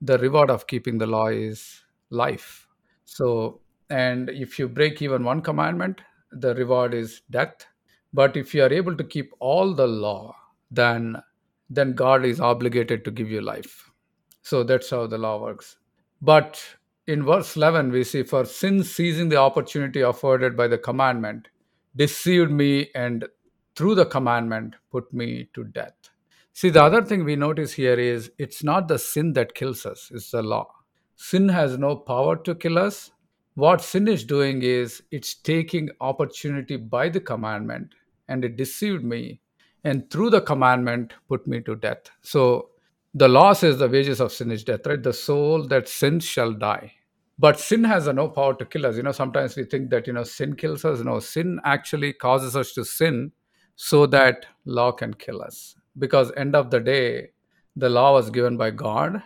the 0.00 0.18
reward 0.18 0.48
of 0.48 0.66
keeping 0.68 0.98
the 0.98 1.06
law 1.08 1.26
is 1.26 1.82
life. 2.10 2.68
So, 3.04 3.60
and 3.90 4.30
if 4.30 4.58
you 4.58 4.68
break 4.68 5.02
even 5.02 5.24
one 5.24 5.42
commandment, 5.42 6.00
the 6.30 6.54
reward 6.54 6.94
is 6.94 7.22
death. 7.30 7.66
But 8.12 8.36
if 8.36 8.54
you 8.54 8.62
are 8.62 8.72
able 8.72 8.96
to 8.96 9.04
keep 9.04 9.32
all 9.40 9.74
the 9.74 9.88
law, 9.88 10.36
then 10.70 11.20
then 11.68 11.94
God 11.94 12.24
is 12.24 12.40
obligated 12.40 13.04
to 13.04 13.10
give 13.10 13.30
you 13.30 13.40
life. 13.40 13.90
So 14.42 14.62
that's 14.64 14.90
how 14.90 15.06
the 15.08 15.18
law 15.18 15.40
works. 15.40 15.76
But 16.22 16.62
in 17.06 17.24
verse 17.24 17.56
11, 17.56 17.90
we 17.90 18.04
see, 18.04 18.22
For 18.22 18.44
sin 18.44 18.84
seizing 18.84 19.28
the 19.28 19.36
opportunity 19.36 20.00
afforded 20.00 20.56
by 20.56 20.68
the 20.68 20.78
commandment, 20.78 21.48
deceived 21.96 22.50
me 22.50 22.90
and 22.94 23.26
through 23.74 23.94
the 23.94 24.06
commandment 24.06 24.76
put 24.90 25.12
me 25.12 25.48
to 25.54 25.64
death. 25.64 25.94
See, 26.52 26.68
the 26.68 26.82
other 26.82 27.02
thing 27.02 27.24
we 27.24 27.36
notice 27.36 27.72
here 27.72 27.98
is 27.98 28.30
it's 28.38 28.62
not 28.62 28.88
the 28.88 28.98
sin 28.98 29.32
that 29.34 29.54
kills 29.54 29.86
us, 29.86 30.10
it's 30.12 30.30
the 30.30 30.42
law. 30.42 30.68
Sin 31.16 31.48
has 31.48 31.78
no 31.78 31.96
power 31.96 32.36
to 32.36 32.54
kill 32.54 32.78
us. 32.78 33.10
What 33.54 33.80
sin 33.80 34.08
is 34.08 34.24
doing 34.24 34.62
is 34.62 35.02
it's 35.10 35.34
taking 35.34 35.90
opportunity 36.00 36.76
by 36.76 37.08
the 37.08 37.20
commandment 37.20 37.94
and 38.28 38.44
it 38.44 38.56
deceived 38.56 39.04
me 39.04 39.40
and 39.84 40.10
through 40.10 40.30
the 40.30 40.40
commandment 40.40 41.14
put 41.28 41.46
me 41.46 41.60
to 41.62 41.76
death. 41.76 42.10
So 42.22 42.70
the 43.14 43.28
law 43.28 43.52
says 43.52 43.78
the 43.78 43.88
wages 43.88 44.20
of 44.20 44.32
sin 44.32 44.50
is 44.50 44.64
death, 44.64 44.86
right? 44.86 45.02
The 45.02 45.12
soul 45.12 45.66
that 45.68 45.88
sins 45.88 46.24
shall 46.24 46.52
die. 46.52 46.92
But 47.38 47.58
sin 47.58 47.84
has 47.84 48.06
no 48.06 48.28
power 48.28 48.54
to 48.54 48.64
kill 48.64 48.86
us. 48.86 48.96
You 48.96 49.02
know, 49.02 49.12
sometimes 49.12 49.56
we 49.56 49.64
think 49.64 49.90
that, 49.90 50.06
you 50.06 50.12
know, 50.12 50.24
sin 50.24 50.56
kills 50.56 50.84
us. 50.84 51.00
No, 51.00 51.20
sin 51.20 51.58
actually 51.64 52.12
causes 52.12 52.54
us 52.54 52.72
to 52.72 52.84
sin 52.84 53.32
so 53.76 54.06
that 54.06 54.46
law 54.66 54.92
can 54.92 55.14
kill 55.14 55.42
us. 55.42 55.74
Because 55.98 56.30
end 56.36 56.54
of 56.54 56.70
the 56.70 56.80
day, 56.80 57.30
the 57.76 57.88
law 57.88 58.12
was 58.12 58.30
given 58.30 58.56
by 58.56 58.70
God, 58.70 59.22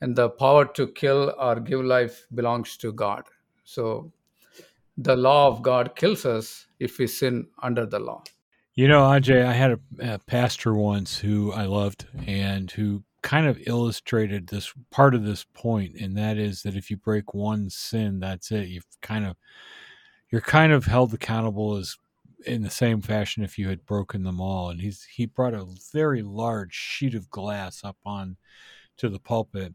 and 0.00 0.16
the 0.16 0.30
power 0.30 0.64
to 0.64 0.86
kill 0.88 1.34
or 1.38 1.60
give 1.60 1.84
life 1.84 2.26
belongs 2.34 2.76
to 2.78 2.92
God. 2.92 3.24
So 3.64 4.12
the 4.96 5.16
law 5.16 5.48
of 5.48 5.62
God 5.62 5.94
kills 5.94 6.24
us 6.24 6.66
if 6.80 6.98
we 6.98 7.06
sin 7.06 7.48
under 7.62 7.84
the 7.84 7.98
law. 7.98 8.22
You 8.74 8.88
know, 8.88 9.02
Ajai, 9.02 9.44
I 9.44 9.52
had 9.52 9.72
a, 9.72 10.14
a 10.14 10.18
pastor 10.20 10.72
once 10.72 11.18
who 11.18 11.52
I 11.52 11.64
loved 11.64 12.06
and 12.26 12.70
who 12.70 13.02
kind 13.22 13.46
of 13.46 13.58
illustrated 13.66 14.46
this 14.46 14.72
part 14.90 15.14
of 15.14 15.24
this 15.24 15.44
point, 15.54 15.96
and 16.00 16.16
that 16.16 16.38
is 16.38 16.62
that 16.62 16.76
if 16.76 16.90
you 16.90 16.96
break 16.96 17.34
one 17.34 17.70
sin, 17.70 18.20
that's 18.20 18.50
it. 18.50 18.68
You've 18.68 18.86
kind 19.02 19.26
of 19.26 19.36
you're 20.30 20.40
kind 20.40 20.72
of 20.72 20.84
held 20.84 21.14
accountable 21.14 21.76
as 21.76 21.96
in 22.46 22.62
the 22.62 22.70
same 22.70 23.00
fashion 23.00 23.42
if 23.42 23.58
you 23.58 23.68
had 23.68 23.86
broken 23.86 24.22
them 24.22 24.40
all. 24.40 24.70
And 24.70 24.80
he's 24.80 25.04
he 25.04 25.26
brought 25.26 25.54
a 25.54 25.66
very 25.92 26.22
large 26.22 26.74
sheet 26.74 27.14
of 27.14 27.30
glass 27.30 27.82
up 27.84 27.96
on 28.04 28.36
to 28.98 29.08
the 29.08 29.18
pulpit 29.18 29.74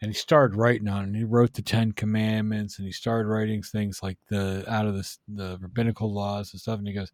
and 0.00 0.10
he 0.10 0.14
started 0.14 0.56
writing 0.56 0.88
on 0.88 1.04
it. 1.04 1.06
And 1.08 1.16
he 1.16 1.24
wrote 1.24 1.54
the 1.54 1.62
Ten 1.62 1.92
Commandments 1.92 2.78
and 2.78 2.86
he 2.86 2.92
started 2.92 3.28
writing 3.28 3.62
things 3.62 4.02
like 4.02 4.18
the 4.28 4.64
out 4.68 4.86
of 4.86 4.94
the 4.94 5.16
the 5.28 5.58
rabbinical 5.60 6.12
laws 6.12 6.52
and 6.52 6.60
stuff. 6.60 6.78
And 6.78 6.86
he 6.88 6.94
goes, 6.94 7.12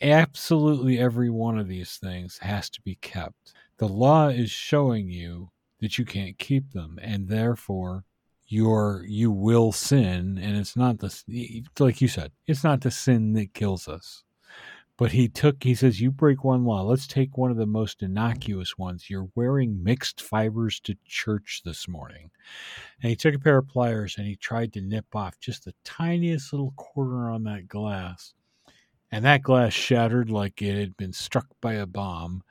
absolutely 0.00 0.98
every 0.98 1.30
one 1.30 1.58
of 1.58 1.68
these 1.68 1.96
things 1.96 2.38
has 2.38 2.70
to 2.70 2.80
be 2.82 2.96
kept. 2.96 3.54
The 3.78 3.88
law 3.88 4.28
is 4.28 4.50
showing 4.50 5.10
you 5.10 5.50
that 5.80 5.98
you 5.98 6.04
can't 6.04 6.38
keep 6.38 6.72
them, 6.72 6.98
and 7.02 7.28
therefore 7.28 8.04
you're 8.48 9.04
you 9.06 9.30
will 9.30 9.72
sin. 9.72 10.38
And 10.38 10.56
it's 10.56 10.76
not 10.76 10.98
the 10.98 11.64
like 11.78 12.00
you 12.00 12.08
said, 12.08 12.32
it's 12.46 12.64
not 12.64 12.80
the 12.80 12.90
sin 12.90 13.32
that 13.34 13.54
kills 13.54 13.88
us. 13.88 14.22
But 14.98 15.12
he 15.12 15.28
took, 15.28 15.62
he 15.62 15.74
says, 15.74 16.00
you 16.00 16.10
break 16.10 16.42
one 16.42 16.64
law. 16.64 16.80
Let's 16.82 17.06
take 17.06 17.36
one 17.36 17.50
of 17.50 17.58
the 17.58 17.66
most 17.66 18.02
innocuous 18.02 18.78
ones. 18.78 19.10
You're 19.10 19.28
wearing 19.34 19.84
mixed 19.84 20.22
fibers 20.22 20.80
to 20.80 20.96
church 21.04 21.60
this 21.66 21.86
morning. 21.86 22.30
And 23.02 23.10
he 23.10 23.16
took 23.16 23.34
a 23.34 23.38
pair 23.38 23.58
of 23.58 23.68
pliers 23.68 24.16
and 24.16 24.26
he 24.26 24.36
tried 24.36 24.72
to 24.72 24.80
nip 24.80 25.14
off 25.14 25.38
just 25.38 25.66
the 25.66 25.74
tiniest 25.84 26.50
little 26.50 26.72
corner 26.78 27.30
on 27.30 27.42
that 27.42 27.68
glass 27.68 28.32
and 29.12 29.24
that 29.24 29.42
glass 29.42 29.72
shattered 29.72 30.30
like 30.30 30.60
it 30.62 30.78
had 30.78 30.96
been 30.96 31.12
struck 31.12 31.46
by 31.60 31.74
a 31.74 31.86
bomb, 31.86 32.42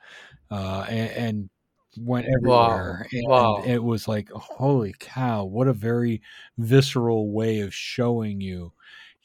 uh, 0.50 0.86
and, 0.88 1.10
and, 1.10 1.50
went 1.98 2.26
everywhere. 2.26 3.06
Wow. 3.10 3.12
And 3.12 3.28
Wow. 3.28 3.62
it 3.64 3.82
was 3.82 4.06
like, 4.06 4.28
holy 4.30 4.94
cow! 4.98 5.44
What 5.44 5.66
a 5.66 5.72
very 5.72 6.20
visceral 6.58 7.30
way 7.30 7.60
of 7.60 7.72
showing 7.72 8.40
you. 8.42 8.72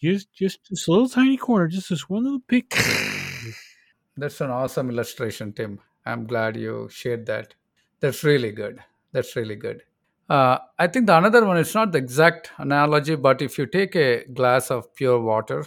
Just, 0.01 0.31
just 0.33 0.59
this 0.69 0.87
little 0.87 1.09
tiny 1.09 1.35
corner, 1.35 1.67
just 1.67 1.89
this 1.89 2.09
one 2.09 2.23
little 2.23 2.39
pick. 2.39 2.69
That's 4.17 4.39
an 4.41 4.51
awesome 4.51 4.89
illustration, 4.89 5.51
Tim. 5.53 5.79
I'm 6.05 6.25
glad 6.25 6.55
you 6.55 6.87
shared 6.89 7.25
that. 7.27 7.53
That's 7.99 8.23
really 8.23 8.51
good. 8.51 8.79
That's 9.11 9.35
really 9.35 9.55
good. 9.55 9.83
Uh, 10.29 10.59
I 10.79 10.87
think 10.87 11.07
the 11.07 11.17
another 11.17 11.45
one, 11.45 11.57
it's 11.57 11.75
not 11.75 11.91
the 11.91 11.97
exact 11.97 12.51
analogy, 12.57 13.15
but 13.15 13.41
if 13.41 13.57
you 13.57 13.65
take 13.65 13.95
a 13.95 14.23
glass 14.25 14.71
of 14.71 14.93
pure 14.95 15.19
water 15.19 15.65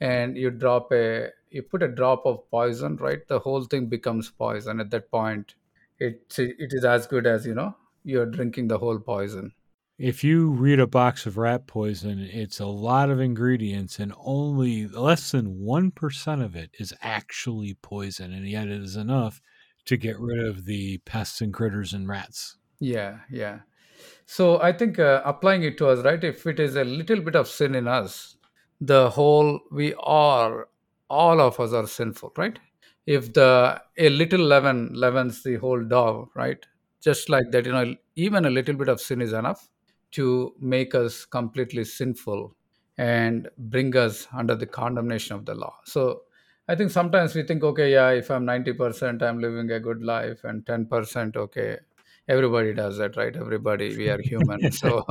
and 0.00 0.36
you 0.36 0.50
drop 0.50 0.92
a, 0.92 1.30
you 1.54 1.62
put 1.62 1.82
a 1.82 1.88
drop 1.88 2.26
of 2.26 2.50
poison, 2.50 2.96
right? 2.96 3.26
The 3.28 3.38
whole 3.38 3.64
thing 3.64 3.86
becomes 3.86 4.30
poison. 4.30 4.80
At 4.80 4.90
that 4.90 5.10
point, 5.10 5.54
it 5.98 6.34
it 6.38 6.72
is 6.72 6.84
as 6.84 7.06
good 7.06 7.26
as 7.26 7.46
you 7.46 7.54
know 7.54 7.76
you're 8.02 8.26
drinking 8.26 8.68
the 8.68 8.78
whole 8.78 8.98
poison. 8.98 9.52
If 9.96 10.24
you 10.24 10.50
read 10.50 10.80
a 10.80 10.88
box 10.88 11.24
of 11.24 11.36
rat 11.36 11.68
poison, 11.68 12.18
it's 12.18 12.58
a 12.58 12.66
lot 12.66 13.10
of 13.10 13.20
ingredients, 13.20 14.00
and 14.00 14.12
only 14.18 14.88
less 14.88 15.30
than 15.30 15.60
1% 15.60 16.44
of 16.44 16.56
it 16.56 16.70
is 16.80 16.92
actually 17.00 17.74
poison, 17.74 18.32
and 18.32 18.48
yet 18.48 18.66
it 18.66 18.82
is 18.82 18.96
enough 18.96 19.40
to 19.84 19.96
get 19.96 20.18
rid 20.18 20.44
of 20.44 20.64
the 20.64 20.98
pests 21.04 21.40
and 21.40 21.54
critters 21.54 21.92
and 21.92 22.08
rats. 22.08 22.56
Yeah, 22.80 23.18
yeah. 23.30 23.60
So 24.26 24.60
I 24.60 24.72
think 24.72 24.98
uh, 24.98 25.22
applying 25.24 25.62
it 25.62 25.78
to 25.78 25.86
us, 25.86 26.04
right? 26.04 26.22
If 26.24 26.44
it 26.44 26.58
is 26.58 26.74
a 26.74 26.82
little 26.82 27.20
bit 27.20 27.36
of 27.36 27.46
sin 27.46 27.76
in 27.76 27.86
us, 27.86 28.36
the 28.80 29.10
whole 29.10 29.60
we 29.70 29.94
are, 29.94 30.68
all 31.08 31.40
of 31.40 31.58
us 31.60 31.72
are 31.72 31.86
sinful, 31.86 32.32
right? 32.36 32.58
If 33.06 33.32
the 33.34 33.80
a 33.98 34.08
little 34.08 34.40
leaven 34.40 34.92
leavens 34.94 35.42
the 35.42 35.56
whole 35.56 35.82
dough, 35.84 36.30
right? 36.34 36.64
Just 37.00 37.28
like 37.28 37.50
that, 37.52 37.66
you 37.66 37.72
know, 37.72 37.94
even 38.16 38.46
a 38.46 38.50
little 38.50 38.74
bit 38.74 38.88
of 38.88 39.00
sin 39.00 39.20
is 39.20 39.32
enough 39.32 39.68
to 40.12 40.54
make 40.60 40.94
us 40.94 41.24
completely 41.24 41.84
sinful 41.84 42.54
and 42.96 43.48
bring 43.58 43.94
us 43.96 44.26
under 44.32 44.54
the 44.54 44.66
condemnation 44.66 45.36
of 45.36 45.44
the 45.44 45.54
law. 45.54 45.74
So 45.84 46.22
I 46.68 46.74
think 46.76 46.90
sometimes 46.90 47.34
we 47.34 47.42
think, 47.42 47.62
okay, 47.62 47.92
yeah, 47.92 48.10
if 48.10 48.30
I'm 48.30 48.44
90%, 48.44 49.22
I'm 49.22 49.38
living 49.40 49.70
a 49.70 49.80
good 49.80 50.02
life, 50.02 50.44
and 50.44 50.64
10%, 50.64 51.36
okay, 51.36 51.78
everybody 52.28 52.72
does 52.74 52.98
that, 52.98 53.16
right? 53.16 53.34
Everybody, 53.36 53.96
we 53.96 54.08
are 54.08 54.20
human. 54.20 54.60
So 54.72 55.04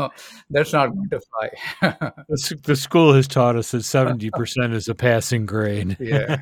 that's 0.50 0.74
not 0.74 0.94
going 0.94 1.10
to 1.10 1.22
fly. 1.22 2.12
The, 2.30 2.76
school 2.76 3.14
has 3.14 3.28
taught 3.28 3.56
us 3.56 3.72
that 3.72 3.78
70% 3.82 4.74
is 4.74 4.88
a 4.88 4.96
passing 4.96 5.46
grade. 5.46 5.98
Yeah. 6.00 6.38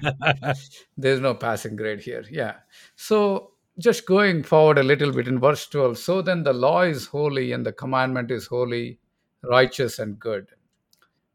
There's 0.97 1.19
no 1.19 1.33
passing 1.33 1.75
grade 1.75 2.01
here. 2.01 2.25
Yeah. 2.29 2.55
So 2.95 3.51
just 3.79 4.05
going 4.05 4.43
forward 4.43 4.77
a 4.77 4.83
little 4.83 5.11
bit 5.11 5.27
in 5.27 5.39
verse 5.39 5.67
12. 5.67 5.97
So 5.97 6.21
then 6.21 6.43
the 6.43 6.53
law 6.53 6.81
is 6.81 7.07
holy 7.07 7.51
and 7.51 7.65
the 7.65 7.73
commandment 7.73 8.31
is 8.31 8.47
holy, 8.47 8.99
righteous, 9.43 9.99
and 9.99 10.19
good. 10.19 10.47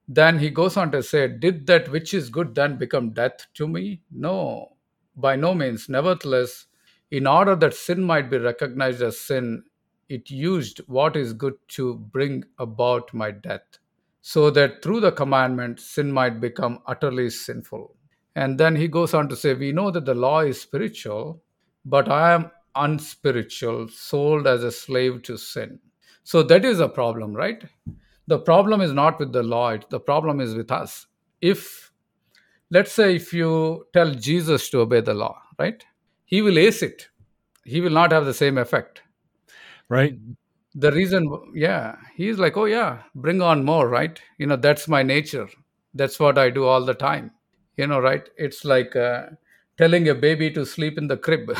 Then 0.08 0.38
he 0.38 0.50
goes 0.50 0.76
on 0.76 0.92
to 0.92 1.02
say, 1.02 1.28
Did 1.28 1.66
that 1.66 1.90
which 1.90 2.14
is 2.14 2.30
good 2.30 2.54
then 2.54 2.76
become 2.76 3.10
death 3.10 3.46
to 3.54 3.66
me? 3.66 4.02
No, 4.10 4.76
by 5.16 5.34
no 5.34 5.54
means. 5.54 5.88
Nevertheless, 5.88 6.65
in 7.10 7.26
order 7.26 7.54
that 7.56 7.74
sin 7.74 8.02
might 8.02 8.30
be 8.30 8.38
recognized 8.38 9.02
as 9.02 9.18
sin, 9.18 9.64
it 10.08 10.30
used 10.30 10.80
what 10.86 11.16
is 11.16 11.32
good 11.32 11.54
to 11.68 11.94
bring 11.94 12.44
about 12.58 13.12
my 13.14 13.30
death, 13.30 13.78
so 14.22 14.50
that 14.50 14.82
through 14.82 15.00
the 15.00 15.12
commandment, 15.12 15.80
sin 15.80 16.10
might 16.10 16.40
become 16.40 16.80
utterly 16.86 17.30
sinful. 17.30 17.94
And 18.34 18.58
then 18.58 18.76
he 18.76 18.88
goes 18.88 19.14
on 19.14 19.28
to 19.28 19.36
say, 19.36 19.54
We 19.54 19.72
know 19.72 19.90
that 19.90 20.04
the 20.04 20.14
law 20.14 20.40
is 20.40 20.60
spiritual, 20.60 21.42
but 21.84 22.08
I 22.08 22.34
am 22.34 22.50
unspiritual, 22.74 23.88
sold 23.88 24.46
as 24.46 24.62
a 24.62 24.70
slave 24.72 25.22
to 25.22 25.38
sin. 25.38 25.78
So 26.24 26.42
that 26.42 26.64
is 26.64 26.80
a 26.80 26.88
problem, 26.88 27.32
right? 27.32 27.64
The 28.26 28.38
problem 28.38 28.80
is 28.80 28.92
not 28.92 29.20
with 29.20 29.32
the 29.32 29.42
law, 29.42 29.76
the 29.90 30.00
problem 30.00 30.40
is 30.40 30.54
with 30.54 30.72
us. 30.72 31.06
If, 31.40 31.92
let's 32.70 32.92
say, 32.92 33.14
if 33.16 33.32
you 33.32 33.86
tell 33.92 34.12
Jesus 34.12 34.68
to 34.70 34.80
obey 34.80 35.00
the 35.00 35.14
law, 35.14 35.40
right? 35.58 35.84
He 36.26 36.42
will 36.42 36.58
ace 36.58 36.82
it, 36.82 37.08
he 37.64 37.80
will 37.80 37.90
not 37.90 38.12
have 38.12 38.26
the 38.26 38.34
same 38.34 38.58
effect. 38.58 39.02
right? 39.88 40.18
The 40.74 40.92
reason, 40.92 41.30
yeah, 41.54 41.96
he's 42.16 42.38
like, 42.38 42.56
oh, 42.56 42.66
yeah, 42.66 42.98
bring 43.14 43.40
on 43.40 43.64
more, 43.64 43.88
right? 43.88 44.20
You 44.36 44.46
know, 44.46 44.56
that's 44.56 44.88
my 44.88 45.02
nature. 45.02 45.48
That's 45.94 46.20
what 46.20 46.36
I 46.36 46.50
do 46.50 46.64
all 46.66 46.84
the 46.84 46.94
time. 46.94 47.30
You 47.78 47.86
know, 47.86 47.98
right? 48.00 48.28
It's 48.36 48.64
like 48.64 48.94
uh, 48.94 49.28
telling 49.78 50.08
a 50.08 50.14
baby 50.14 50.50
to 50.50 50.66
sleep 50.66 50.98
in 50.98 51.06
the 51.06 51.16
crib. 51.16 51.46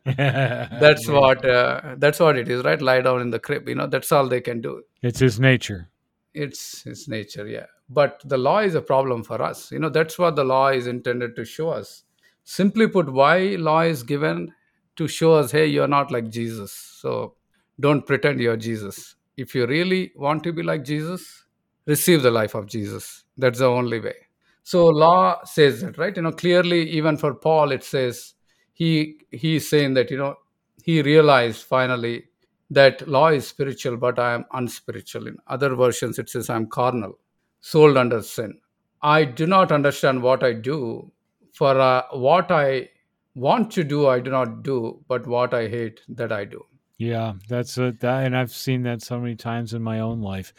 that's 0.04 1.08
what 1.08 1.44
uh, 1.44 1.96
that's 1.98 2.20
what 2.20 2.36
it 2.36 2.48
is, 2.48 2.64
right? 2.64 2.80
Lie 2.80 3.00
down 3.00 3.20
in 3.20 3.30
the 3.30 3.38
crib. 3.38 3.68
You 3.68 3.74
know, 3.76 3.86
that's 3.86 4.12
all 4.12 4.28
they 4.28 4.40
can 4.40 4.60
do. 4.60 4.82
It's 5.02 5.20
his 5.20 5.40
nature. 5.40 5.88
It's 6.34 6.82
his 6.82 7.08
nature, 7.08 7.46
yeah. 7.46 7.66
But 7.88 8.22
the 8.24 8.38
law 8.38 8.60
is 8.60 8.74
a 8.76 8.82
problem 8.82 9.24
for 9.24 9.42
us. 9.42 9.72
You 9.72 9.80
know, 9.80 9.88
that's 9.88 10.18
what 10.18 10.36
the 10.36 10.44
law 10.44 10.68
is 10.68 10.86
intended 10.86 11.34
to 11.36 11.44
show 11.44 11.70
us. 11.70 12.04
Simply 12.50 12.88
put, 12.88 13.12
why 13.12 13.54
law 13.60 13.82
is 13.82 14.02
given 14.02 14.52
to 14.96 15.06
show 15.06 15.34
us, 15.34 15.52
hey, 15.52 15.66
you're 15.66 15.86
not 15.86 16.10
like 16.10 16.30
Jesus. 16.30 16.72
So 16.72 17.36
don't 17.78 18.04
pretend 18.04 18.40
you're 18.40 18.56
Jesus. 18.56 19.14
If 19.36 19.54
you 19.54 19.68
really 19.68 20.10
want 20.16 20.42
to 20.42 20.52
be 20.52 20.64
like 20.64 20.82
Jesus, 20.84 21.44
receive 21.86 22.24
the 22.24 22.30
life 22.32 22.56
of 22.56 22.66
Jesus. 22.66 23.22
That's 23.38 23.60
the 23.60 23.66
only 23.66 24.00
way. 24.00 24.16
So 24.64 24.86
law 24.86 25.44
says 25.44 25.82
that, 25.82 25.96
right? 25.96 26.16
You 26.16 26.22
know, 26.22 26.32
clearly, 26.32 26.90
even 26.90 27.16
for 27.16 27.34
Paul, 27.34 27.70
it 27.70 27.84
says 27.84 28.34
he 28.72 29.20
he's 29.30 29.70
saying 29.70 29.94
that 29.94 30.10
you 30.10 30.18
know 30.18 30.34
he 30.82 31.02
realized 31.02 31.62
finally 31.62 32.24
that 32.70 33.06
law 33.06 33.28
is 33.28 33.46
spiritual, 33.46 33.96
but 33.96 34.18
I 34.18 34.34
am 34.34 34.44
unspiritual. 34.52 35.28
In 35.28 35.36
other 35.46 35.76
versions, 35.76 36.18
it 36.18 36.28
says 36.28 36.50
I'm 36.50 36.66
carnal, 36.66 37.16
sold 37.60 37.96
under 37.96 38.22
sin. 38.22 38.58
I 39.02 39.24
do 39.24 39.46
not 39.46 39.70
understand 39.70 40.20
what 40.20 40.42
I 40.42 40.52
do, 40.52 41.12
for 41.52 41.78
uh, 41.78 42.02
what 42.12 42.50
I 42.50 42.88
want 43.34 43.70
to 43.72 43.84
do, 43.84 44.08
I 44.08 44.20
do 44.20 44.30
not 44.30 44.62
do, 44.62 45.02
but 45.08 45.26
what 45.26 45.54
I 45.54 45.68
hate, 45.68 46.00
that 46.08 46.32
I 46.32 46.44
do. 46.44 46.64
Yeah, 46.98 47.34
that's 47.48 47.78
a, 47.78 47.92
that, 48.00 48.26
and 48.26 48.36
I've 48.36 48.52
seen 48.52 48.82
that 48.82 49.02
so 49.02 49.18
many 49.18 49.34
times 49.34 49.72
in 49.72 49.82
my 49.82 50.00
own 50.00 50.20
life, 50.20 50.52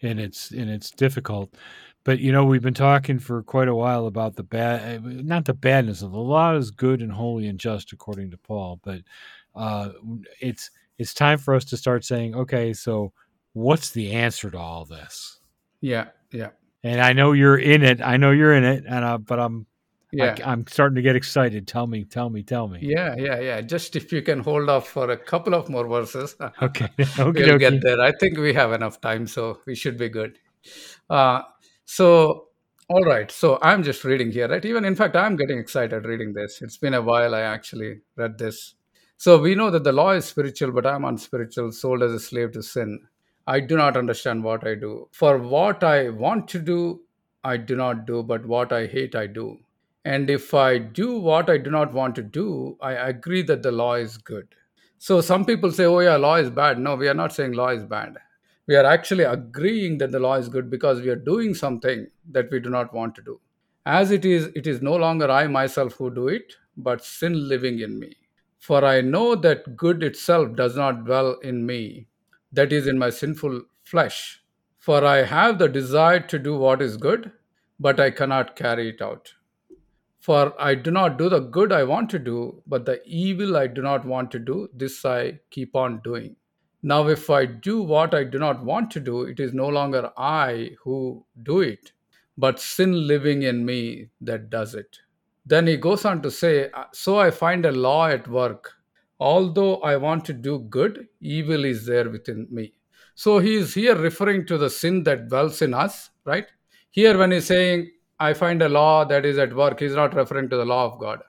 and 0.00 0.18
it's 0.18 0.50
and 0.50 0.70
it's 0.70 0.90
difficult. 0.90 1.54
But 2.04 2.18
you 2.18 2.32
know, 2.32 2.44
we've 2.44 2.62
been 2.62 2.74
talking 2.74 3.18
for 3.18 3.42
quite 3.42 3.68
a 3.68 3.74
while 3.74 4.06
about 4.06 4.36
the 4.36 4.42
bad, 4.42 5.04
not 5.04 5.44
the 5.44 5.54
badness 5.54 6.02
of 6.02 6.12
the 6.12 6.18
law 6.18 6.54
is 6.56 6.70
good 6.70 7.02
and 7.02 7.12
holy 7.12 7.46
and 7.46 7.60
just 7.60 7.92
according 7.92 8.30
to 8.30 8.38
Paul, 8.38 8.80
but 8.82 9.02
uh, 9.54 9.90
it's 10.40 10.70
it's 10.98 11.14
time 11.14 11.38
for 11.38 11.54
us 11.54 11.64
to 11.66 11.76
start 11.76 12.04
saying, 12.04 12.34
okay, 12.34 12.72
so 12.72 13.12
what's 13.52 13.90
the 13.90 14.12
answer 14.12 14.50
to 14.50 14.58
all 14.58 14.84
this? 14.84 15.40
Yeah, 15.80 16.06
yeah. 16.32 16.50
And 16.82 17.00
I 17.00 17.12
know 17.12 17.32
you're 17.32 17.58
in 17.58 17.82
it. 17.82 18.00
I 18.00 18.16
know 18.16 18.30
you're 18.30 18.54
in 18.54 18.64
it, 18.64 18.84
and 18.88 19.04
uh, 19.04 19.18
but 19.18 19.38
I'm 19.38 19.66
Yeah. 20.12 20.36
I, 20.44 20.52
am 20.52 20.66
starting 20.66 20.96
to 20.96 21.02
get 21.02 21.16
excited. 21.16 21.66
Tell 21.66 21.86
me, 21.86 22.04
tell 22.04 22.28
me, 22.28 22.42
tell 22.42 22.68
me. 22.68 22.80
Yeah, 22.82 23.14
yeah, 23.16 23.40
yeah. 23.40 23.60
Just 23.62 23.96
if 23.96 24.12
you 24.12 24.20
can 24.20 24.40
hold 24.40 24.68
off 24.68 24.88
for 24.88 25.10
a 25.10 25.16
couple 25.16 25.54
of 25.54 25.70
more 25.70 25.88
verses, 25.88 26.36
Okay. 26.62 26.88
we'll 27.18 27.28
okay. 27.28 27.58
get 27.58 27.82
there. 27.82 28.00
I 28.00 28.12
think 28.12 28.36
we 28.38 28.52
have 28.52 28.72
enough 28.72 29.00
time, 29.00 29.26
so 29.26 29.60
we 29.66 29.74
should 29.74 29.96
be 29.96 30.10
good. 30.10 30.38
Uh, 31.08 31.42
so, 31.86 32.48
all 32.90 33.04
right. 33.04 33.30
So 33.30 33.58
I'm 33.62 33.82
just 33.82 34.04
reading 34.04 34.30
here, 34.30 34.48
right? 34.48 34.64
Even 34.64 34.84
in 34.84 34.94
fact, 34.94 35.16
I'm 35.16 35.36
getting 35.36 35.58
excited 35.58 36.04
reading 36.04 36.34
this. 36.34 36.60
It's 36.60 36.76
been 36.76 36.94
a 36.94 37.00
while 37.00 37.34
I 37.34 37.40
actually 37.40 38.00
read 38.16 38.36
this. 38.36 38.74
So 39.16 39.38
we 39.38 39.54
know 39.54 39.70
that 39.70 39.84
the 39.84 39.92
law 39.92 40.10
is 40.10 40.26
spiritual, 40.26 40.72
but 40.72 40.86
I'm 40.86 41.04
unspiritual, 41.04 41.72
sold 41.72 42.02
as 42.02 42.12
a 42.12 42.20
slave 42.20 42.52
to 42.52 42.62
sin. 42.62 43.00
I 43.46 43.60
do 43.60 43.76
not 43.76 43.96
understand 43.96 44.44
what 44.44 44.66
I 44.66 44.74
do. 44.74 45.08
For 45.12 45.38
what 45.38 45.82
I 45.82 46.10
want 46.10 46.48
to 46.48 46.58
do, 46.58 47.00
I 47.42 47.56
do 47.56 47.76
not 47.76 48.06
do, 48.06 48.22
but 48.22 48.44
what 48.44 48.72
I 48.72 48.86
hate, 48.86 49.14
I 49.14 49.26
do. 49.26 49.58
And 50.04 50.28
if 50.30 50.52
I 50.54 50.78
do 50.78 51.18
what 51.18 51.48
I 51.48 51.58
do 51.58 51.70
not 51.70 51.92
want 51.92 52.14
to 52.16 52.22
do, 52.22 52.76
I 52.80 52.92
agree 52.92 53.42
that 53.42 53.62
the 53.62 53.72
law 53.72 53.94
is 53.94 54.16
good. 54.16 54.48
So 54.98 55.20
some 55.20 55.44
people 55.44 55.70
say, 55.72 55.84
oh, 55.84 56.00
yeah, 56.00 56.16
law 56.16 56.36
is 56.36 56.50
bad. 56.50 56.78
No, 56.78 56.96
we 56.96 57.08
are 57.08 57.14
not 57.14 57.32
saying 57.32 57.52
law 57.52 57.68
is 57.68 57.84
bad. 57.84 58.16
We 58.66 58.76
are 58.76 58.84
actually 58.84 59.24
agreeing 59.24 59.98
that 59.98 60.12
the 60.12 60.20
law 60.20 60.34
is 60.34 60.48
good 60.48 60.70
because 60.70 61.00
we 61.00 61.08
are 61.08 61.16
doing 61.16 61.54
something 61.54 62.06
that 62.30 62.50
we 62.50 62.60
do 62.60 62.70
not 62.70 62.94
want 62.94 63.14
to 63.16 63.22
do. 63.22 63.40
As 63.86 64.10
it 64.12 64.24
is, 64.24 64.46
it 64.54 64.66
is 64.66 64.80
no 64.80 64.94
longer 64.94 65.30
I 65.30 65.46
myself 65.48 65.94
who 65.94 66.12
do 66.14 66.28
it, 66.28 66.54
but 66.76 67.04
sin 67.04 67.48
living 67.48 67.80
in 67.80 67.98
me. 67.98 68.16
For 68.58 68.84
I 68.84 69.00
know 69.00 69.34
that 69.34 69.76
good 69.76 70.02
itself 70.04 70.54
does 70.54 70.76
not 70.76 71.04
dwell 71.04 71.38
in 71.40 71.66
me, 71.66 72.06
that 72.52 72.72
is, 72.72 72.86
in 72.86 72.98
my 72.98 73.10
sinful 73.10 73.62
flesh. 73.82 74.40
For 74.78 75.04
I 75.04 75.24
have 75.24 75.58
the 75.58 75.68
desire 75.68 76.20
to 76.20 76.38
do 76.38 76.56
what 76.56 76.80
is 76.80 76.96
good, 76.96 77.32
but 77.80 77.98
I 77.98 78.10
cannot 78.12 78.54
carry 78.54 78.88
it 78.90 79.02
out. 79.02 79.34
For 80.22 80.54
I 80.62 80.76
do 80.76 80.92
not 80.92 81.18
do 81.18 81.28
the 81.28 81.40
good 81.40 81.72
I 81.72 81.82
want 81.82 82.08
to 82.10 82.18
do, 82.20 82.62
but 82.68 82.86
the 82.86 83.02
evil 83.04 83.56
I 83.56 83.66
do 83.66 83.82
not 83.82 84.04
want 84.04 84.30
to 84.30 84.38
do, 84.38 84.68
this 84.72 85.04
I 85.04 85.40
keep 85.50 85.74
on 85.74 86.00
doing. 86.04 86.36
Now, 86.84 87.08
if 87.08 87.28
I 87.28 87.44
do 87.44 87.82
what 87.82 88.14
I 88.14 88.22
do 88.22 88.38
not 88.38 88.64
want 88.64 88.92
to 88.92 89.00
do, 89.00 89.22
it 89.22 89.40
is 89.40 89.52
no 89.52 89.66
longer 89.66 90.12
I 90.16 90.76
who 90.84 91.26
do 91.42 91.60
it, 91.60 91.90
but 92.38 92.60
sin 92.60 93.08
living 93.08 93.42
in 93.42 93.66
me 93.66 94.10
that 94.20 94.48
does 94.48 94.76
it. 94.76 94.96
Then 95.44 95.66
he 95.66 95.76
goes 95.76 96.04
on 96.04 96.22
to 96.22 96.30
say, 96.30 96.70
uh, 96.70 96.84
So 96.92 97.18
I 97.18 97.32
find 97.32 97.66
a 97.66 97.72
law 97.72 98.06
at 98.06 98.28
work. 98.28 98.72
Although 99.18 99.78
I 99.78 99.96
want 99.96 100.24
to 100.26 100.32
do 100.32 100.60
good, 100.60 101.08
evil 101.20 101.64
is 101.64 101.84
there 101.84 102.08
within 102.08 102.46
me. 102.48 102.74
So 103.16 103.40
he 103.40 103.56
is 103.56 103.74
here 103.74 103.96
referring 103.96 104.46
to 104.46 104.56
the 104.56 104.70
sin 104.70 105.02
that 105.02 105.28
dwells 105.28 105.62
in 105.62 105.74
us, 105.74 106.10
right? 106.24 106.46
Here, 106.90 107.18
when 107.18 107.32
he's 107.32 107.46
saying, 107.46 107.90
I 108.22 108.34
find 108.34 108.62
a 108.62 108.68
law 108.68 109.04
that 109.04 109.26
is 109.26 109.36
at 109.36 109.52
work, 109.52 109.80
he's 109.80 109.96
not 109.96 110.14
referring 110.14 110.48
to 110.50 110.56
the 110.56 110.64
law 110.64 110.84
of 110.86 111.00
God. 111.00 111.22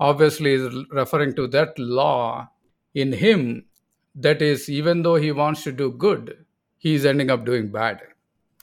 Obviously, 0.00 0.56
he's 0.56 0.84
referring 0.90 1.34
to 1.36 1.46
that 1.48 1.78
law 1.78 2.48
in 2.92 3.12
him 3.12 3.66
that 4.16 4.42
is, 4.42 4.68
even 4.68 5.02
though 5.02 5.14
he 5.14 5.30
wants 5.30 5.62
to 5.62 5.72
do 5.72 5.92
good, 5.92 6.44
he's 6.78 7.06
ending 7.06 7.30
up 7.30 7.46
doing 7.46 7.70
bad, 7.70 8.00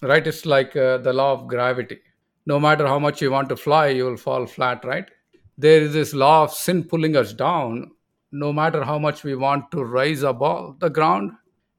right? 0.02 0.28
It's 0.28 0.45
like 0.45 0.76
uh, 0.76 0.97
the 0.97 1.13
law 1.13 1.32
of 1.32 1.47
gravity. 1.47 2.00
No 2.45 2.60
matter 2.60 2.86
how 2.86 3.00
much 3.00 3.21
you 3.21 3.32
want 3.32 3.47
to 3.50 3.56
fly, 3.56 3.88
you 3.88 4.04
will 4.04 4.17
fall 4.17 4.45
flat, 4.45 4.84
right? 4.84 5.10
There 5.58 5.82
is 5.82 5.93
this 5.93 6.13
law 6.13 6.43
of 6.43 6.54
sin 6.54 6.84
pulling 6.84 7.15
us 7.15 7.32
down. 7.32 7.91
No 8.34 8.52
matter 8.52 8.84
how 8.84 9.00
much 9.00 9.23
we 9.23 9.36
want 9.36 9.71
to 9.71 9.84
rise 9.84 10.23
above 10.23 10.82
the 10.82 10.89
ground, 10.89 11.32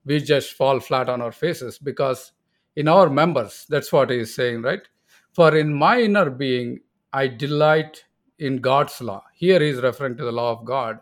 we 0.06 0.20
just 0.20 0.54
fall 0.54 0.80
flat 0.80 1.10
on 1.10 1.20
our 1.20 1.32
faces 1.32 1.78
because 1.78 2.32
in 2.76 2.88
our 2.88 3.10
members, 3.10 3.66
that's 3.68 3.92
what 3.92 4.08
he 4.08 4.20
is 4.20 4.34
saying, 4.34 4.62
right? 4.62 4.88
For 5.38 5.56
in 5.56 5.72
my 5.72 6.00
inner 6.00 6.30
being, 6.30 6.80
I 7.12 7.28
delight 7.28 8.02
in 8.40 8.56
God's 8.56 9.00
law. 9.00 9.22
Here 9.36 9.60
he 9.60 9.68
is 9.68 9.80
referring 9.80 10.16
to 10.16 10.24
the 10.24 10.32
law 10.32 10.50
of 10.50 10.64
God. 10.64 10.98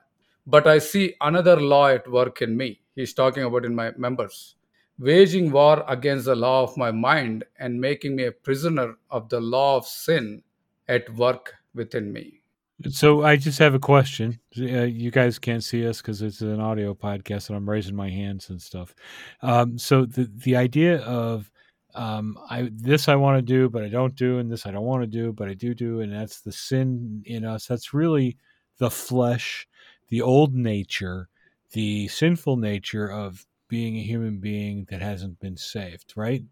But 0.47 0.67
I 0.67 0.77
see 0.77 1.15
another 1.23 1.59
law 1.59 1.89
at 1.89 2.07
work 2.11 2.43
in 2.43 2.55
me. 2.55 2.83
He's 2.95 3.15
talking 3.15 3.45
about 3.45 3.65
in 3.65 3.75
my 3.75 3.93
members, 3.97 4.57
waging 4.99 5.51
war 5.53 5.83
against 5.89 6.27
the 6.27 6.37
law 6.37 6.65
of 6.65 6.77
my 6.77 6.91
mind 6.91 7.45
and 7.59 7.81
making 7.81 8.15
me 8.15 8.25
a 8.25 8.31
prisoner 8.31 8.97
of 9.11 9.31
the 9.31 9.41
law 9.41 9.79
of 9.79 9.87
sin 9.87 10.43
at 10.87 11.09
work 11.15 11.55
within 11.75 12.13
me. 12.13 12.43
So 12.91 13.25
I 13.25 13.37
just 13.37 13.59
have 13.59 13.73
a 13.73 13.79
question. 13.79 14.39
Uh, 14.59 14.83
you 14.83 15.11
guys 15.11 15.39
can't 15.39 15.65
see 15.65 15.89
us 15.89 16.03
because 16.03 16.21
it's 16.21 16.43
an 16.43 16.61
audio 16.61 16.93
podcast, 16.93 17.49
and 17.49 17.57
I'm 17.57 17.71
raising 17.71 17.97
my 17.97 18.11
hands 18.11 18.51
and 18.51 18.61
stuff. 18.61 18.95
Um, 19.41 19.79
so 19.79 20.05
the 20.05 20.31
the 20.31 20.57
idea 20.57 20.99
of 20.99 21.51
um, 21.97 22.39
I 22.51 22.71
this 22.73 23.09
I 23.09 23.17
want 23.17 23.39
to 23.39 23.43
do, 23.43 23.69
but 23.69 23.83
I 23.83 23.89
don't 23.89 24.15
do, 24.15 24.39
and 24.39 24.51
this 24.51 24.67
I 24.67 24.71
don't 24.71 24.85
want 24.85 25.03
to 25.03 25.07
do, 25.07 25.33
but 25.33 25.49
I 25.49 25.55
do 25.55 25.75
do, 25.75 26.01
and 26.01 26.13
that's 26.13 26.41
the 26.41 26.53
sin 26.53 27.23
in 27.25 27.45
us. 27.45 27.67
That's 27.67 27.95
really 27.95 28.37
the 28.79 28.91
flesh, 28.91 29.67
the 30.09 30.23
old 30.23 30.55
nature, 30.55 31.29
the 31.73 32.09
sinful 32.09 32.59
nature 32.59 33.11
of 33.11 33.47
being 33.69 33.97
a 33.97 34.03
human 34.03 34.39
being 34.39 34.87
that 34.91 35.01
hasn't 35.01 35.41
been 35.41 35.57
saved, 35.57 36.13
right? 36.17 36.45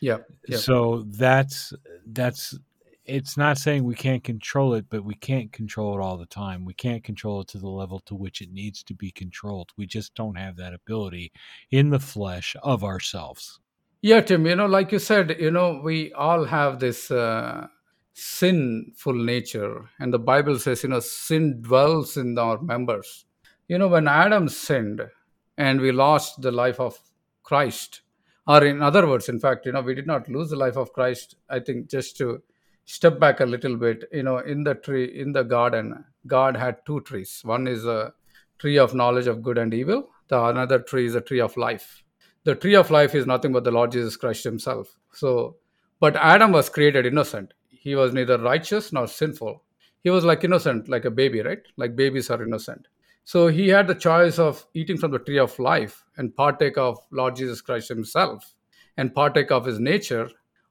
Yeah. 0.00 0.18
yeah. 0.46 0.58
So 0.58 1.04
that's 1.06 1.72
that's 2.06 2.58
it's 3.04 3.36
not 3.36 3.58
saying 3.58 3.84
we 3.84 3.94
can't 3.94 4.24
control 4.24 4.74
it, 4.74 4.86
but 4.88 5.04
we 5.04 5.14
can't 5.14 5.52
control 5.52 5.96
it 5.96 6.02
all 6.02 6.16
the 6.16 6.26
time. 6.26 6.64
We 6.64 6.74
can't 6.74 7.04
control 7.04 7.42
it 7.42 7.48
to 7.48 7.58
the 7.58 7.68
level 7.68 8.00
to 8.06 8.14
which 8.14 8.40
it 8.40 8.50
needs 8.50 8.82
to 8.84 8.94
be 8.94 9.10
controlled. 9.10 9.70
We 9.76 9.86
just 9.86 10.14
don't 10.14 10.36
have 10.36 10.56
that 10.56 10.74
ability 10.74 11.32
in 11.70 11.90
the 11.90 12.00
flesh 12.00 12.56
of 12.62 12.82
ourselves. 12.82 13.60
Yeah, 14.04 14.20
Tim, 14.20 14.44
you 14.44 14.54
know, 14.54 14.66
like 14.66 14.92
you 14.92 14.98
said, 14.98 15.34
you 15.40 15.50
know, 15.50 15.80
we 15.82 16.12
all 16.12 16.44
have 16.44 16.78
this 16.78 17.10
uh, 17.10 17.68
sinful 18.12 19.14
nature. 19.14 19.88
And 19.98 20.12
the 20.12 20.18
Bible 20.18 20.58
says, 20.58 20.82
you 20.82 20.90
know, 20.90 21.00
sin 21.00 21.62
dwells 21.62 22.18
in 22.18 22.36
our 22.36 22.60
members. 22.60 23.24
You 23.66 23.78
know, 23.78 23.88
when 23.88 24.06
Adam 24.06 24.50
sinned 24.50 25.00
and 25.56 25.80
we 25.80 25.90
lost 25.90 26.42
the 26.42 26.52
life 26.52 26.78
of 26.78 27.00
Christ, 27.44 28.02
or 28.46 28.62
in 28.66 28.82
other 28.82 29.06
words, 29.06 29.30
in 29.30 29.40
fact, 29.40 29.64
you 29.64 29.72
know, 29.72 29.80
we 29.80 29.94
did 29.94 30.06
not 30.06 30.28
lose 30.28 30.50
the 30.50 30.56
life 30.56 30.76
of 30.76 30.92
Christ. 30.92 31.36
I 31.48 31.60
think 31.60 31.88
just 31.88 32.18
to 32.18 32.42
step 32.84 33.18
back 33.18 33.40
a 33.40 33.46
little 33.46 33.78
bit, 33.78 34.04
you 34.12 34.24
know, 34.24 34.36
in 34.36 34.64
the 34.64 34.74
tree, 34.74 35.18
in 35.18 35.32
the 35.32 35.44
garden, 35.44 36.04
God 36.26 36.58
had 36.58 36.84
two 36.84 37.00
trees. 37.00 37.40
One 37.42 37.66
is 37.66 37.86
a 37.86 38.12
tree 38.58 38.78
of 38.78 38.94
knowledge 38.94 39.28
of 39.28 39.40
good 39.40 39.56
and 39.56 39.72
evil, 39.72 40.10
the 40.28 40.44
another 40.44 40.80
tree 40.80 41.06
is 41.06 41.14
a 41.14 41.22
tree 41.22 41.40
of 41.40 41.56
life 41.56 42.04
the 42.44 42.54
tree 42.54 42.74
of 42.74 42.90
life 42.90 43.14
is 43.14 43.26
nothing 43.26 43.52
but 43.52 43.64
the 43.64 43.70
Lord 43.70 43.92
Jesus 43.92 44.16
Christ 44.16 44.44
himself. 44.44 44.96
So, 45.12 45.56
but 46.00 46.16
Adam 46.16 46.52
was 46.52 46.68
created 46.68 47.06
innocent. 47.06 47.54
He 47.70 47.94
was 47.94 48.12
neither 48.12 48.38
righteous 48.38 48.92
nor 48.92 49.06
sinful. 49.06 49.62
He 50.02 50.10
was 50.10 50.24
like 50.24 50.44
innocent, 50.44 50.88
like 50.88 51.06
a 51.06 51.10
baby, 51.10 51.40
right? 51.40 51.62
Like 51.76 51.96
babies 51.96 52.30
are 52.30 52.42
innocent. 52.42 52.86
So 53.24 53.48
he 53.48 53.68
had 53.68 53.86
the 53.86 53.94
choice 53.94 54.38
of 54.38 54.66
eating 54.74 54.98
from 54.98 55.10
the 55.10 55.18
tree 55.18 55.38
of 55.38 55.58
life 55.58 56.04
and 56.18 56.36
partake 56.36 56.76
of 56.76 56.98
Lord 57.10 57.36
Jesus 57.36 57.62
Christ 57.62 57.88
himself 57.88 58.54
and 58.98 59.14
partake 59.14 59.50
of 59.50 59.64
his 59.64 59.80
nature, 59.80 60.28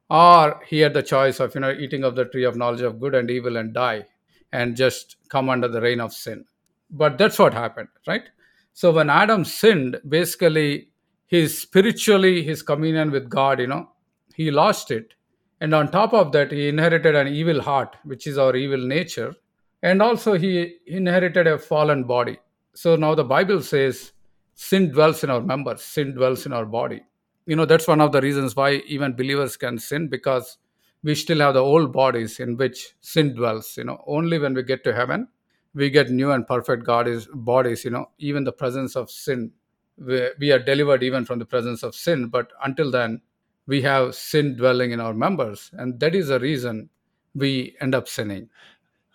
or 0.09 0.61
he 0.67 0.79
had 0.79 0.93
the 0.93 1.01
choice 1.01 1.39
of 1.39 1.55
you 1.55 1.61
know 1.61 1.71
eating 1.71 2.03
of 2.03 2.15
the 2.15 2.25
tree 2.25 2.43
of 2.43 2.55
knowledge 2.55 2.81
of 2.81 2.99
good 2.99 3.15
and 3.15 3.31
evil 3.31 3.57
and 3.57 3.73
die 3.73 4.05
and 4.51 4.77
just 4.77 5.15
come 5.29 5.49
under 5.49 5.67
the 5.67 5.81
reign 5.81 5.99
of 5.99 6.13
sin. 6.13 6.45
But 6.91 7.17
that's 7.17 7.39
what 7.39 7.55
happened, 7.55 7.89
right? 8.05 8.29
So 8.73 8.91
when 8.91 9.09
Adam 9.09 9.45
sinned, 9.45 9.99
basically 10.07 10.89
his 11.27 11.59
spiritually 11.59 12.43
his 12.43 12.61
communion 12.61 13.11
with 13.11 13.29
god 13.29 13.59
you 13.59 13.67
know 13.67 13.89
he 14.33 14.51
lost 14.51 14.91
it. 14.91 15.13
And 15.61 15.73
on 15.73 15.91
top 15.91 16.13
of 16.13 16.31
that 16.33 16.51
he 16.51 16.67
inherited 16.67 17.15
an 17.15 17.27
evil 17.27 17.61
heart 17.61 17.95
which 18.03 18.27
is 18.27 18.37
our 18.37 18.55
evil 18.55 18.85
nature. 18.85 19.35
And 19.81 20.01
also 20.01 20.33
he 20.33 20.77
inherited 20.87 21.47
a 21.47 21.57
fallen 21.57 22.03
body. 22.05 22.39
So 22.73 22.95
now 22.95 23.15
the 23.15 23.23
bible 23.23 23.61
says 23.61 24.11
sin 24.55 24.91
dwells 24.91 25.23
in 25.23 25.29
our 25.29 25.41
members. 25.41 25.81
Sin 25.81 26.13
dwells 26.15 26.45
in 26.45 26.53
our 26.53 26.65
body. 26.65 27.01
You 27.45 27.55
know 27.55 27.65
that's 27.65 27.87
one 27.87 28.01
of 28.01 28.11
the 28.11 28.21
reasons 28.21 28.55
why 28.55 28.75
even 28.87 29.15
believers 29.15 29.57
can 29.57 29.77
sin 29.77 30.07
because 30.07 30.57
we 31.03 31.15
still 31.15 31.39
have 31.39 31.53
the 31.53 31.59
old 31.59 31.91
bodies 31.91 32.39
in 32.39 32.57
which 32.57 32.95
sin 33.01 33.35
dwells 33.35 33.77
you 33.77 33.83
know. 33.83 34.03
Only 34.07 34.39
when 34.39 34.53
we 34.53 34.63
get 34.63 34.83
to 34.85 34.93
heaven 34.93 35.27
we 35.75 35.89
get 35.89 36.11
new 36.11 36.31
and 36.31 36.45
perfect 36.45 36.85
god 36.85 37.07
is 37.07 37.27
bodies 37.33 37.83
you 37.83 37.89
know 37.89 38.05
even 38.19 38.43
the 38.43 38.51
presence 38.51 38.95
of 38.95 39.09
sin 39.09 39.51
we 39.97 40.51
are 40.51 40.59
delivered 40.59 41.03
even 41.03 41.25
from 41.25 41.39
the 41.39 41.45
presence 41.45 41.83
of 41.83 41.95
sin 41.95 42.27
but 42.27 42.51
until 42.63 42.91
then 42.91 43.21
we 43.65 43.81
have 43.81 44.15
sin 44.15 44.55
dwelling 44.55 44.91
in 44.91 44.99
our 44.99 45.13
members 45.13 45.71
and 45.73 45.99
that 45.99 46.15
is 46.15 46.27
the 46.27 46.39
reason 46.39 46.89
we 47.35 47.75
end 47.81 47.95
up 47.95 48.07
sinning. 48.07 48.49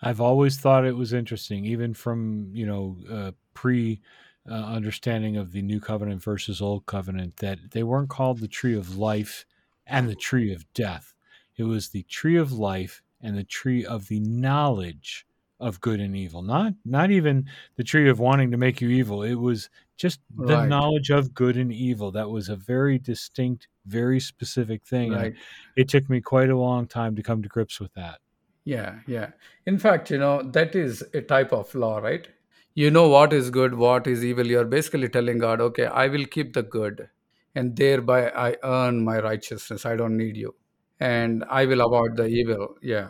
I've 0.01 0.21
always 0.21 0.57
thought 0.57 0.85
it 0.85 0.95
was 0.95 1.13
interesting 1.13 1.65
even 1.65 1.93
from 1.93 2.49
you 2.53 2.65
know 2.65 2.97
uh, 3.11 3.31
pre 3.53 4.01
uh, 4.49 4.53
understanding 4.53 5.37
of 5.37 5.51
the 5.51 5.61
new 5.61 5.79
covenant 5.79 6.23
versus 6.23 6.61
old 6.61 6.85
covenant 6.85 7.37
that 7.37 7.71
they 7.71 7.83
weren't 7.83 8.09
called 8.09 8.39
the 8.39 8.47
tree 8.47 8.75
of 8.75 8.97
life 8.97 9.45
and 9.85 10.09
the 10.09 10.15
tree 10.15 10.53
of 10.53 10.71
death. 10.73 11.13
It 11.57 11.63
was 11.63 11.89
the 11.89 12.03
tree 12.03 12.37
of 12.37 12.51
life 12.51 13.01
and 13.21 13.37
the 13.37 13.43
tree 13.43 13.85
of 13.85 14.07
the 14.07 14.21
knowledge 14.21 15.27
of 15.59 15.81
good 15.81 15.99
and 15.99 16.15
evil 16.15 16.41
not 16.41 16.73
not 16.85 17.11
even 17.11 17.45
the 17.75 17.83
tree 17.83 18.09
of 18.09 18.19
wanting 18.19 18.51
to 18.51 18.57
make 18.57 18.79
you 18.81 18.89
evil 18.89 19.23
it 19.23 19.35
was 19.35 19.69
just 19.97 20.21
the 20.37 20.55
right. 20.55 20.69
knowledge 20.69 21.09
of 21.09 21.33
good 21.33 21.57
and 21.57 21.73
evil 21.73 22.11
that 22.11 22.29
was 22.29 22.49
a 22.49 22.55
very 22.55 22.97
distinct 22.97 23.67
very 23.85 24.19
specific 24.19 24.85
thing 24.85 25.11
right. 25.11 25.33
it 25.75 25.89
took 25.89 26.09
me 26.09 26.21
quite 26.21 26.49
a 26.49 26.57
long 26.57 26.87
time 26.87 27.15
to 27.15 27.23
come 27.23 27.41
to 27.41 27.49
grips 27.49 27.79
with 27.79 27.93
that 27.93 28.19
Yeah, 28.65 28.99
yeah. 29.07 29.31
In 29.65 29.79
fact, 29.79 30.11
you 30.11 30.17
know, 30.17 30.43
that 30.43 30.75
is 30.75 31.03
a 31.13 31.21
type 31.21 31.51
of 31.51 31.73
law, 31.73 31.97
right? 31.99 32.27
You 32.75 32.91
know 32.91 33.07
what 33.09 33.33
is 33.33 33.49
good, 33.49 33.73
what 33.73 34.07
is 34.07 34.23
evil. 34.23 34.45
You're 34.45 34.65
basically 34.65 35.09
telling 35.09 35.39
God, 35.39 35.61
okay, 35.61 35.85
I 35.85 36.07
will 36.07 36.25
keep 36.25 36.53
the 36.53 36.63
good, 36.63 37.09
and 37.55 37.75
thereby 37.75 38.29
I 38.29 38.57
earn 38.63 39.03
my 39.03 39.19
righteousness. 39.19 39.85
I 39.85 39.95
don't 39.95 40.17
need 40.17 40.37
you. 40.37 40.55
And 40.99 41.43
I 41.49 41.65
will 41.65 41.81
avoid 41.81 42.15
the 42.17 42.27
evil. 42.27 42.75
Yeah. 42.81 43.09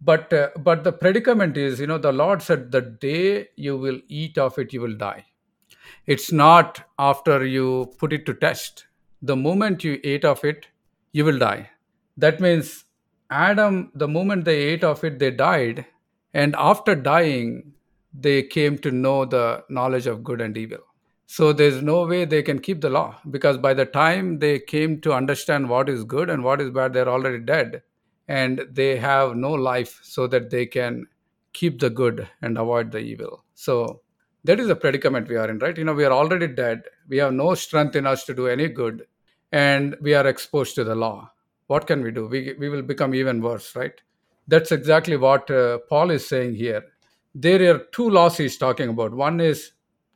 But 0.00 0.32
uh, 0.32 0.50
but 0.58 0.84
the 0.84 0.92
predicament 0.92 1.56
is, 1.56 1.80
you 1.80 1.86
know, 1.86 1.98
the 1.98 2.12
Lord 2.12 2.42
said, 2.42 2.70
the 2.70 2.80
day 2.82 3.48
you 3.56 3.76
will 3.76 4.00
eat 4.08 4.38
of 4.38 4.58
it, 4.58 4.72
you 4.72 4.80
will 4.80 4.96
die. 4.96 5.24
It's 6.06 6.30
not 6.30 6.82
after 6.98 7.44
you 7.44 7.92
put 7.98 8.12
it 8.12 8.26
to 8.26 8.34
test. 8.34 8.86
The 9.22 9.36
moment 9.36 9.84
you 9.84 9.98
ate 10.04 10.24
of 10.24 10.44
it, 10.44 10.68
you 11.12 11.24
will 11.24 11.38
die. 11.38 11.70
That 12.16 12.40
means 12.40 12.84
Adam, 13.30 13.90
the 13.94 14.06
moment 14.08 14.44
they 14.44 14.58
ate 14.58 14.84
of 14.84 15.02
it, 15.02 15.18
they 15.18 15.30
died. 15.30 15.86
And 16.34 16.54
after 16.56 16.94
dying, 16.94 17.72
they 18.12 18.42
came 18.42 18.78
to 18.78 18.90
know 18.90 19.24
the 19.24 19.64
knowledge 19.68 20.06
of 20.06 20.22
good 20.22 20.40
and 20.40 20.56
evil. 20.56 20.78
So 21.26 21.52
there's 21.52 21.82
no 21.82 22.06
way 22.06 22.24
they 22.24 22.42
can 22.42 22.60
keep 22.60 22.80
the 22.80 22.90
law 22.90 23.18
because 23.30 23.58
by 23.58 23.74
the 23.74 23.86
time 23.86 24.38
they 24.38 24.60
came 24.60 25.00
to 25.00 25.12
understand 25.12 25.68
what 25.68 25.88
is 25.88 26.04
good 26.04 26.30
and 26.30 26.44
what 26.44 26.60
is 26.60 26.70
bad, 26.70 26.92
they're 26.92 27.08
already 27.08 27.40
dead 27.40 27.82
and 28.28 28.62
they 28.70 28.96
have 28.96 29.36
no 29.36 29.52
life 29.52 30.00
so 30.02 30.26
that 30.26 30.50
they 30.50 30.66
can 30.66 31.06
keep 31.52 31.80
the 31.80 31.90
good 31.90 32.28
and 32.42 32.58
avoid 32.58 32.90
the 32.90 32.98
evil. 32.98 33.44
So 33.54 34.02
that 34.44 34.60
is 34.60 34.68
the 34.68 34.76
predicament 34.76 35.28
we 35.28 35.36
are 35.36 35.48
in, 35.48 35.58
right? 35.58 35.76
You 35.76 35.84
know, 35.84 35.94
we 35.94 36.04
are 36.04 36.12
already 36.12 36.48
dead. 36.48 36.82
We 37.08 37.18
have 37.18 37.32
no 37.32 37.54
strength 37.54 37.96
in 37.96 38.06
us 38.06 38.24
to 38.24 38.34
do 38.34 38.46
any 38.46 38.68
good 38.68 39.06
and 39.52 39.96
we 40.00 40.14
are 40.14 40.26
exposed 40.26 40.74
to 40.74 40.84
the 40.84 40.94
law. 40.94 41.30
What 41.66 41.86
can 41.86 42.02
we 42.02 42.10
do? 42.10 42.26
We, 42.26 42.54
we 42.58 42.68
will 42.68 42.82
become 42.82 43.14
even 43.14 43.40
worse, 43.40 43.74
right? 43.74 44.00
That's 44.48 44.70
exactly 44.70 45.16
what 45.16 45.50
uh, 45.50 45.78
Paul 45.88 46.10
is 46.10 46.26
saying 46.26 46.54
here. 46.54 46.82
There 47.34 47.74
are 47.74 47.78
two 47.92 48.08
laws 48.08 48.36
he's 48.36 48.56
talking 48.56 48.88
about. 48.90 49.12
One 49.12 49.40
is 49.40 49.72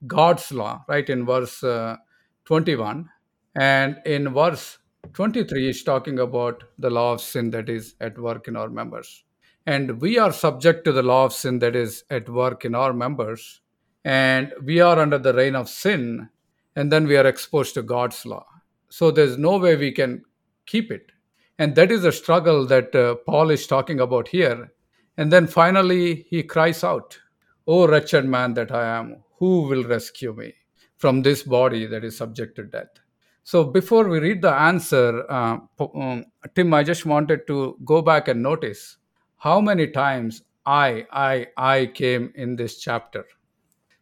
God's 0.06 0.52
law, 0.52 0.84
right, 0.88 1.08
in 1.08 1.26
verse 1.26 1.62
uh, 1.62 1.96
21. 2.44 3.08
And 3.56 3.96
in 4.06 4.32
verse 4.32 4.78
23, 5.14 5.68
is 5.68 5.82
talking 5.82 6.18
about 6.18 6.64
the 6.78 6.90
law 6.90 7.12
of 7.12 7.20
sin 7.20 7.50
that 7.50 7.68
is 7.68 7.94
at 8.00 8.18
work 8.18 8.48
in 8.48 8.56
our 8.56 8.68
members. 8.68 9.24
And 9.66 10.00
we 10.00 10.18
are 10.18 10.32
subject 10.32 10.84
to 10.84 10.92
the 10.92 11.02
law 11.02 11.24
of 11.26 11.32
sin 11.32 11.58
that 11.60 11.76
is 11.76 12.04
at 12.10 12.28
work 12.28 12.64
in 12.64 12.74
our 12.74 12.92
members. 12.92 13.60
And 14.04 14.52
we 14.62 14.80
are 14.80 14.98
under 14.98 15.18
the 15.18 15.34
reign 15.34 15.54
of 15.54 15.68
sin. 15.68 16.28
And 16.76 16.90
then 16.90 17.06
we 17.06 17.16
are 17.16 17.26
exposed 17.26 17.74
to 17.74 17.82
God's 17.82 18.24
law. 18.24 18.46
So 18.88 19.10
there's 19.10 19.38
no 19.38 19.58
way 19.58 19.76
we 19.76 19.92
can 19.92 20.24
keep 20.66 20.90
it. 20.90 21.12
And 21.58 21.74
that 21.74 21.90
is 21.90 22.02
the 22.02 22.12
struggle 22.12 22.66
that 22.66 22.94
uh, 22.94 23.16
Paul 23.26 23.50
is 23.50 23.66
talking 23.66 24.00
about 24.00 24.28
here. 24.28 24.72
And 25.16 25.30
then 25.30 25.46
finally, 25.46 26.26
he 26.30 26.42
cries 26.42 26.82
out, 26.82 27.18
O 27.66 27.86
wretched 27.86 28.24
man 28.24 28.54
that 28.54 28.72
I 28.72 28.98
am, 28.98 29.22
who 29.38 29.62
will 29.62 29.84
rescue 29.84 30.32
me 30.32 30.54
from 30.96 31.22
this 31.22 31.42
body 31.42 31.86
that 31.86 32.04
is 32.04 32.16
subject 32.16 32.56
to 32.56 32.64
death? 32.64 32.88
So 33.42 33.64
before 33.64 34.08
we 34.08 34.18
read 34.20 34.42
the 34.42 34.52
answer, 34.52 35.24
uh, 35.30 35.58
um, 35.78 36.24
Tim, 36.54 36.72
I 36.74 36.82
just 36.82 37.06
wanted 37.06 37.46
to 37.48 37.76
go 37.84 38.02
back 38.02 38.28
and 38.28 38.42
notice 38.42 38.98
how 39.38 39.60
many 39.60 39.88
times 39.88 40.42
I, 40.66 41.06
I, 41.10 41.48
I 41.56 41.86
came 41.86 42.32
in 42.34 42.56
this 42.56 42.78
chapter. 42.78 43.24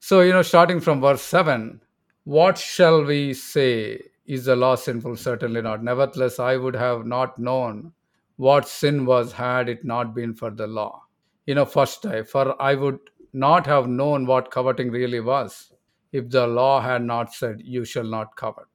So, 0.01 0.20
you 0.20 0.33
know, 0.33 0.42
starting 0.42 0.81
from 0.81 1.01
verse 1.01 1.22
7, 1.22 1.81
what 2.24 2.59
shall 2.59 3.05
we 3.05 3.35
say? 3.35 4.01
Is 4.27 4.44
the 4.44 4.57
law 4.57 4.74
sinful? 4.74 5.16
Certainly 5.16 5.62
not. 5.62 5.83
Nevertheless, 5.83 6.38
I 6.38 6.57
would 6.57 6.74
have 6.74 7.07
not 7.07 7.38
known 7.38 7.92
what 8.37 8.68
sin 8.68 9.07
was 9.07 9.33
had 9.33 9.68
it 9.68 9.85
not 9.85 10.14
been 10.14 10.35
for 10.35 10.51
the 10.51 10.66
law. 10.66 11.03
You 11.46 11.55
know, 11.55 11.64
first 11.64 12.05
I, 12.05 12.22
for 12.24 12.61
I 12.61 12.74
would 12.74 12.98
not 13.33 13.66
have 13.66 13.88
known 13.88 14.27
what 14.27 14.51
coveting 14.51 14.90
really 14.90 15.20
was 15.20 15.72
if 16.12 16.29
the 16.29 16.46
law 16.46 16.81
had 16.81 17.03
not 17.03 17.33
said, 17.33 17.62
You 17.64 17.85
shall 17.85 18.05
not 18.05 18.37
covet. 18.37 18.66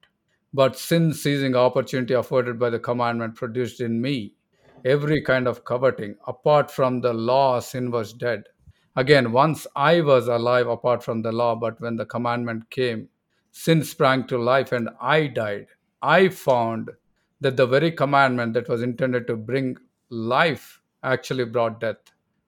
But 0.54 0.78
sin 0.78 1.14
seizing 1.14 1.56
opportunity 1.56 2.14
afforded 2.14 2.60
by 2.60 2.70
the 2.70 2.80
commandment 2.80 3.36
produced 3.36 3.82
in 3.82 4.02
me 4.02 4.36
every 4.86 5.22
kind 5.22 5.48
of 5.48 5.66
coveting. 5.66 6.16
Apart 6.28 6.70
from 6.70 7.02
the 7.02 7.14
law, 7.14 7.60
sin 7.60 7.92
was 7.92 8.14
dead. 8.14 8.44
Again, 8.96 9.32
once 9.32 9.66
I 9.76 10.02
was 10.02 10.28
alive 10.28 10.68
apart 10.68 11.04
from 11.04 11.22
the 11.22 11.32
law, 11.32 11.56
but 11.56 11.82
when 11.82 11.96
the 11.96 12.06
commandment 12.06 12.70
came, 12.70 13.10
sin 13.52 13.84
sprang 13.84 14.28
to 14.28 14.38
life 14.38 14.72
and 14.72 14.90
I 15.02 15.28
died. 15.28 15.68
I 16.02 16.30
found 16.30 16.92
that 17.42 17.58
the 17.58 17.66
very 17.66 17.92
commandment 17.92 18.54
that 18.54 18.70
was 18.70 18.84
intended 18.84 19.26
to 19.28 19.36
bring 19.36 19.78
life 20.10 20.82
actually 21.02 21.46
brought 21.46 21.80
death. 21.80 21.98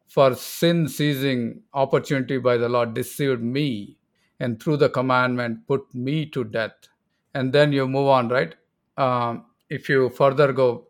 For 0.07 0.35
sin 0.35 0.87
seizing 0.87 1.63
opportunity 1.73 2.37
by 2.37 2.57
the 2.57 2.69
law 2.69 2.85
deceived 2.85 3.41
me, 3.41 3.97
and 4.39 4.61
through 4.61 4.77
the 4.77 4.89
commandment 4.89 5.67
put 5.67 5.93
me 5.95 6.25
to 6.27 6.43
death. 6.43 6.89
And 7.35 7.53
then 7.53 7.71
you 7.71 7.87
move 7.87 8.07
on, 8.07 8.29
right? 8.29 8.55
Um, 8.97 9.45
if 9.69 9.89
you 9.89 10.09
further 10.09 10.53
go, 10.53 10.87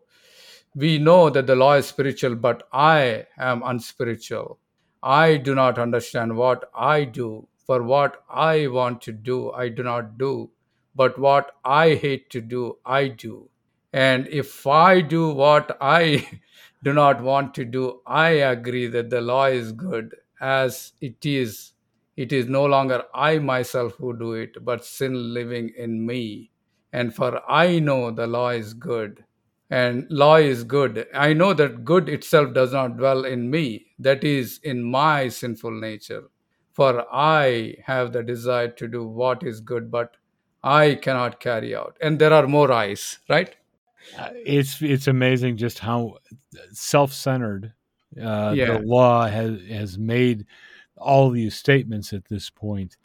we 0.74 0.98
know 0.98 1.30
that 1.30 1.46
the 1.46 1.56
law 1.56 1.74
is 1.74 1.86
spiritual, 1.86 2.36
but 2.36 2.68
I 2.72 3.26
am 3.38 3.62
unspiritual. 3.64 4.58
I 5.02 5.36
do 5.36 5.54
not 5.54 5.78
understand 5.78 6.36
what 6.36 6.70
I 6.74 7.04
do, 7.04 7.48
for 7.66 7.82
what 7.82 8.24
I 8.30 8.68
want 8.68 9.02
to 9.02 9.12
do, 9.12 9.52
I 9.52 9.68
do 9.68 9.82
not 9.82 10.18
do, 10.18 10.50
but 10.94 11.18
what 11.18 11.52
I 11.64 11.94
hate 11.94 12.30
to 12.30 12.40
do, 12.40 12.78
I 12.86 13.08
do. 13.08 13.50
And 13.92 14.28
if 14.28 14.66
I 14.66 15.00
do 15.00 15.30
what 15.30 15.76
I 15.80 16.28
do 16.84 16.92
not 16.92 17.22
want 17.22 17.54
to 17.54 17.64
do, 17.64 18.00
I 18.06 18.30
agree 18.30 18.86
that 18.88 19.10
the 19.10 19.20
law 19.20 19.46
is 19.46 19.72
good 19.72 20.14
as 20.40 20.92
it 21.00 21.24
is. 21.26 21.72
It 22.16 22.32
is 22.32 22.46
no 22.48 22.64
longer 22.64 23.04
I 23.14 23.38
myself 23.38 23.94
who 23.96 24.16
do 24.18 24.32
it, 24.34 24.64
but 24.64 24.84
sin 24.84 25.34
living 25.34 25.70
in 25.76 26.06
me. 26.06 26.50
And 26.92 27.14
for 27.14 27.42
I 27.50 27.78
know 27.78 28.10
the 28.10 28.26
law 28.26 28.50
is 28.50 28.72
good, 28.74 29.24
and 29.70 30.06
law 30.10 30.36
is 30.36 30.64
good. 30.64 31.06
I 31.14 31.32
know 31.32 31.52
that 31.54 31.84
good 31.84 32.08
itself 32.08 32.54
does 32.54 32.72
not 32.72 32.96
dwell 32.96 33.24
in 33.24 33.50
me, 33.50 33.86
that 33.98 34.24
is, 34.24 34.58
in 34.62 34.82
my 34.82 35.28
sinful 35.28 35.72
nature. 35.80 36.24
For 36.72 37.06
I 37.12 37.76
have 37.84 38.12
the 38.12 38.22
desire 38.22 38.68
to 38.68 38.88
do 38.88 39.06
what 39.06 39.42
is 39.42 39.60
good, 39.60 39.90
but 39.90 40.16
I 40.62 40.94
cannot 40.94 41.40
carry 41.40 41.74
out. 41.74 41.96
And 42.00 42.18
there 42.18 42.32
are 42.32 42.46
more 42.46 42.70
eyes, 42.72 43.18
right? 43.28 43.54
Uh, 44.18 44.30
it's 44.34 44.80
it's 44.82 45.06
amazing 45.08 45.56
just 45.56 45.78
how 45.80 46.18
self-centered 46.72 47.72
uh, 48.20 48.54
Yeah, 48.54 48.78
the 48.78 48.78
law 48.84 49.26
has 49.26 49.60
has 49.68 49.98
made 49.98 50.46
all 50.96 51.30
these 51.30 51.56
statements 51.56 52.12
at 52.12 52.24
this 52.26 52.50
point. 52.50 52.96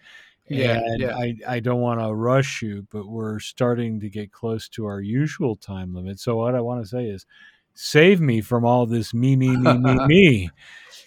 yeah, 0.49 0.80
And 0.86 1.01
yeah. 1.01 1.15
I, 1.15 1.36
I 1.47 1.60
don't 1.60 1.82
want 1.82 1.99
to 2.01 2.13
rush 2.13 2.62
you, 2.62 2.88
but 2.91 3.08
we're 3.08 3.39
starting 3.39 3.99
to 4.01 4.10
get 4.10 4.32
close 4.32 4.67
to 4.69 4.86
our 4.86 5.01
usual 5.01 5.56
time 5.56 5.93
limit. 5.93 6.19
So 6.19 6.38
what 6.38 6.56
I 6.56 6.62
want 6.62 6.82
to 6.84 6.88
say 6.88 7.06
is, 7.06 7.25
save 7.73 8.19
me 8.19 8.41
from 8.41 8.65
all 8.65 8.86
this 8.86 9.13
me 9.13 9.36
me 9.36 9.56
me 9.56 9.77
me 9.77 9.99
me. 10.06 10.49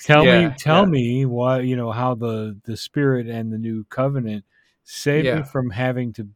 Tell 0.01 0.25
me 0.25 0.51
tell 0.59 0.85
yeah, 0.85 0.87
me 0.87 1.27
why 1.27 1.61
you 1.61 1.77
know 1.77 1.93
how 1.93 2.15
the 2.15 2.59
the 2.65 2.77
Spirit 2.77 3.27
and 3.29 3.53
the 3.53 3.59
new 3.59 3.85
covenant 3.85 4.45
save 4.85 5.33
me 5.33 5.43
from 5.43 5.71
having 5.71 6.13
to 6.15 6.29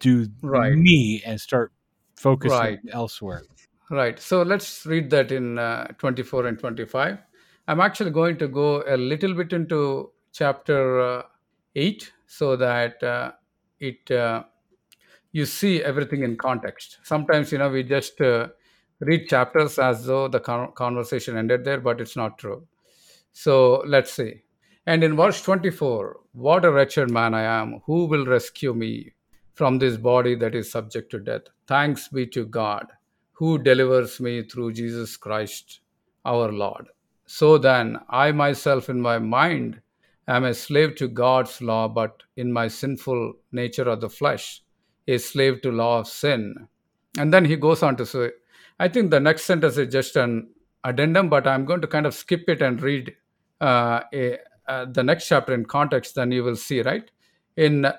do 0.00 0.26
Right, 0.42 0.72
me 0.72 1.22
and 1.24 1.40
start 1.40 1.72
focusing 2.16 2.58
right, 2.58 2.78
elsewhere. 2.92 3.42
right. 3.90 4.18
So 4.18 4.42
let's 4.42 4.86
read 4.86 5.10
that 5.10 5.32
in 5.32 5.58
uh, 5.58 5.88
24 5.98 6.46
and 6.46 6.58
25. 6.58 7.18
I'm 7.68 7.80
actually 7.82 8.12
going 8.12 8.38
to 8.38 8.48
go 8.48 8.82
a 8.88 8.96
little 8.96 9.34
bit 9.34 9.52
into 9.52 10.10
chapter 10.32 11.00
uh, 11.00 11.22
8 11.76 12.10
so 12.26 12.56
that 12.56 13.02
uh, 13.02 13.32
it 13.78 14.10
uh, 14.10 14.44
you 15.32 15.44
see 15.44 15.84
everything 15.84 16.22
in 16.22 16.38
context. 16.38 16.98
Sometimes, 17.02 17.52
you 17.52 17.58
know, 17.58 17.68
we 17.68 17.82
just 17.82 18.18
uh, 18.22 18.48
read 19.00 19.28
chapters 19.28 19.78
as 19.78 20.06
though 20.06 20.28
the 20.28 20.40
con- 20.40 20.72
conversation 20.72 21.36
ended 21.36 21.66
there, 21.66 21.78
but 21.78 22.00
it's 22.00 22.16
not 22.16 22.38
true. 22.38 22.66
So 23.34 23.84
let's 23.86 24.14
see. 24.14 24.42
And 24.86 25.04
in 25.04 25.14
verse 25.14 25.42
24, 25.42 26.16
what 26.32 26.64
a 26.64 26.72
wretched 26.72 27.10
man 27.10 27.34
I 27.34 27.42
am. 27.42 27.82
Who 27.84 28.06
will 28.06 28.24
rescue 28.24 28.72
me 28.72 29.12
from 29.52 29.78
this 29.78 29.98
body 29.98 30.34
that 30.36 30.54
is 30.54 30.70
subject 30.70 31.10
to 31.10 31.18
death? 31.18 31.42
Thanks 31.66 32.08
be 32.08 32.26
to 32.28 32.46
God 32.46 32.86
who 33.32 33.58
delivers 33.58 34.20
me 34.20 34.42
through 34.42 34.72
Jesus 34.72 35.18
Christ 35.18 35.80
our 36.24 36.50
Lord. 36.50 36.88
So 37.30 37.58
then, 37.58 37.98
I 38.08 38.32
myself 38.32 38.88
in 38.88 39.02
my 39.02 39.18
mind 39.18 39.82
am 40.26 40.44
a 40.44 40.54
slave 40.54 40.94
to 40.96 41.08
God's 41.08 41.60
law, 41.60 41.86
but 41.86 42.22
in 42.38 42.50
my 42.50 42.68
sinful 42.68 43.34
nature 43.52 43.86
of 43.86 44.00
the 44.00 44.08
flesh, 44.08 44.62
a 45.06 45.18
slave 45.18 45.60
to 45.60 45.70
law 45.70 46.00
of 46.00 46.08
sin. 46.08 46.54
And 47.18 47.32
then 47.32 47.44
he 47.44 47.56
goes 47.56 47.82
on 47.82 47.96
to 47.96 48.06
say, 48.06 48.30
I 48.80 48.88
think 48.88 49.10
the 49.10 49.20
next 49.20 49.44
sentence 49.44 49.76
is 49.76 49.92
just 49.92 50.16
an 50.16 50.48
addendum, 50.84 51.28
but 51.28 51.46
I'm 51.46 51.66
going 51.66 51.82
to 51.82 51.86
kind 51.86 52.06
of 52.06 52.14
skip 52.14 52.44
it 52.48 52.62
and 52.62 52.80
read 52.80 53.14
uh, 53.60 54.00
a, 54.14 54.38
uh, 54.66 54.86
the 54.86 55.02
next 55.02 55.28
chapter 55.28 55.52
in 55.52 55.66
context. 55.66 56.14
Then 56.14 56.32
you 56.32 56.42
will 56.42 56.56
see, 56.56 56.80
right? 56.80 57.10
In 57.58 57.92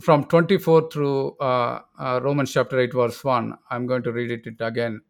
from 0.00 0.24
24 0.24 0.88
through 0.90 1.36
uh, 1.36 1.80
uh, 1.98 2.20
Romans 2.22 2.50
chapter 2.50 2.80
8, 2.80 2.94
verse 2.94 3.22
1, 3.22 3.58
I'm 3.70 3.86
going 3.86 4.04
to 4.04 4.12
read 4.12 4.30
it 4.30 4.56
again. 4.58 5.02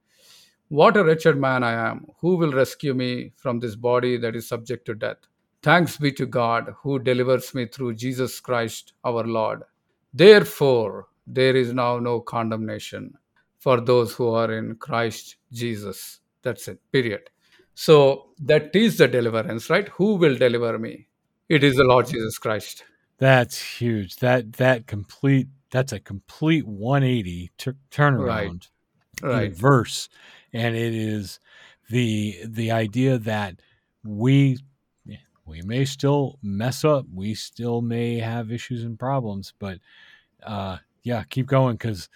What 0.71 0.97
a 0.97 1.03
wretched 1.03 1.37
man 1.37 1.65
I 1.65 1.73
am! 1.73 2.07
Who 2.21 2.37
will 2.37 2.53
rescue 2.53 2.95
me 2.95 3.33
from 3.35 3.59
this 3.59 3.75
body 3.75 4.17
that 4.19 4.37
is 4.37 4.47
subject 4.47 4.87
to 4.87 4.95
death? 4.95 5.17
Thanks 5.65 5.97
be 5.97 6.13
to 6.13 6.27
God 6.27 6.73
who 6.81 7.01
delivers 7.01 7.53
me 7.57 7.67
through 7.67 7.95
Jesus 7.95 8.39
Christ 8.39 8.93
our 9.05 9.25
Lord. 9.25 9.65
Therefore, 10.15 11.09
there 11.27 11.57
is 11.57 11.73
now 11.73 11.99
no 11.99 12.21
condemnation 12.21 13.19
for 13.59 13.81
those 13.81 14.15
who 14.15 14.29
are 14.29 14.53
in 14.53 14.77
Christ 14.77 15.39
Jesus. 15.51 16.21
That's 16.43 16.69
it, 16.69 16.79
period. 16.93 17.31
So 17.75 18.29
that 18.39 18.71
is 18.73 18.97
the 18.99 19.09
deliverance, 19.09 19.71
right? 19.71 19.89
Who 19.89 20.15
will 20.15 20.37
deliver 20.37 20.79
me? 20.79 21.09
It 21.49 21.65
is 21.65 21.79
the 21.79 21.85
Lord 21.85 22.07
Jesus 22.07 22.39
Christ. 22.39 22.85
That's 23.19 23.61
huge. 23.61 24.19
That 24.19 24.53
that 24.53 24.87
complete 24.87 25.49
that's 25.73 25.93
a 25.93 25.99
complete 25.99 26.65
180 26.65 27.51
t- 27.59 27.73
turnaround 27.91 28.69
Right. 29.23 29.51
a 29.51 29.55
verse, 29.55 30.09
and 30.53 30.77
it 30.77 30.95
is 30.95 31.41
the 31.91 32.41
the 32.47 32.71
idea 32.71 33.19
that 33.19 33.61
we 34.05 34.59
we 35.47 35.63
may 35.63 35.85
still 35.85 36.39
mess 36.43 36.85
up, 36.85 37.07
we 37.13 37.35
still 37.35 37.83
may 37.83 38.19
have 38.19 38.53
issues 38.53 38.85
and 38.85 38.99
problems, 38.99 39.53
but 39.59 39.79
uh, 40.45 40.79
yeah, 41.03 41.25
keep 41.29 41.47
going 41.47 41.77
because 41.77 42.09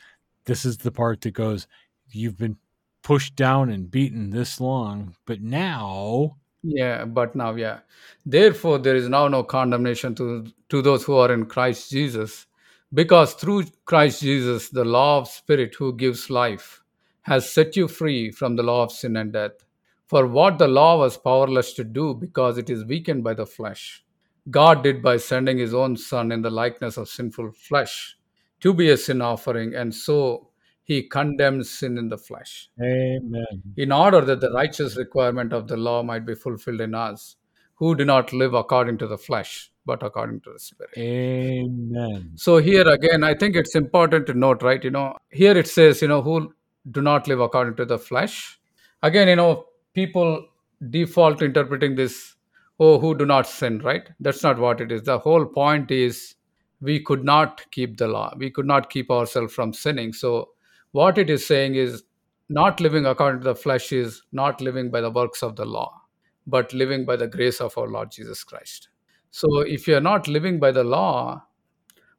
this 0.44 0.64
is 0.64 0.78
the 0.78 0.92
part 0.92 1.20
that 1.22 1.32
goes. 1.32 1.66
You've 2.10 2.38
been 2.38 2.56
pushed 3.02 3.36
down 3.36 3.70
and 3.70 3.90
beaten 3.90 4.30
this 4.30 4.60
long, 4.60 5.16
but 5.26 5.40
now 5.42 6.36
Yeah, 6.62 7.04
but 7.04 7.34
now, 7.36 7.54
yeah. 7.54 7.80
Therefore, 8.24 8.78
there 8.78 8.96
is 8.96 9.08
now 9.08 9.28
no 9.28 9.44
condemnation 9.44 10.14
to, 10.16 10.46
to 10.70 10.82
those 10.82 11.04
who 11.04 11.14
are 11.14 11.32
in 11.32 11.46
Christ 11.46 11.90
Jesus, 11.90 12.46
because 12.94 13.34
through 13.34 13.64
Christ 13.84 14.22
Jesus, 14.22 14.70
the 14.70 14.84
law 14.84 15.18
of 15.18 15.28
Spirit 15.28 15.74
who 15.74 15.94
gives 15.94 16.30
life 16.30 16.82
has 17.24 17.50
set 17.50 17.76
you 17.76 17.88
free 17.88 18.30
from 18.30 18.56
the 18.56 18.62
law 18.62 18.84
of 18.84 18.92
sin 18.92 19.16
and 19.16 19.32
death. 19.32 19.64
For 20.06 20.26
what 20.26 20.58
the 20.58 20.68
law 20.68 20.98
was 20.98 21.16
powerless 21.16 21.72
to 21.74 21.84
do 21.84 22.14
because 22.14 22.58
it 22.58 22.70
is 22.70 22.84
weakened 22.84 23.24
by 23.24 23.34
the 23.34 23.46
flesh, 23.46 24.04
God 24.50 24.82
did 24.82 25.02
by 25.02 25.16
sending 25.16 25.58
his 25.58 25.74
own 25.74 25.96
Son 25.96 26.30
in 26.30 26.42
the 26.42 26.50
likeness 26.50 26.96
of 26.96 27.08
sinful 27.08 27.52
flesh 27.52 28.16
to 28.60 28.74
be 28.74 28.90
a 28.90 28.96
sin 28.96 29.22
offering, 29.22 29.74
and 29.74 29.94
so 29.94 30.48
he 30.82 31.02
condemns 31.02 31.70
sin 31.70 31.96
in 31.96 32.08
the 32.08 32.18
flesh 32.18 32.68
Amen. 32.80 33.62
in 33.76 33.90
order 33.90 34.20
that 34.20 34.40
the 34.40 34.50
righteous 34.50 34.96
requirement 34.96 35.52
of 35.52 35.66
the 35.66 35.76
law 35.76 36.02
might 36.02 36.26
be 36.26 36.34
fulfilled 36.34 36.82
in 36.82 36.94
us, 36.94 37.36
who 37.76 37.94
do 37.94 38.04
not 38.04 38.32
live 38.32 38.52
according 38.52 38.98
to 38.98 39.06
the 39.06 39.18
flesh, 39.18 39.72
but 39.86 40.02
according 40.02 40.40
to 40.42 40.52
the 40.52 40.58
Spirit. 40.58 40.92
Amen. 40.96 42.32
So, 42.36 42.58
here 42.58 42.86
again, 42.86 43.24
I 43.24 43.34
think 43.34 43.56
it's 43.56 43.74
important 43.74 44.26
to 44.26 44.34
note, 44.34 44.62
right? 44.62 44.82
You 44.84 44.90
know, 44.90 45.16
here 45.30 45.56
it 45.56 45.66
says, 45.66 46.02
you 46.02 46.08
know, 46.08 46.22
who 46.22 46.52
do 46.90 47.00
not 47.00 47.28
live 47.28 47.40
according 47.40 47.76
to 47.76 47.84
the 47.84 47.98
flesh. 47.98 48.58
Again, 49.02 49.28
you 49.28 49.36
know, 49.36 49.66
people 49.94 50.46
default 50.90 51.38
to 51.38 51.46
interpreting 51.46 51.94
this, 51.94 52.34
oh, 52.78 52.98
who 52.98 53.16
do 53.16 53.26
not 53.26 53.46
sin, 53.46 53.78
right? 53.78 54.08
That's 54.20 54.42
not 54.42 54.58
what 54.58 54.80
it 54.80 54.92
is. 54.92 55.02
The 55.02 55.18
whole 55.18 55.46
point 55.46 55.90
is 55.90 56.34
we 56.80 57.00
could 57.00 57.24
not 57.24 57.62
keep 57.70 57.96
the 57.96 58.08
law, 58.08 58.34
we 58.36 58.50
could 58.50 58.66
not 58.66 58.90
keep 58.90 59.10
ourselves 59.10 59.54
from 59.54 59.72
sinning. 59.72 60.12
So, 60.12 60.50
what 60.92 61.18
it 61.18 61.28
is 61.28 61.44
saying 61.44 61.74
is 61.74 62.04
not 62.48 62.80
living 62.80 63.06
according 63.06 63.40
to 63.40 63.44
the 63.44 63.54
flesh 63.56 63.90
is 63.90 64.22
not 64.32 64.60
living 64.60 64.90
by 64.90 65.00
the 65.00 65.10
works 65.10 65.42
of 65.42 65.56
the 65.56 65.64
law, 65.64 66.02
but 66.46 66.72
living 66.72 67.04
by 67.04 67.16
the 67.16 67.26
grace 67.26 67.60
of 67.60 67.76
our 67.78 67.88
Lord 67.88 68.10
Jesus 68.10 68.44
Christ. 68.44 68.88
So, 69.30 69.60
if 69.60 69.88
you 69.88 69.96
are 69.96 70.00
not 70.00 70.28
living 70.28 70.60
by 70.60 70.70
the 70.70 70.84
law, 70.84 71.46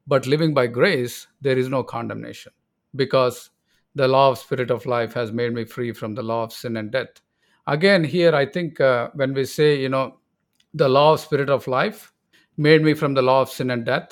but 0.06 0.26
living 0.26 0.52
by 0.52 0.66
grace, 0.66 1.26
there 1.40 1.56
is 1.56 1.68
no 1.68 1.82
condemnation 1.82 2.52
because 2.94 3.50
the 3.96 4.06
law 4.06 4.30
of 4.30 4.38
spirit 4.38 4.70
of 4.70 4.84
life 4.84 5.14
has 5.14 5.32
made 5.32 5.54
me 5.54 5.64
free 5.64 5.90
from 5.90 6.14
the 6.14 6.22
law 6.22 6.44
of 6.44 6.52
sin 6.52 6.76
and 6.76 6.92
death. 6.92 7.20
Again, 7.66 8.04
here 8.04 8.34
I 8.34 8.44
think 8.44 8.78
uh, 8.78 9.08
when 9.14 9.32
we 9.32 9.46
say, 9.46 9.80
you 9.80 9.88
know, 9.88 10.18
the 10.74 10.88
law 10.88 11.14
of 11.14 11.20
spirit 11.20 11.48
of 11.48 11.66
life 11.66 12.12
made 12.58 12.82
me 12.82 12.92
from 12.92 13.14
the 13.14 13.22
law 13.22 13.40
of 13.40 13.48
sin 13.48 13.70
and 13.70 13.86
death, 13.86 14.10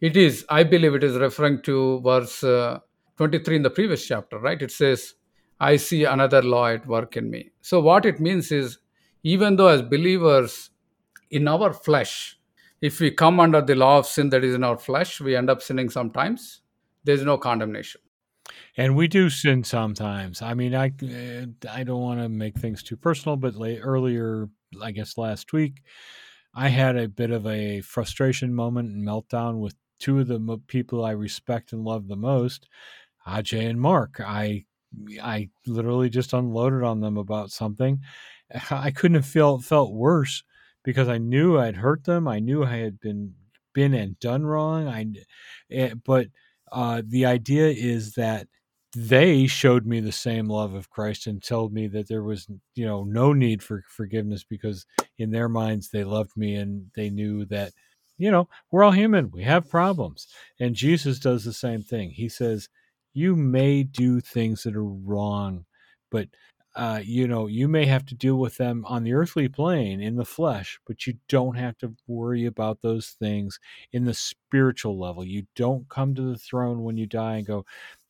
it 0.00 0.16
is, 0.16 0.46
I 0.48 0.62
believe 0.62 0.94
it 0.94 1.02
is 1.02 1.16
referring 1.16 1.62
to 1.62 2.00
verse 2.00 2.44
uh, 2.44 2.78
23 3.16 3.56
in 3.56 3.62
the 3.62 3.70
previous 3.70 4.06
chapter, 4.06 4.38
right? 4.38 4.62
It 4.62 4.70
says, 4.70 5.14
I 5.58 5.76
see 5.76 6.04
another 6.04 6.42
law 6.42 6.68
at 6.68 6.86
work 6.86 7.16
in 7.16 7.28
me. 7.28 7.50
So, 7.60 7.80
what 7.80 8.06
it 8.06 8.20
means 8.20 8.52
is, 8.52 8.78
even 9.24 9.56
though 9.56 9.68
as 9.68 9.82
believers 9.82 10.70
in 11.30 11.48
our 11.48 11.72
flesh, 11.72 12.38
if 12.80 13.00
we 13.00 13.10
come 13.10 13.40
under 13.40 13.60
the 13.60 13.74
law 13.74 13.98
of 13.98 14.06
sin 14.06 14.30
that 14.30 14.44
is 14.44 14.54
in 14.54 14.62
our 14.62 14.78
flesh, 14.78 15.20
we 15.20 15.34
end 15.34 15.50
up 15.50 15.62
sinning 15.62 15.90
sometimes. 15.90 16.60
There's 17.02 17.24
no 17.24 17.38
condemnation. 17.38 18.00
And 18.76 18.96
we 18.96 19.06
do 19.06 19.30
sin 19.30 19.62
sometimes. 19.62 20.42
I 20.42 20.54
mean, 20.54 20.74
I 20.74 20.88
uh, 21.02 21.46
I 21.70 21.84
don't 21.84 22.00
want 22.02 22.20
to 22.20 22.28
make 22.28 22.58
things 22.58 22.82
too 22.82 22.96
personal, 22.96 23.36
but 23.36 23.54
late, 23.54 23.78
earlier, 23.80 24.48
I 24.82 24.90
guess 24.90 25.16
last 25.16 25.52
week, 25.52 25.82
I 26.54 26.68
had 26.68 26.96
a 26.96 27.08
bit 27.08 27.30
of 27.30 27.46
a 27.46 27.80
frustration 27.82 28.54
moment 28.54 28.90
and 28.90 29.06
meltdown 29.06 29.60
with 29.60 29.74
two 30.00 30.18
of 30.20 30.28
the 30.28 30.60
people 30.66 31.04
I 31.04 31.12
respect 31.12 31.72
and 31.72 31.84
love 31.84 32.08
the 32.08 32.16
most, 32.16 32.68
Ajai 33.26 33.68
and 33.70 33.80
Mark. 33.80 34.20
I 34.20 34.64
I 35.22 35.50
literally 35.66 36.10
just 36.10 36.32
unloaded 36.32 36.82
on 36.82 37.00
them 37.00 37.16
about 37.16 37.50
something. 37.50 38.00
I 38.70 38.90
couldn't 38.90 39.16
have 39.16 39.26
felt 39.26 39.64
felt 39.64 39.92
worse 39.92 40.42
because 40.84 41.08
I 41.08 41.18
knew 41.18 41.58
I'd 41.58 41.76
hurt 41.76 42.04
them. 42.04 42.28
I 42.28 42.40
knew 42.40 42.64
I 42.64 42.76
had 42.76 43.00
been 43.00 43.34
been 43.74 43.94
and 43.94 44.18
done 44.20 44.44
wrong. 44.46 44.88
I, 44.88 45.06
eh, 45.70 45.94
but 46.04 46.28
uh, 46.72 47.02
the 47.06 47.26
idea 47.26 47.68
is 47.68 48.14
that 48.14 48.48
they 48.94 49.46
showed 49.46 49.86
me 49.86 50.00
the 50.00 50.12
same 50.12 50.48
love 50.48 50.74
of 50.74 50.90
Christ 50.90 51.26
and 51.26 51.42
told 51.42 51.72
me 51.72 51.86
that 51.88 52.08
there 52.08 52.22
was 52.22 52.46
you 52.74 52.86
know 52.86 53.04
no 53.04 53.32
need 53.32 53.62
for 53.62 53.84
forgiveness 53.88 54.44
because 54.44 54.86
in 55.18 55.30
their 55.30 55.48
minds 55.48 55.90
they 55.90 56.04
loved 56.04 56.36
me 56.36 56.54
and 56.56 56.90
they 56.96 57.10
knew 57.10 57.44
that 57.46 57.72
you 58.18 58.30
know 58.30 58.48
we're 58.70 58.84
all 58.84 58.92
human. 58.92 59.30
We 59.30 59.42
have 59.44 59.68
problems. 59.70 60.28
And 60.60 60.74
Jesus 60.74 61.18
does 61.18 61.44
the 61.44 61.52
same 61.52 61.82
thing. 61.82 62.10
He 62.10 62.28
says 62.28 62.68
you 63.14 63.36
may 63.36 63.82
do 63.84 64.20
things 64.20 64.62
that 64.64 64.76
are 64.76 64.84
wrong 64.84 65.64
but 66.10 66.28
uh, 66.76 67.00
you 67.04 67.28
know 67.28 67.46
you 67.46 67.68
may 67.68 67.86
have 67.86 68.04
to 68.06 68.14
deal 68.16 68.36
with 68.36 68.56
them 68.56 68.84
on 68.86 69.04
the 69.04 69.12
earthly 69.14 69.48
plane 69.48 70.00
in 70.00 70.16
the 70.16 70.24
flesh 70.24 70.78
but 70.86 71.06
you 71.06 71.14
don't 71.28 71.56
have 71.56 71.78
to 71.78 71.94
worry 72.08 72.46
about 72.46 72.82
those 72.82 73.10
things 73.20 73.60
in 73.92 74.04
the 74.04 74.14
spiritual 74.14 74.98
level. 74.98 75.24
You 75.24 75.46
don't 75.56 75.88
come 75.88 76.14
to 76.16 76.22
the 76.22 76.38
throne 76.38 76.82
when 76.82 76.96
you 76.96 77.06
die 77.06 77.36
and 77.36 77.46
go 77.46 77.64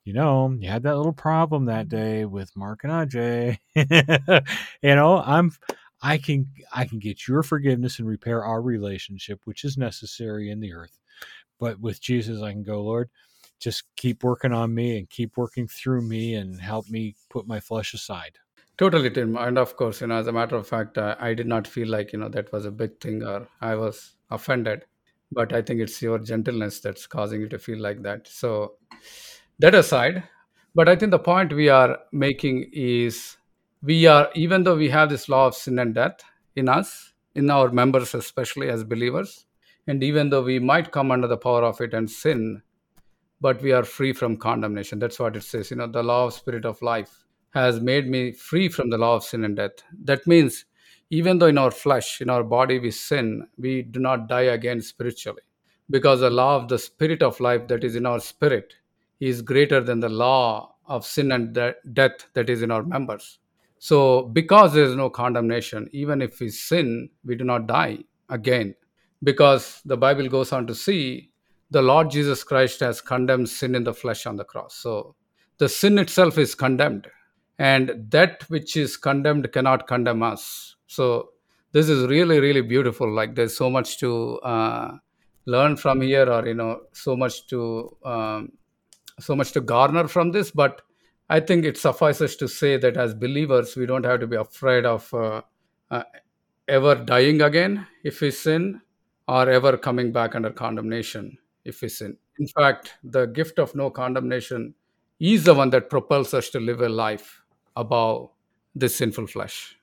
you 0.04 0.12
know, 0.12 0.54
you 0.58 0.68
had 0.68 0.82
that 0.82 0.96
little 0.96 1.12
problem 1.12 1.64
that 1.64 1.88
day 1.88 2.24
with 2.24 2.54
Mark 2.56 2.84
and 2.84 2.92
Ajai. 2.92 3.58
you 4.82 4.94
know, 4.94 5.22
I'm 5.24 5.52
I 6.02 6.18
can 6.18 6.48
I 6.72 6.84
can 6.84 6.98
get 6.98 7.26
your 7.26 7.42
forgiveness 7.42 7.98
and 7.98 8.06
repair 8.06 8.44
our 8.44 8.60
relationship, 8.60 9.40
which 9.44 9.64
is 9.64 9.78
necessary 9.78 10.50
in 10.50 10.60
the 10.60 10.74
earth. 10.74 10.98
But 11.58 11.80
with 11.80 12.02
Jesus, 12.02 12.42
I 12.42 12.52
can 12.52 12.62
go, 12.62 12.82
Lord, 12.82 13.08
just 13.58 13.84
keep 13.96 14.22
working 14.22 14.52
on 14.52 14.74
me 14.74 14.98
and 14.98 15.08
keep 15.08 15.36
working 15.36 15.66
through 15.66 16.02
me 16.02 16.34
and 16.34 16.60
help 16.60 16.88
me 16.90 17.14
put 17.30 17.46
my 17.46 17.60
flesh 17.60 17.94
aside. 17.94 18.38
Totally, 18.76 19.08
Tim. 19.10 19.36
And 19.36 19.56
of 19.56 19.76
course, 19.76 20.00
you 20.00 20.08
know, 20.08 20.16
as 20.16 20.26
a 20.26 20.32
matter 20.32 20.56
of 20.56 20.66
fact, 20.66 20.98
uh, 20.98 21.16
I 21.20 21.32
did 21.32 21.46
not 21.46 21.66
feel 21.66 21.88
like, 21.88 22.12
you 22.12 22.18
know, 22.18 22.28
that 22.28 22.52
was 22.52 22.66
a 22.66 22.70
big 22.70 23.00
thing 23.00 23.22
or 23.22 23.48
I 23.60 23.76
was 23.76 24.16
offended. 24.30 24.84
But 25.30 25.52
I 25.52 25.62
think 25.62 25.80
it's 25.80 26.02
your 26.02 26.18
gentleness 26.18 26.80
that's 26.80 27.06
causing 27.06 27.40
you 27.40 27.48
to 27.48 27.58
feel 27.58 27.78
like 27.80 28.02
that. 28.02 28.28
So, 28.28 28.74
that 29.58 29.74
aside, 29.74 30.24
but 30.74 30.88
I 30.88 30.96
think 30.96 31.10
the 31.10 31.18
point 31.18 31.52
we 31.52 31.68
are 31.68 31.98
making 32.12 32.70
is 32.72 33.36
we 33.82 34.06
are, 34.06 34.28
even 34.34 34.64
though 34.64 34.76
we 34.76 34.88
have 34.90 35.10
this 35.10 35.28
law 35.28 35.46
of 35.46 35.54
sin 35.54 35.78
and 35.78 35.94
death 35.94 36.20
in 36.56 36.68
us, 36.68 37.12
in 37.34 37.50
our 37.50 37.70
members, 37.70 38.14
especially 38.14 38.68
as 38.68 38.82
believers, 38.82 39.46
and 39.86 40.02
even 40.02 40.30
though 40.30 40.42
we 40.42 40.58
might 40.58 40.90
come 40.90 41.10
under 41.10 41.28
the 41.28 41.36
power 41.36 41.62
of 41.62 41.80
it 41.80 41.94
and 41.94 42.10
sin, 42.10 42.62
but 43.40 43.60
we 43.62 43.72
are 43.72 43.84
free 43.84 44.12
from 44.12 44.36
condemnation. 44.36 44.98
That's 44.98 45.18
what 45.18 45.36
it 45.36 45.42
says. 45.42 45.70
You 45.70 45.76
know, 45.76 45.86
the 45.86 46.02
law 46.02 46.26
of 46.26 46.34
spirit 46.34 46.64
of 46.64 46.80
life 46.80 47.24
has 47.52 47.80
made 47.80 48.08
me 48.08 48.32
free 48.32 48.68
from 48.68 48.90
the 48.90 48.98
law 48.98 49.16
of 49.16 49.24
sin 49.24 49.44
and 49.44 49.56
death. 49.56 49.82
That 50.04 50.26
means 50.26 50.64
even 51.10 51.38
though 51.38 51.46
in 51.46 51.58
our 51.58 51.70
flesh, 51.70 52.20
in 52.20 52.30
our 52.30 52.42
body, 52.42 52.78
we 52.78 52.90
sin, 52.90 53.46
we 53.58 53.82
do 53.82 54.00
not 54.00 54.28
die 54.28 54.48
again 54.56 54.80
spiritually 54.80 55.42
because 55.90 56.20
the 56.20 56.30
law 56.30 56.56
of 56.56 56.68
the 56.68 56.78
spirit 56.78 57.22
of 57.22 57.38
life 57.38 57.68
that 57.68 57.84
is 57.84 57.94
in 57.94 58.06
our 58.06 58.18
spirit 58.18 58.74
is 59.28 59.42
greater 59.42 59.80
than 59.80 60.00
the 60.00 60.08
law 60.08 60.74
of 60.86 61.06
sin 61.06 61.32
and 61.32 61.54
de- 61.54 61.74
death 61.92 62.26
that 62.34 62.50
is 62.50 62.62
in 62.62 62.70
our 62.70 62.82
members. 62.82 63.38
So, 63.78 64.22
because 64.22 64.72
there 64.72 64.84
is 64.84 64.96
no 64.96 65.10
condemnation, 65.10 65.88
even 65.92 66.22
if 66.22 66.40
we 66.40 66.48
sin, 66.48 67.10
we 67.24 67.36
do 67.36 67.44
not 67.44 67.66
die 67.66 67.98
again. 68.30 68.74
Because 69.22 69.80
the 69.84 69.96
Bible 69.96 70.28
goes 70.28 70.52
on 70.52 70.66
to 70.66 70.74
see 70.74 71.30
the 71.70 71.82
Lord 71.82 72.10
Jesus 72.10 72.44
Christ 72.44 72.80
has 72.80 73.00
condemned 73.00 73.48
sin 73.48 73.74
in 73.74 73.84
the 73.84 73.94
flesh 73.94 74.26
on 74.26 74.36
the 74.36 74.44
cross. 74.44 74.74
So, 74.74 75.16
the 75.58 75.68
sin 75.68 75.98
itself 75.98 76.38
is 76.38 76.54
condemned, 76.54 77.08
and 77.58 78.06
that 78.10 78.44
which 78.48 78.76
is 78.76 78.96
condemned 78.96 79.50
cannot 79.52 79.86
condemn 79.86 80.22
us. 80.22 80.76
So, 80.86 81.30
this 81.72 81.88
is 81.88 82.06
really, 82.06 82.40
really 82.40 82.62
beautiful. 82.62 83.12
Like, 83.12 83.34
there's 83.34 83.56
so 83.56 83.68
much 83.68 83.98
to 83.98 84.38
uh, 84.40 84.92
learn 85.46 85.76
from 85.76 86.00
here, 86.00 86.30
or, 86.30 86.46
you 86.46 86.54
know, 86.54 86.82
so 86.92 87.16
much 87.16 87.46
to. 87.48 87.96
Um, 88.04 88.52
so 89.20 89.36
much 89.36 89.52
to 89.52 89.60
garner 89.60 90.08
from 90.08 90.32
this 90.32 90.50
but 90.50 90.82
I 91.28 91.40
think 91.40 91.64
it 91.64 91.78
suffices 91.78 92.36
to 92.36 92.48
say 92.48 92.76
that 92.76 92.96
as 92.96 93.14
believers, 93.14 93.76
we 93.76 93.86
don't 93.86 94.04
have 94.04 94.20
to 94.20 94.26
be 94.26 94.36
afraid 94.36 94.84
of 94.84 95.12
uh, 95.14 95.42
uh, 95.90 96.02
ever 96.68 96.94
dying 96.96 97.40
again 97.40 97.86
if 98.02 98.20
we 98.20 98.30
sin 98.30 98.80
or 99.26 99.48
ever 99.48 99.78
coming 99.78 100.12
back 100.12 100.34
under 100.34 100.50
condemnation 100.50 101.38
if 101.64 101.80
we 101.80 101.88
sin. 101.88 102.16
In 102.38 102.46
fact, 102.46 102.94
the 103.02 103.26
gift 103.26 103.58
of 103.58 103.74
no 103.74 103.88
condemnation 103.88 104.74
is 105.18 105.44
the 105.44 105.54
one 105.54 105.70
that 105.70 105.88
propels 105.88 106.34
us 106.34 106.50
to 106.50 106.60
live 106.60 106.82
a 106.82 106.88
life 106.88 107.42
above 107.74 108.30
this 108.74 108.96
sinful 108.96 109.28
flesh. 109.28 109.78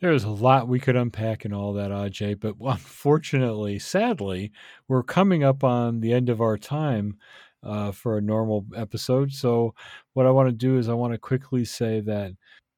There's 0.00 0.24
a 0.24 0.30
lot 0.30 0.68
we 0.68 0.80
could 0.80 0.96
unpack 0.96 1.44
in 1.44 1.52
all 1.52 1.72
that, 1.74 1.90
Ajai, 1.90 2.38
but 2.38 2.54
unfortunately, 2.60 3.78
sadly, 3.78 4.52
we're 4.86 5.02
coming 5.02 5.42
up 5.42 5.64
on 5.64 6.00
the 6.00 6.12
end 6.12 6.28
of 6.28 6.40
our 6.40 6.58
time 6.58 7.16
uh, 7.62 7.92
for 7.92 8.18
a 8.18 8.22
normal 8.22 8.66
episode. 8.76 9.32
So, 9.32 9.74
what 10.14 10.26
I 10.26 10.30
want 10.30 10.48
to 10.48 10.54
do 10.54 10.78
is 10.78 10.88
I 10.88 10.94
want 10.94 11.12
to 11.12 11.18
quickly 11.18 11.64
say 11.64 12.00
that 12.00 12.32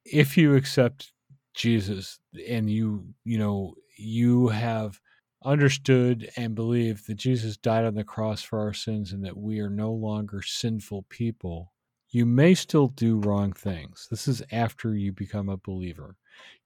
if 0.04 0.36
you 0.36 0.54
accept 0.54 1.12
Jesus 1.54 2.18
and 2.48 2.70
you, 2.70 3.04
you 3.24 3.38
know, 3.38 3.74
you 3.96 4.48
have 4.48 5.00
understood 5.44 6.30
and 6.36 6.54
believed 6.54 7.06
that 7.06 7.14
Jesus 7.14 7.56
died 7.56 7.84
on 7.84 7.94
the 7.94 8.04
cross 8.04 8.42
for 8.42 8.60
our 8.60 8.72
sins 8.74 9.12
and 9.12 9.24
that 9.24 9.36
we 9.36 9.60
are 9.60 9.70
no 9.70 9.92
longer 9.92 10.42
sinful 10.42 11.06
people, 11.08 11.72
you 12.10 12.26
may 12.26 12.54
still 12.54 12.88
do 12.88 13.18
wrong 13.18 13.52
things. 13.52 14.08
This 14.10 14.26
is 14.26 14.42
after 14.50 14.94
you 14.94 15.12
become 15.12 15.48
a 15.48 15.56
believer. 15.56 16.16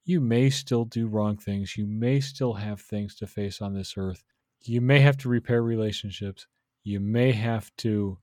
You 0.05 0.21
may 0.21 0.51
still 0.51 0.85
do 0.85 1.07
wrong 1.07 1.37
things. 1.37 1.77
You 1.77 1.87
may 1.87 2.21
still 2.21 2.55
have 2.55 2.81
things 2.81 3.15
to 3.17 3.27
face 3.27 3.61
on 3.61 3.75
this 3.75 3.95
earth. 3.97 4.23
You 4.63 4.81
may 4.81 5.01
have 5.01 5.17
to 5.19 5.29
repair 5.29 5.63
relationships. 5.63 6.47
You 6.85 7.01
may 7.01 7.33
have 7.33 7.75
to, 7.79 8.19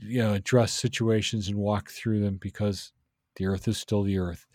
you 0.00 0.22
know, 0.22 0.34
address 0.34 0.72
situations 0.72 1.48
and 1.48 1.56
walk 1.56 1.90
through 1.90 2.20
them 2.20 2.38
because 2.40 2.92
the 3.36 3.46
earth 3.46 3.68
is 3.68 3.78
still 3.78 4.02
the 4.02 4.18
earth. 4.18 4.46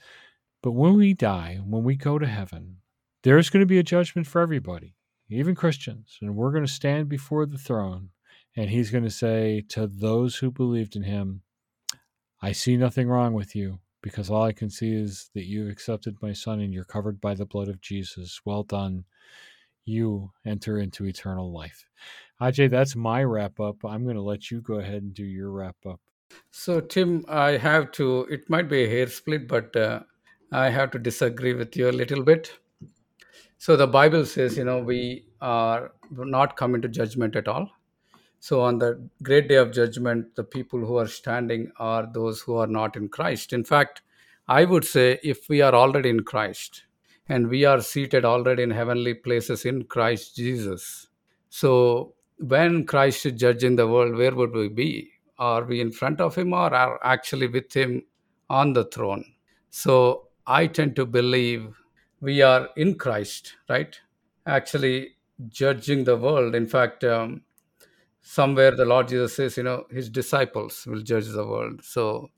But 0.62 0.72
when 0.72 0.96
we 0.96 1.14
die, 1.14 1.60
when 1.66 1.84
we 1.84 1.96
go 1.96 2.20
to 2.20 2.28
heaven, 2.28 2.78
there's 3.24 3.50
going 3.50 3.62
to 3.62 3.68
be 3.68 3.80
a 3.80 3.84
judgment 3.84 4.28
for 4.28 4.42
everybody, 4.42 4.96
even 5.30 5.56
Christians. 5.56 6.18
And 6.22 6.36
we're 6.36 6.52
going 6.52 6.66
to 6.66 6.72
stand 6.72 7.08
before 7.10 7.46
the 7.46 7.58
throne. 7.58 8.10
And 8.56 8.70
he's 8.70 8.92
going 8.92 9.04
to 9.04 9.10
say 9.10 9.64
to 9.70 9.88
those 9.88 10.36
who 10.36 10.52
believed 10.52 10.96
in 10.96 11.04
him, 11.04 11.42
I 12.42 12.52
see 12.52 12.76
nothing 12.76 13.08
wrong 13.08 13.34
with 13.34 13.56
you 13.56 13.80
because 14.02 14.30
all 14.30 14.44
I 14.44 14.52
can 14.52 14.70
see 14.70 14.94
is 14.94 15.30
that 15.36 15.46
you 15.46 15.70
accepted 15.70 16.18
my 16.22 16.34
son 16.34 16.60
and 16.60 16.74
you're 16.74 16.84
covered 16.84 17.22
by 17.22 17.36
the 17.36 17.46
blood 17.46 17.70
of 17.70 17.82
Jesus. 17.82 18.42
Well 18.44 18.64
done. 18.64 19.06
You 19.86 20.32
enter 20.46 20.80
into 20.80 21.06
eternal 21.06 21.52
life. 21.52 21.86
Ajai, 22.42 22.72
that's 22.72 22.96
my 22.96 23.24
wrap 23.24 23.60
up. 23.60 23.86
I'm 23.86 24.04
going 24.04 24.16
to 24.16 24.22
let 24.22 24.50
you 24.50 24.62
go 24.62 24.80
ahead 24.80 25.04
and 25.04 25.14
do 25.14 25.24
your 25.24 25.52
wrap 25.52 25.76
up. 25.88 26.00
So, 26.50 26.80
Tim, 26.80 27.24
I 27.28 27.52
have 27.52 27.92
to, 27.94 28.26
it 28.32 28.50
might 28.50 28.68
be 28.68 28.84
a 28.84 28.90
hair 28.90 29.08
split, 29.08 29.48
but 29.48 29.76
uh, 29.76 30.00
I 30.52 30.70
have 30.72 30.90
to 30.92 31.00
disagree 31.00 31.54
with 31.54 31.78
you 31.78 31.90
a 31.90 31.92
little 31.92 32.24
bit. 32.24 32.52
So, 33.60 33.76
the 33.76 33.86
Bible 33.86 34.26
says, 34.26 34.58
you 34.58 34.64
know, 34.64 34.80
we 34.80 35.28
are 35.40 35.92
not 36.10 36.58
coming 36.58 36.82
to 36.82 36.88
judgment 36.88 37.36
at 37.36 37.48
all. 37.48 37.70
So, 38.40 38.62
on 38.62 38.80
the 38.80 39.08
great 39.22 39.48
day 39.48 39.58
of 39.58 39.72
judgment, 39.72 40.36
the 40.36 40.44
people 40.44 40.80
who 40.80 40.98
are 40.98 41.08
standing 41.08 41.72
are 41.78 42.10
those 42.12 42.42
who 42.42 42.56
are 42.56 42.66
not 42.66 42.96
in 42.96 43.08
Christ. 43.08 43.54
In 43.54 43.64
fact, 43.64 44.02
I 44.48 44.66
would 44.66 44.84
say 44.84 45.20
if 45.24 45.48
we 45.48 45.62
are 45.62 45.76
already 45.76 46.10
in 46.10 46.22
Christ 46.22 46.86
and 47.30 47.50
we 47.50 47.66
are 47.66 47.82
seated 47.82 48.26
already 48.26 48.64
in 48.64 48.72
heavenly 48.72 49.14
places 49.14 49.64
in 49.64 49.84
Christ 49.84 50.36
Jesus, 50.36 51.08
so 51.50 52.16
when 52.42 52.86
Christ 52.86 53.26
is 53.26 53.34
judging 53.34 53.76
the 53.76 53.88
world, 53.88 54.16
where 54.16 54.34
would 54.34 54.52
we 54.52 54.68
be? 54.68 55.12
Are 55.38 55.64
we 55.64 55.82
in 55.82 55.92
front 55.92 56.22
of 56.22 56.36
Him 56.36 56.54
or 56.54 56.74
are 56.74 57.00
actually 57.04 57.48
with 57.48 57.74
Him 57.74 58.04
on 58.50 58.74
the 58.74 58.86
throne? 58.86 59.26
So, 59.70 60.28
I 60.46 60.68
tend 60.68 60.96
to 60.98 61.06
believe 61.06 61.70
we 62.20 62.42
are 62.42 62.70
in 62.76 62.96
Christ, 62.96 63.56
right? 63.70 63.98
Actually, 64.46 65.12
judging 65.48 66.04
the 66.04 66.18
world. 66.18 66.56
In 66.56 66.66
fact, 66.68 67.04
um, 67.04 67.44
somewhere 68.22 68.72
the 68.72 68.86
Lord 68.86 69.08
Jesus 69.08 69.36
says, 69.36 69.58
you 69.58 69.64
know, 69.64 69.86
his 69.90 70.10
disciples 70.10 70.86
will 70.86 71.02
judge 71.02 71.28
the 71.28 71.46
world. 71.46 71.84
So 71.84 72.30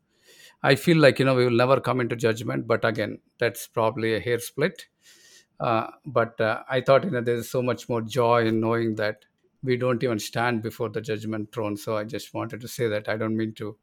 I 0.61 0.75
feel 0.75 0.97
like, 0.97 1.19
you 1.19 1.25
know, 1.25 1.35
we 1.35 1.45
will 1.45 1.51
never 1.51 1.79
come 1.79 2.01
into 2.01 2.15
judgment. 2.15 2.67
But 2.67 2.85
again, 2.85 3.19
that's 3.39 3.67
probably 3.67 4.15
a 4.15 4.19
hair 4.19 4.39
split. 4.39 4.87
Uh, 5.59 5.87
but 6.05 6.39
uh, 6.41 6.63
I 6.69 6.81
thought, 6.81 7.03
you 7.03 7.11
know, 7.11 7.21
there's 7.21 7.49
so 7.49 7.61
much 7.61 7.87
more 7.87 8.01
joy 8.01 8.45
in 8.45 8.59
knowing 8.59 8.95
that 8.95 9.25
we 9.63 9.77
don't 9.77 10.03
even 10.03 10.19
stand 10.19 10.61
before 10.61 10.89
the 10.89 11.01
judgment 11.01 11.51
throne. 11.51 11.77
So 11.77 11.97
I 11.97 12.03
just 12.03 12.33
wanted 12.33 12.61
to 12.61 12.67
say 12.67 12.87
that. 12.87 13.07
I 13.09 13.17
don't 13.17 13.37
mean 13.37 13.53
to 13.55 13.77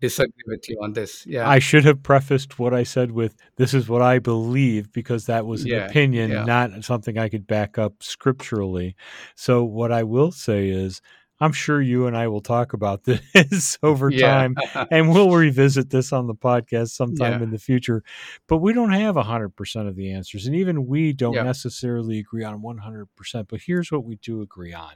disagree 0.00 0.44
with 0.46 0.68
you 0.68 0.78
on 0.82 0.92
this. 0.92 1.26
Yeah. 1.26 1.48
I 1.48 1.58
should 1.58 1.84
have 1.84 2.02
prefaced 2.02 2.58
what 2.58 2.74
I 2.74 2.82
said 2.82 3.12
with 3.12 3.36
this 3.56 3.72
is 3.72 3.88
what 3.88 4.02
I 4.02 4.18
believe 4.18 4.92
because 4.92 5.26
that 5.26 5.46
was 5.46 5.62
an 5.64 5.70
Yeah, 5.70 5.86
opinion, 5.86 6.30
yeah. 6.30 6.44
not 6.44 6.84
something 6.84 7.18
I 7.18 7.28
could 7.28 7.46
back 7.46 7.78
up 7.78 8.02
scripturally. 8.02 8.94
So 9.34 9.64
what 9.64 9.92
I 9.92 10.02
will 10.02 10.32
say 10.32 10.68
is 10.68 11.00
I'm 11.38 11.52
sure 11.52 11.82
you 11.82 12.06
and 12.06 12.16
I 12.16 12.28
will 12.28 12.40
talk 12.40 12.72
about 12.72 13.04
this 13.34 13.78
over 13.82 14.10
time 14.10 14.54
and 14.90 15.10
we'll 15.10 15.30
revisit 15.30 15.90
this 15.90 16.12
on 16.12 16.26
the 16.26 16.34
podcast 16.34 16.90
sometime 16.90 17.42
in 17.42 17.50
the 17.50 17.58
future. 17.58 18.02
But 18.46 18.58
we 18.58 18.72
don't 18.72 18.92
have 18.92 19.16
100% 19.16 19.88
of 19.88 19.96
the 19.96 20.12
answers 20.12 20.46
and 20.46 20.56
even 20.56 20.86
we 20.86 21.12
don't 21.12 21.34
necessarily 21.34 22.18
agree 22.18 22.44
on 22.44 22.62
100%, 22.62 23.48
but 23.48 23.60
here's 23.60 23.90
what 23.92 24.04
we 24.04 24.16
do 24.16 24.42
agree 24.42 24.72
on. 24.74 24.92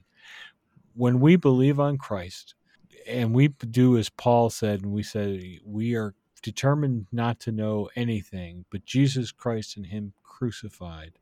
When 1.00 1.18
we 1.18 1.36
believe 1.36 1.80
on 1.80 1.96
Christ, 1.96 2.54
and 3.08 3.32
we 3.32 3.48
do 3.48 3.96
as 3.96 4.10
Paul 4.10 4.50
said, 4.50 4.82
and 4.82 4.92
we 4.92 5.02
said 5.02 5.40
we 5.64 5.94
are 5.94 6.14
determined 6.42 7.06
not 7.10 7.40
to 7.40 7.52
know 7.52 7.88
anything 7.96 8.66
but 8.70 8.84
Jesus 8.84 9.32
Christ 9.32 9.78
and 9.78 9.86
Him 9.86 10.12
crucified. 10.22 11.12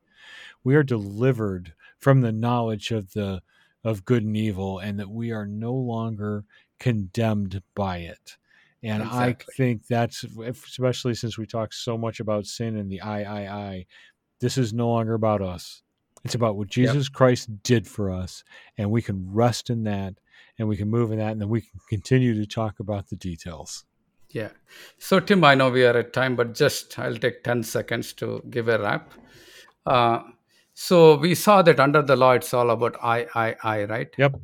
We 0.65 0.75
are 0.75 0.83
delivered 0.83 1.75
from 2.01 2.23
the 2.23 2.33
knowledge 2.33 2.91
of 2.91 3.13
the 3.13 3.41
of 3.85 4.05
good 4.05 4.25
and 4.25 4.37
evil, 4.37 4.81
and 4.81 4.99
that 4.99 5.11
we 5.11 5.31
are 5.31 5.47
no 5.47 5.75
longer 5.75 6.45
condemned 6.81 7.63
by 7.77 7.99
it. 7.99 8.37
And 8.83 9.05
I 9.05 9.37
think 9.57 9.87
that's 9.87 10.25
especially 10.25 11.15
since 11.15 11.39
we 11.39 11.47
talk 11.47 11.73
so 11.73 11.97
much 11.97 12.19
about 12.19 12.47
sin 12.47 12.77
and 12.77 12.91
the 12.91 13.01
I, 13.01 13.23
I, 13.23 13.53
I. 13.53 13.87
This 14.41 14.59
is 14.59 14.73
no 14.73 14.89
longer 14.89 15.15
about 15.15 15.41
us. 15.41 15.85
It's 16.25 16.35
about 16.35 16.57
what 16.57 16.69
Jesus 16.69 17.09
Christ 17.09 17.63
did 17.63 17.87
for 17.87 18.11
us, 18.11 18.45
and 18.77 18.91
we 18.91 19.03
can 19.03 19.33
rest 19.33 19.71
in 19.71 19.85
that, 19.85 20.15
and 20.59 20.69
we 20.69 20.77
can 20.77 20.89
move 20.89 21.13
in 21.13 21.19
that, 21.19 21.33
and 21.33 21.41
then 21.41 21.49
we 21.49 21.61
can 21.61 21.81
continue 21.89 22.35
to 22.35 22.47
talk 22.47 22.81
about 22.81 23.09
the 23.09 23.17
details. 23.17 23.85
Yeah. 24.31 24.51
So, 24.99 25.21
Tim, 25.21 25.43
I 25.45 25.55
know 25.55 25.71
we 25.71 25.87
are 25.87 25.97
at 25.97 26.13
time, 26.13 26.37
but 26.37 26.55
just 26.55 26.99
I'll 26.99 27.17
take 27.17 27.45
10 27.45 27.63
seconds 27.63 28.13
to 28.15 28.43
give 28.51 28.69
a 28.69 28.79
wrap. 28.79 29.13
Uh, 29.87 30.21
so, 30.75 31.17
we 31.17 31.35
saw 31.35 31.63
that 31.63 31.81
under 31.81 32.03
the 32.03 32.17
law, 32.17 32.33
it's 32.33 32.53
all 32.53 32.71
about 32.71 32.97
I, 33.03 33.27
I, 33.35 33.57
I, 33.63 33.85
right? 33.85 34.15
Yep. 34.19 34.41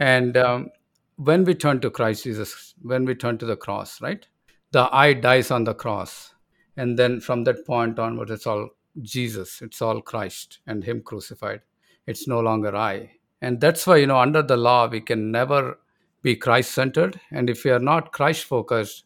And 0.00 0.36
um, 0.36 0.70
when 1.16 1.44
we 1.44 1.54
turn 1.54 1.80
to 1.80 1.90
Christ 1.90 2.24
Jesus, 2.24 2.74
when 2.82 3.04
we 3.04 3.14
turn 3.14 3.38
to 3.38 3.46
the 3.46 3.56
cross, 3.56 4.00
right? 4.00 4.26
The 4.72 4.88
I 4.92 5.14
dies 5.14 5.50
on 5.50 5.64
the 5.64 5.74
cross. 5.74 6.34
And 6.76 6.98
then 6.98 7.20
from 7.20 7.44
that 7.44 7.66
point 7.66 7.98
onward, 7.98 8.30
it's 8.30 8.46
all 8.46 8.70
Jesus, 9.02 9.62
it's 9.62 9.82
all 9.82 10.00
Christ 10.00 10.60
and 10.66 10.84
Him 10.84 11.02
crucified. 11.02 11.60
It's 12.06 12.26
no 12.26 12.40
longer 12.40 12.74
I. 12.74 13.12
And 13.40 13.60
that's 13.60 13.86
why, 13.86 13.96
you 13.96 14.06
know, 14.06 14.18
under 14.18 14.42
the 14.42 14.56
law, 14.56 14.88
we 14.88 15.00
can 15.00 15.30
never 15.30 15.78
be 16.22 16.36
Christ 16.36 16.72
centered. 16.72 17.20
And 17.30 17.48
if 17.48 17.64
we 17.64 17.70
are 17.70 17.78
not 17.78 18.12
Christ 18.12 18.44
focused, 18.44 19.04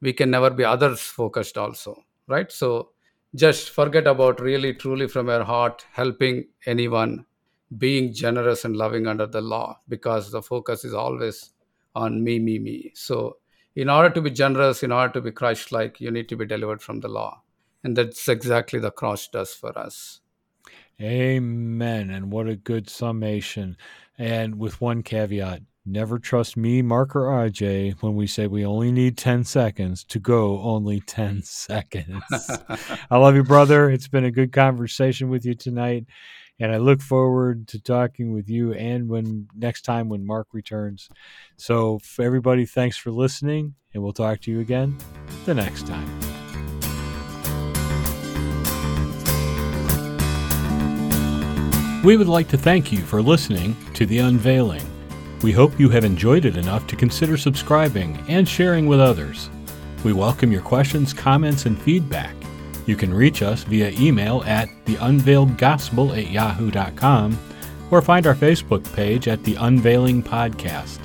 we 0.00 0.12
can 0.12 0.30
never 0.30 0.50
be 0.50 0.64
others 0.64 1.00
focused 1.00 1.58
also, 1.58 2.04
right? 2.26 2.50
So 2.50 2.90
just 3.34 3.70
forget 3.70 4.06
about 4.06 4.40
really, 4.40 4.74
truly 4.74 5.08
from 5.08 5.28
your 5.28 5.44
heart 5.44 5.84
helping 5.92 6.46
anyone, 6.66 7.26
being 7.78 8.12
generous 8.12 8.64
and 8.64 8.76
loving 8.76 9.06
under 9.06 9.26
the 9.26 9.40
law, 9.40 9.80
because 9.88 10.30
the 10.30 10.42
focus 10.42 10.84
is 10.84 10.94
always 10.94 11.50
on 11.94 12.22
me, 12.22 12.38
me, 12.38 12.58
me. 12.58 12.92
So, 12.94 13.38
in 13.76 13.88
order 13.88 14.10
to 14.10 14.20
be 14.20 14.30
generous, 14.30 14.84
in 14.84 14.92
order 14.92 15.12
to 15.14 15.20
be 15.20 15.32
Christ 15.32 15.72
like, 15.72 16.00
you 16.00 16.12
need 16.12 16.28
to 16.28 16.36
be 16.36 16.46
delivered 16.46 16.80
from 16.80 17.00
the 17.00 17.08
law. 17.08 17.42
And 17.84 17.96
that's 17.96 18.26
exactly 18.28 18.80
the 18.80 18.90
cross 18.90 19.28
does 19.28 19.52
for 19.54 19.78
us. 19.78 20.20
Amen. 21.00 22.10
And 22.10 22.32
what 22.32 22.48
a 22.48 22.56
good 22.56 22.88
summation. 22.88 23.76
And 24.16 24.58
with 24.58 24.80
one 24.80 25.02
caveat 25.02 25.62
never 25.86 26.18
trust 26.18 26.56
me, 26.56 26.82
Mark, 26.82 27.14
or 27.14 27.26
Ajai 27.26 27.94
when 28.00 28.14
we 28.14 28.26
say 28.26 28.46
we 28.46 28.64
only 28.64 28.90
need 28.90 29.18
10 29.18 29.44
seconds 29.44 30.04
to 30.04 30.18
go 30.18 30.60
only 30.60 31.00
10 31.00 31.42
seconds. 31.44 32.22
I 33.10 33.18
love 33.18 33.34
you, 33.34 33.44
brother. 33.44 33.90
It's 33.90 34.08
been 34.08 34.24
a 34.24 34.30
good 34.30 34.52
conversation 34.52 35.28
with 35.28 35.44
you 35.44 35.54
tonight. 35.54 36.06
And 36.60 36.72
I 36.72 36.76
look 36.76 37.02
forward 37.02 37.66
to 37.68 37.80
talking 37.80 38.32
with 38.32 38.48
you 38.48 38.72
and 38.74 39.08
when 39.08 39.48
next 39.56 39.82
time 39.82 40.08
when 40.08 40.24
Mark 40.24 40.46
returns. 40.52 41.08
So, 41.56 41.98
everybody, 42.20 42.64
thanks 42.64 42.96
for 42.96 43.10
listening, 43.10 43.74
and 43.92 44.04
we'll 44.04 44.12
talk 44.12 44.40
to 44.42 44.52
you 44.52 44.60
again 44.60 44.96
the 45.46 45.54
next 45.54 45.88
time. 45.88 46.33
We 52.04 52.18
would 52.18 52.28
like 52.28 52.48
to 52.48 52.58
thank 52.58 52.92
you 52.92 52.98
for 52.98 53.22
listening 53.22 53.74
to 53.94 54.04
The 54.04 54.18
Unveiling. 54.18 54.82
We 55.40 55.52
hope 55.52 55.80
you 55.80 55.88
have 55.88 56.04
enjoyed 56.04 56.44
it 56.44 56.58
enough 56.58 56.86
to 56.88 56.96
consider 56.96 57.38
subscribing 57.38 58.22
and 58.28 58.46
sharing 58.46 58.86
with 58.86 59.00
others. 59.00 59.48
We 60.04 60.12
welcome 60.12 60.52
your 60.52 60.60
questions, 60.60 61.14
comments, 61.14 61.64
and 61.64 61.80
feedback. 61.80 62.34
You 62.84 62.94
can 62.94 63.14
reach 63.14 63.40
us 63.40 63.64
via 63.64 63.88
email 63.98 64.42
at 64.44 64.68
theunveiledgospel 64.84 66.18
at 66.18 66.30
yahoo.com 66.30 67.38
or 67.90 68.02
find 68.02 68.26
our 68.26 68.34
Facebook 68.34 68.84
page 68.94 69.26
at 69.26 69.42
The 69.42 69.54
Unveiling 69.54 70.22
Podcast. 70.22 70.98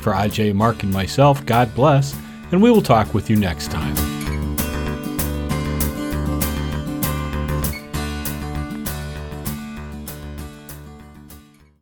For 0.00 0.12
Ajai, 0.12 0.54
Mark, 0.54 0.82
and 0.82 0.92
myself, 0.92 1.46
God 1.46 1.74
bless, 1.74 2.14
and 2.52 2.62
we 2.62 2.70
will 2.70 2.82
talk 2.82 3.14
with 3.14 3.30
you 3.30 3.36
next 3.36 3.70
time. 3.70 4.23